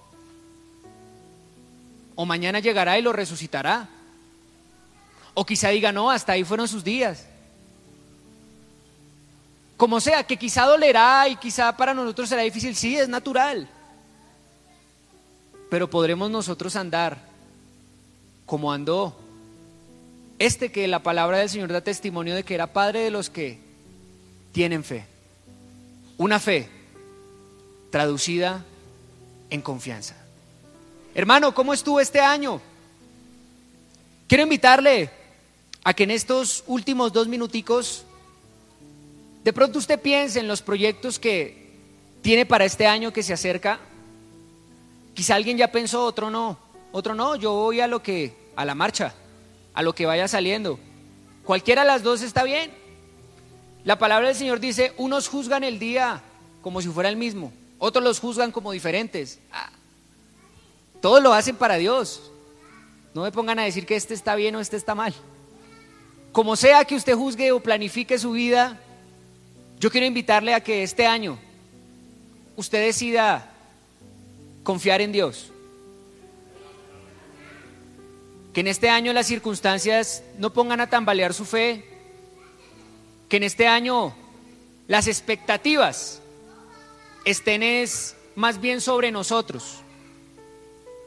o 2.15 2.25
mañana 2.25 2.59
llegará 2.59 2.97
y 2.97 3.01
lo 3.01 3.13
resucitará. 3.13 3.89
O 5.33 5.45
quizá 5.45 5.69
diga, 5.69 5.91
no, 5.91 6.09
hasta 6.11 6.33
ahí 6.33 6.43
fueron 6.43 6.67
sus 6.67 6.83
días. 6.83 7.25
Como 9.77 9.99
sea, 9.99 10.23
que 10.23 10.37
quizá 10.37 10.65
dolerá 10.65 11.27
y 11.27 11.35
quizá 11.37 11.75
para 11.75 11.93
nosotros 11.93 12.29
será 12.29 12.43
difícil, 12.43 12.75
sí, 12.75 12.97
es 12.97 13.09
natural. 13.09 13.67
Pero 15.69 15.89
podremos 15.89 16.29
nosotros 16.29 16.75
andar 16.75 17.17
como 18.45 18.71
andó 18.71 19.17
este 20.37 20.71
que 20.71 20.87
la 20.87 21.03
palabra 21.03 21.37
del 21.37 21.49
Señor 21.49 21.71
da 21.71 21.81
testimonio 21.81 22.35
de 22.35 22.43
que 22.43 22.55
era 22.55 22.73
padre 22.73 22.99
de 23.01 23.11
los 23.11 23.29
que 23.29 23.59
tienen 24.51 24.83
fe. 24.83 25.05
Una 26.17 26.39
fe 26.39 26.67
traducida 27.89 28.65
en 29.49 29.61
confianza. 29.61 30.15
Hermano, 31.13 31.53
¿cómo 31.53 31.73
estuvo 31.73 31.99
este 31.99 32.19
año? 32.19 32.59
Quiero 34.27 34.43
invitarle 34.43 35.20
a 35.83 35.93
que 35.93 36.03
en 36.03 36.11
estos 36.11 36.63
últimos 36.67 37.11
dos 37.11 37.27
minuticos, 37.27 38.05
de 39.43 39.53
pronto 39.53 39.79
usted 39.79 39.99
piense 39.99 40.39
en 40.39 40.47
los 40.47 40.61
proyectos 40.61 41.17
que 41.19 41.71
tiene 42.21 42.45
para 42.45 42.65
este 42.65 42.85
año 42.85 43.11
que 43.11 43.23
se 43.23 43.33
acerca. 43.33 43.79
Quizá 45.13 45.35
alguien 45.35 45.57
ya 45.57 45.71
pensó, 45.71 46.05
otro 46.05 46.29
no, 46.29 46.57
otro 46.91 47.15
no, 47.15 47.35
yo 47.35 47.53
voy 47.53 47.79
a 47.79 47.87
lo 47.87 48.03
que, 48.03 48.35
a 48.55 48.65
la 48.65 48.75
marcha, 48.75 49.13
a 49.73 49.81
lo 49.81 49.93
que 49.93 50.05
vaya 50.05 50.27
saliendo. 50.27 50.79
Cualquiera 51.43 51.81
de 51.81 51.87
las 51.87 52.03
dos 52.03 52.21
está 52.21 52.43
bien. 52.43 52.71
La 53.83 53.97
palabra 53.97 54.27
del 54.27 54.37
Señor 54.37 54.59
dice, 54.59 54.93
unos 54.97 55.27
juzgan 55.27 55.63
el 55.63 55.79
día 55.79 56.21
como 56.61 56.81
si 56.81 56.87
fuera 56.89 57.09
el 57.09 57.17
mismo, 57.17 57.51
otros 57.79 58.03
los 58.03 58.19
juzgan 58.19 58.51
como 58.51 58.71
diferentes. 58.71 59.39
Ah, 59.51 59.71
todos 61.01 61.23
lo 61.23 61.33
hacen 61.33 61.55
para 61.55 61.77
Dios. 61.77 62.31
No 63.15 63.23
me 63.23 63.31
pongan 63.31 63.57
a 63.57 63.63
decir 63.63 63.87
que 63.87 63.95
este 63.95 64.13
está 64.13 64.35
bien 64.35 64.55
o 64.55 64.59
este 64.59 64.77
está 64.77 64.93
mal. 64.93 65.13
Como 66.31 66.55
sea 66.55 66.85
que 66.85 66.95
usted 66.95 67.15
juzgue 67.15 67.51
o 67.51 67.59
planifique 67.59 68.17
su 68.17 68.31
vida, 68.31 68.79
yo 69.79 69.91
quiero 69.91 70.07
invitarle 70.07 70.53
a 70.53 70.63
que 70.63 70.83
este 70.83 71.05
año 71.05 71.37
usted 72.55 72.85
decida 72.85 73.51
confiar 74.63 75.01
en 75.01 75.11
Dios. 75.11 75.51
Que 78.53 78.61
en 78.61 78.67
este 78.67 78.89
año 78.89 79.11
las 79.11 79.27
circunstancias 79.27 80.23
no 80.37 80.53
pongan 80.53 80.79
a 80.81 80.89
tambalear 80.89 81.33
su 81.33 81.45
fe. 81.45 81.85
Que 83.27 83.37
en 83.37 83.43
este 83.43 83.67
año 83.67 84.13
las 84.87 85.07
expectativas 85.07 86.21
estén 87.25 87.63
es 87.63 88.15
más 88.35 88.61
bien 88.61 88.79
sobre 88.81 89.11
nosotros. 89.11 89.79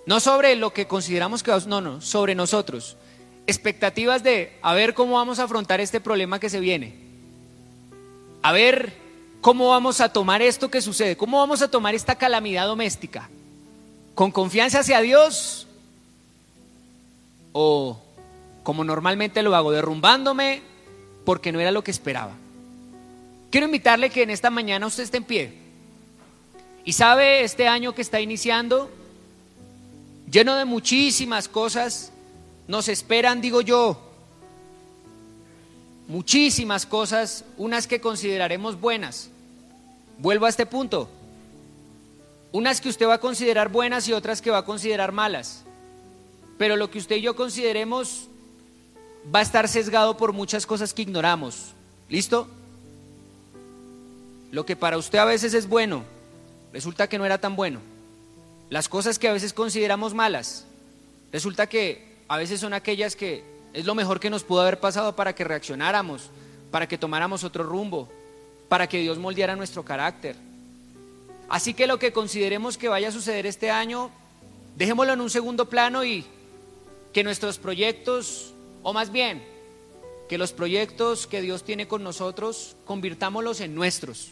No 0.06 0.20
sobre 0.20 0.56
lo 0.56 0.72
que 0.72 0.86
consideramos 0.86 1.42
que 1.42 1.52
no, 1.66 1.80
no, 1.80 2.00
sobre 2.00 2.34
nosotros. 2.34 2.96
Expectativas 3.46 4.22
de 4.22 4.56
a 4.62 4.74
ver 4.74 4.94
cómo 4.94 5.14
vamos 5.14 5.38
a 5.38 5.44
afrontar 5.44 5.80
este 5.80 6.00
problema 6.00 6.40
que 6.40 6.48
se 6.48 6.60
viene. 6.60 6.94
A 8.42 8.52
ver 8.52 8.92
cómo 9.40 9.68
vamos 9.68 10.00
a 10.00 10.08
tomar 10.08 10.40
esto 10.40 10.70
que 10.70 10.80
sucede, 10.80 11.16
cómo 11.16 11.38
vamos 11.38 11.60
a 11.60 11.70
tomar 11.70 11.94
esta 11.94 12.14
calamidad 12.14 12.66
doméstica. 12.66 13.28
¿Con 14.14 14.30
confianza 14.30 14.80
hacia 14.80 15.00
Dios? 15.00 15.66
¿O 17.52 18.00
como 18.62 18.84
normalmente 18.84 19.42
lo 19.42 19.54
hago, 19.54 19.70
derrumbándome 19.70 20.62
porque 21.26 21.52
no 21.52 21.60
era 21.60 21.70
lo 21.70 21.84
que 21.84 21.90
esperaba? 21.90 22.32
Quiero 23.50 23.66
invitarle 23.66 24.10
que 24.10 24.22
en 24.22 24.30
esta 24.30 24.50
mañana 24.50 24.86
usted 24.86 25.02
esté 25.02 25.18
en 25.18 25.24
pie. 25.24 25.52
Y 26.84 26.94
sabe, 26.94 27.44
este 27.44 27.68
año 27.68 27.94
que 27.94 28.02
está 28.02 28.20
iniciando, 28.20 28.90
lleno 30.30 30.56
de 30.56 30.64
muchísimas 30.64 31.48
cosas, 31.48 32.12
nos 32.66 32.88
esperan, 32.88 33.40
digo 33.40 33.60
yo, 33.60 34.00
muchísimas 36.08 36.86
cosas, 36.86 37.44
unas 37.56 37.86
que 37.86 38.00
consideraremos 38.00 38.80
buenas. 38.80 39.30
Vuelvo 40.18 40.46
a 40.46 40.48
este 40.48 40.66
punto. 40.66 41.08
Unas 42.52 42.80
que 42.80 42.88
usted 42.88 43.06
va 43.06 43.14
a 43.14 43.20
considerar 43.20 43.68
buenas 43.68 44.08
y 44.08 44.12
otras 44.12 44.40
que 44.40 44.50
va 44.50 44.58
a 44.58 44.64
considerar 44.64 45.12
malas. 45.12 45.64
Pero 46.56 46.76
lo 46.76 46.90
que 46.90 46.98
usted 46.98 47.16
y 47.16 47.22
yo 47.22 47.34
consideremos 47.34 48.28
va 49.34 49.40
a 49.40 49.42
estar 49.42 49.68
sesgado 49.68 50.16
por 50.16 50.32
muchas 50.32 50.66
cosas 50.66 50.94
que 50.94 51.02
ignoramos. 51.02 51.72
¿Listo? 52.08 52.48
Lo 54.52 54.64
que 54.64 54.76
para 54.76 54.98
usted 54.98 55.18
a 55.18 55.24
veces 55.24 55.52
es 55.52 55.68
bueno, 55.68 56.04
resulta 56.72 57.08
que 57.08 57.18
no 57.18 57.26
era 57.26 57.38
tan 57.38 57.56
bueno. 57.56 57.80
Las 58.70 58.88
cosas 58.88 59.18
que 59.18 59.28
a 59.28 59.32
veces 59.32 59.52
consideramos 59.52 60.14
malas, 60.14 60.64
resulta 61.32 61.66
que 61.66 62.13
a 62.28 62.36
veces 62.36 62.60
son 62.60 62.72
aquellas 62.72 63.16
que 63.16 63.44
es 63.72 63.84
lo 63.84 63.94
mejor 63.94 64.20
que 64.20 64.30
nos 64.30 64.44
pudo 64.44 64.62
haber 64.62 64.80
pasado 64.80 65.16
para 65.16 65.34
que 65.34 65.44
reaccionáramos, 65.44 66.30
para 66.70 66.88
que 66.88 66.96
tomáramos 66.96 67.44
otro 67.44 67.64
rumbo, 67.64 68.08
para 68.68 68.88
que 68.88 69.00
Dios 69.00 69.18
moldeara 69.18 69.56
nuestro 69.56 69.84
carácter. 69.84 70.36
Así 71.48 71.74
que 71.74 71.86
lo 71.86 71.98
que 71.98 72.12
consideremos 72.12 72.78
que 72.78 72.88
vaya 72.88 73.08
a 73.08 73.12
suceder 73.12 73.46
este 73.46 73.70
año, 73.70 74.10
dejémoslo 74.76 75.12
en 75.12 75.20
un 75.20 75.30
segundo 75.30 75.68
plano 75.68 76.04
y 76.04 76.24
que 77.12 77.24
nuestros 77.24 77.58
proyectos, 77.58 78.54
o 78.82 78.92
más 78.92 79.12
bien, 79.12 79.44
que 80.28 80.38
los 80.38 80.52
proyectos 80.52 81.26
que 81.26 81.42
Dios 81.42 81.64
tiene 81.64 81.86
con 81.86 82.02
nosotros, 82.02 82.76
convirtámoslos 82.84 83.60
en 83.60 83.74
nuestros. 83.74 84.30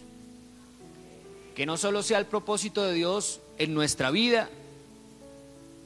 Que 1.55 1.66
no 1.66 1.76
solo 1.76 2.03
sea 2.03 2.18
el 2.18 2.26
propósito 2.26 2.82
de 2.82 2.95
Dios 2.95 3.40
en 3.59 3.74
nuestra 3.74 4.11
vida, 4.11 4.49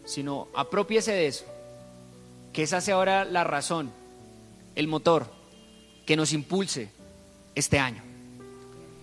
sino 0.05 0.47
apropiese 0.55 1.13
de 1.13 1.27
eso. 1.27 1.45
Que 2.57 2.63
esa 2.63 2.81
sea 2.81 2.95
ahora 2.95 3.27
la 3.27 3.45
razón, 3.45 3.93
el 4.77 4.89
motor 4.89 5.31
que 6.07 6.17
nos 6.17 6.33
impulse 6.33 6.89
este 7.55 7.79
año. 7.79 8.03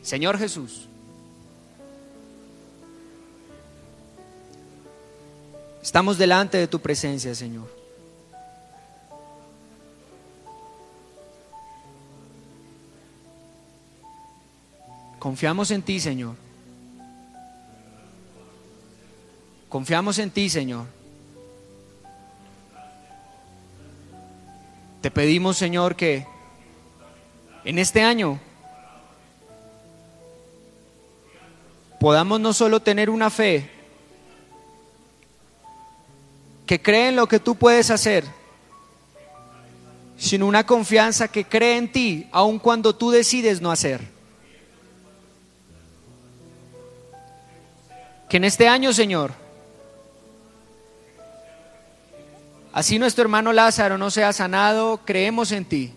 Señor 0.01 0.39
Jesús, 0.39 0.87
estamos 5.83 6.17
delante 6.17 6.57
de 6.57 6.67
tu 6.67 6.79
presencia, 6.79 7.35
Señor. 7.35 7.69
Confiamos 15.19 15.69
en 15.69 15.83
ti, 15.83 15.99
Señor. 15.99 16.33
Confiamos 19.69 20.17
en 20.17 20.31
ti, 20.31 20.49
Señor. 20.49 21.02
Te 25.03 25.11
pedimos, 25.11 25.57
Señor, 25.57 25.97
que 25.97 26.25
en 27.65 27.77
este 27.77 28.01
año 28.01 28.39
podamos 31.99 32.39
no 32.39 32.53
solo 32.53 32.79
tener 32.79 33.09
una 33.09 33.29
fe 33.29 33.69
que 36.65 36.81
cree 36.81 37.09
en 37.09 37.17
lo 37.17 37.27
que 37.27 37.41
tú 37.41 37.55
puedes 37.55 37.91
hacer, 37.91 38.23
sino 40.17 40.47
una 40.47 40.65
confianza 40.65 41.27
que 41.27 41.43
cree 41.43 41.75
en 41.75 41.91
ti, 41.91 42.29
aun 42.31 42.57
cuando 42.57 42.95
tú 42.95 43.11
decides 43.11 43.59
no 43.59 43.73
hacer. 43.73 43.99
Que 48.29 48.37
en 48.37 48.45
este 48.45 48.69
año, 48.69 48.93
Señor, 48.93 49.33
Así 52.73 52.97
nuestro 52.97 53.21
hermano 53.21 53.53
Lázaro 53.53 53.99
no 53.99 54.09
sea 54.09 54.33
sanado, 54.33 54.99
creemos 55.05 55.51
en 55.51 55.63
ti. 55.63 55.93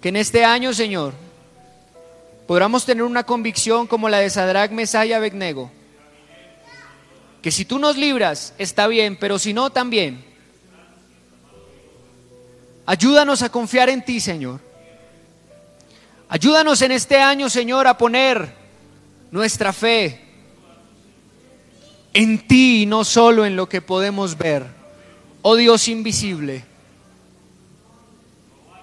Que 0.00 0.10
en 0.10 0.16
este 0.16 0.44
año, 0.44 0.72
Señor, 0.72 1.14
podamos 2.46 2.86
tener 2.86 3.02
una 3.02 3.24
convicción 3.24 3.88
como 3.88 4.08
la 4.08 4.20
de 4.20 4.30
Sadrach, 4.30 4.70
Mesach 4.70 5.08
y 5.08 5.12
Abednego, 5.12 5.68
que 7.42 7.50
si 7.50 7.64
tú 7.64 7.80
nos 7.80 7.96
libras, 7.96 8.54
está 8.56 8.86
bien, 8.86 9.16
pero 9.18 9.36
si 9.40 9.52
no, 9.52 9.70
también. 9.70 10.24
Ayúdanos 12.86 13.42
a 13.42 13.50
confiar 13.50 13.88
en 13.90 14.04
ti, 14.04 14.20
Señor. 14.20 14.60
Ayúdanos 16.28 16.80
en 16.82 16.92
este 16.92 17.18
año, 17.18 17.50
Señor, 17.50 17.88
a 17.88 17.98
poner 17.98 18.54
nuestra 19.32 19.72
fe 19.72 20.31
en 22.14 22.46
ti 22.46 22.82
y 22.82 22.86
no 22.86 23.04
solo 23.04 23.46
en 23.46 23.56
lo 23.56 23.68
que 23.68 23.80
podemos 23.80 24.36
ver. 24.36 24.66
Oh 25.40 25.56
Dios 25.56 25.88
invisible. 25.88 26.64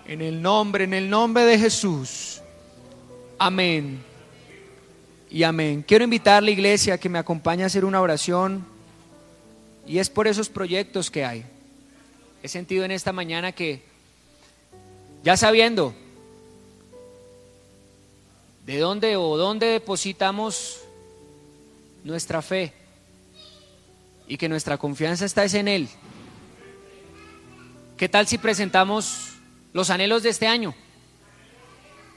En 0.07 0.21
el 0.21 0.41
nombre, 0.41 0.85
en 0.85 0.93
el 0.93 1.09
nombre 1.09 1.43
de 1.43 1.59
Jesús. 1.59 2.41
Amén. 3.37 4.03
Y 5.29 5.43
amén. 5.43 5.83
Quiero 5.87 6.03
invitar 6.03 6.37
a 6.37 6.41
la 6.41 6.51
iglesia 6.51 6.95
a 6.95 6.97
que 6.97 7.09
me 7.09 7.19
acompañe 7.19 7.63
a 7.63 7.67
hacer 7.67 7.85
una 7.85 8.01
oración. 8.01 8.65
Y 9.85 9.99
es 9.99 10.09
por 10.09 10.27
esos 10.27 10.49
proyectos 10.49 11.11
que 11.11 11.23
hay. 11.23 11.45
He 12.41 12.47
sentido 12.47 12.83
en 12.85 12.91
esta 12.91 13.13
mañana 13.13 13.51
que, 13.51 13.83
ya 15.23 15.37
sabiendo 15.37 15.93
de 18.65 18.77
dónde 18.77 19.15
o 19.17 19.37
dónde 19.37 19.67
depositamos 19.67 20.79
nuestra 22.03 22.41
fe 22.41 22.73
y 24.29 24.37
que 24.37 24.47
nuestra 24.47 24.77
confianza 24.77 25.25
está 25.25 25.43
es 25.43 25.55
en 25.55 25.67
Él. 25.67 25.89
¿Qué 27.97 28.07
tal 28.07 28.27
si 28.27 28.37
presentamos 28.37 29.31
los 29.73 29.89
anhelos 29.89 30.23
de 30.23 30.29
este 30.29 30.47
año? 30.47 30.73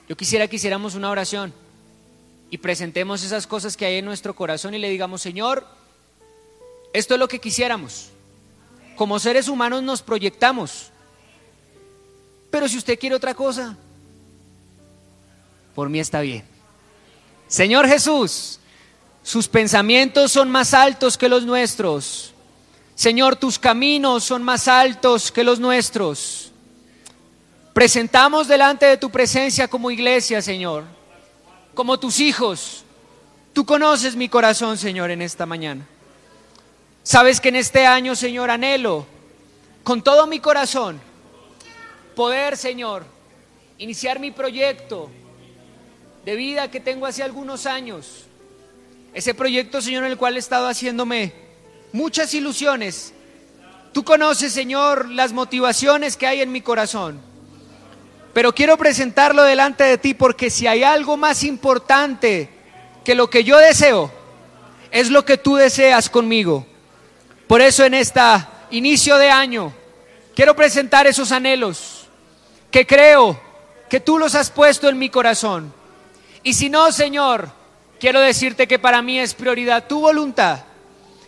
Yo 0.09 0.17
quisiera 0.17 0.47
que 0.47 0.57
hiciéramos 0.57 0.95
una 0.95 1.11
oración 1.11 1.53
y 2.51 2.59
presentemos 2.59 3.25
esas 3.25 3.47
cosas 3.47 3.77
que 3.79 3.87
hay 3.87 3.97
en 3.97 4.05
nuestro 4.05 4.37
corazón 4.37 4.75
y 4.75 4.79
le 4.79 4.91
digamos, 4.91 5.23
Señor, 5.23 5.67
esto 6.93 7.15
es 7.15 7.21
lo 7.21 7.29
que 7.29 7.41
quisiéramos. 7.41 8.11
Como 8.95 9.19
seres 9.19 9.49
humanos 9.49 9.83
nos 9.83 10.03
proyectamos. 10.03 10.91
Pero 12.51 12.69
si 12.69 12.77
usted 12.77 12.99
quiere 12.99 13.17
otra 13.17 13.33
cosa, 13.33 13.75
por 15.75 15.89
mí 15.89 15.99
está 15.99 16.21
bien. 16.21 16.45
Señor 17.49 17.89
Jesús, 17.89 18.61
sus 19.23 19.49
pensamientos 19.49 20.33
son 20.33 20.51
más 20.51 20.75
altos 20.75 21.17
que 21.17 21.29
los 21.29 21.45
nuestros. 21.45 22.33
Señor, 22.95 23.37
tus 23.37 23.59
caminos 23.59 24.25
son 24.25 24.43
más 24.43 24.69
altos 24.69 25.33
que 25.33 25.45
los 25.45 25.61
nuestros. 25.61 26.53
Presentamos 27.73 28.49
delante 28.49 28.87
de 28.87 28.97
tu 28.97 29.11
presencia 29.11 29.69
como 29.69 29.91
iglesia, 29.91 30.43
Señor, 30.43 30.85
como 31.75 31.99
tus 31.99 32.21
hijos. 32.21 32.85
Tú 33.53 33.65
conoces 33.65 34.15
mi 34.17 34.29
corazón, 34.29 34.77
Señor, 34.77 35.11
en 35.11 35.23
esta 35.23 35.47
mañana. 35.47 35.87
Sabes 37.03 37.41
que 37.41 37.49
en 37.49 37.57
este 37.57 37.87
año, 37.87 38.15
Señor, 38.15 38.51
anhelo 38.51 39.07
con 39.83 40.03
todo 40.03 40.27
mi 40.27 40.39
corazón 40.39 41.01
poder, 42.15 42.57
Señor, 42.57 43.05
iniciar 43.79 44.21
mi 44.21 44.31
proyecto 44.31 45.11
de 46.25 46.37
vida 46.37 46.71
que 46.71 46.81
tengo 46.81 47.07
hace 47.07 47.23
algunos 47.23 47.67
años. 47.67 48.27
Ese 49.15 49.35
proyecto, 49.35 49.83
Señor, 49.83 50.05
en 50.05 50.13
el 50.13 50.17
cual 50.17 50.37
he 50.37 50.39
estado 50.39 50.69
haciéndome 50.69 51.33
muchas 51.93 52.33
ilusiones. 52.35 53.13
Tú 53.93 54.05
conoces, 54.05 54.53
Señor, 54.53 55.09
las 55.11 55.33
motivaciones 55.33 56.17
que 56.17 56.27
hay 56.27 56.41
en 56.41 56.51
mi 56.51 56.63
corazón. 56.63 57.21
Pero 58.33 58.55
quiero 58.55 58.79
presentarlo 58.79 59.43
delante 59.45 59.85
de 59.85 59.99
ti 59.99 60.15
porque 60.15 60.49
si 60.49 60.67
hay 60.67 60.83
algo 60.83 61.19
más 61.19 61.45
importante 61.45 62.49
que 63.05 63.15
lo 63.15 63.29
que 63.29 63.45
yo 63.45 63.59
deseo, 63.59 64.11
es 64.91 65.11
lo 65.11 65.25
que 65.25 65.37
tú 65.37 65.57
deseas 65.57 66.09
conmigo. 66.09 66.67
Por 67.47 67.61
eso 67.61 67.85
en 67.85 67.93
esta 67.93 68.67
inicio 68.71 69.19
de 69.19 69.31
año 69.31 69.75
quiero 70.35 70.57
presentar 70.57 71.07
esos 71.07 71.33
anhelos 71.33 72.07
que 72.71 72.87
creo 72.87 73.39
que 73.91 74.01
tú 74.01 74.19
los 74.19 74.35
has 74.35 74.51
puesto 74.51 74.89
en 74.89 74.99
mi 74.99 75.11
corazón. 75.11 75.75
Y 76.43 76.55
si 76.55 76.71
no, 76.71 76.91
Señor, 76.91 77.51
quiero 78.03 78.19
decirte 78.19 78.67
que 78.67 78.81
para 78.81 79.01
mí 79.01 79.21
es 79.21 79.33
prioridad 79.33 79.87
tu 79.87 80.01
voluntad. 80.01 80.65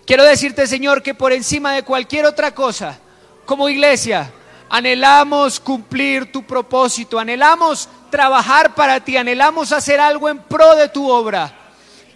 Quiero 0.04 0.24
decirte, 0.24 0.66
Señor, 0.66 1.04
que 1.04 1.14
por 1.14 1.32
encima 1.32 1.72
de 1.72 1.84
cualquier 1.84 2.26
otra 2.26 2.52
cosa, 2.52 2.98
como 3.46 3.68
iglesia, 3.68 4.32
anhelamos 4.68 5.60
cumplir 5.60 6.32
tu 6.32 6.42
propósito, 6.42 7.20
anhelamos 7.20 7.88
trabajar 8.10 8.74
para 8.74 8.98
ti, 8.98 9.16
anhelamos 9.16 9.70
hacer 9.70 10.00
algo 10.00 10.28
en 10.28 10.40
pro 10.40 10.74
de 10.74 10.88
tu 10.88 11.08
obra. 11.08 11.56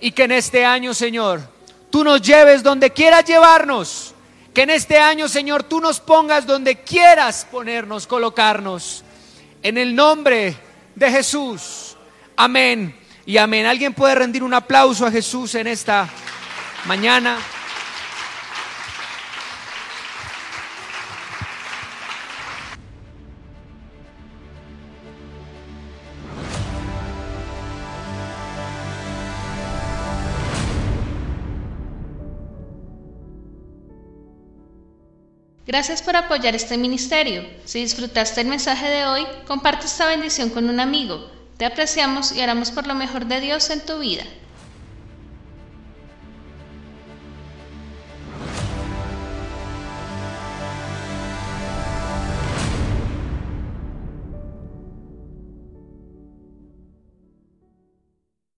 Y 0.01 0.11
que 0.11 0.25
en 0.25 0.33
este 0.33 0.65
año, 0.65 0.93
Señor, 0.93 1.41
tú 1.89 2.03
nos 2.03 2.21
lleves 2.21 2.65
donde 2.65 2.91
quieras 2.91 3.25
llevarnos. 3.27 4.13
Que 4.53 4.63
en 4.63 4.71
este 4.71 4.99
año, 4.99 5.29
Señor, 5.29 5.63
tú 5.63 5.81
nos 5.81 6.01
pongas 6.01 6.47
donde 6.47 6.81
quieras 6.81 7.47
ponernos, 7.49 8.09
colocarnos. 8.09 9.05
En 9.63 9.79
el 9.79 9.95
nombre 9.95 10.57
de 10.97 11.11
Jesús. 11.13 11.97
Amén 12.35 13.07
y 13.29 13.37
amén. 13.37 13.67
¿Alguien 13.67 13.93
puede 13.93 14.15
rendir 14.15 14.43
un 14.43 14.55
aplauso 14.55 15.05
a 15.05 15.11
Jesús 15.11 15.55
en 15.55 15.67
esta 15.67 16.09
mañana? 16.87 17.37
Gracias 35.67 36.01
por 36.01 36.17
apoyar 36.17 36.57
este 36.57 36.79
ministerio. 36.79 37.43
Si 37.67 37.81
disfrutaste 37.81 38.41
el 38.41 38.47
mensaje 38.47 38.89
de 38.89 39.05
hoy, 39.05 39.27
comparte 39.47 39.85
esta 39.85 40.07
bendición 40.07 40.49
con 40.49 40.71
un 40.71 40.81
amigo. 40.81 41.38
Te 41.59 41.67
apreciamos 41.67 42.31
y 42.31 42.41
oramos 42.41 42.71
por 42.71 42.87
lo 42.87 42.95
mejor 42.95 43.27
de 43.27 43.41
Dios 43.41 43.69
en 43.71 43.85
tu 43.85 43.99
vida. 43.99 44.23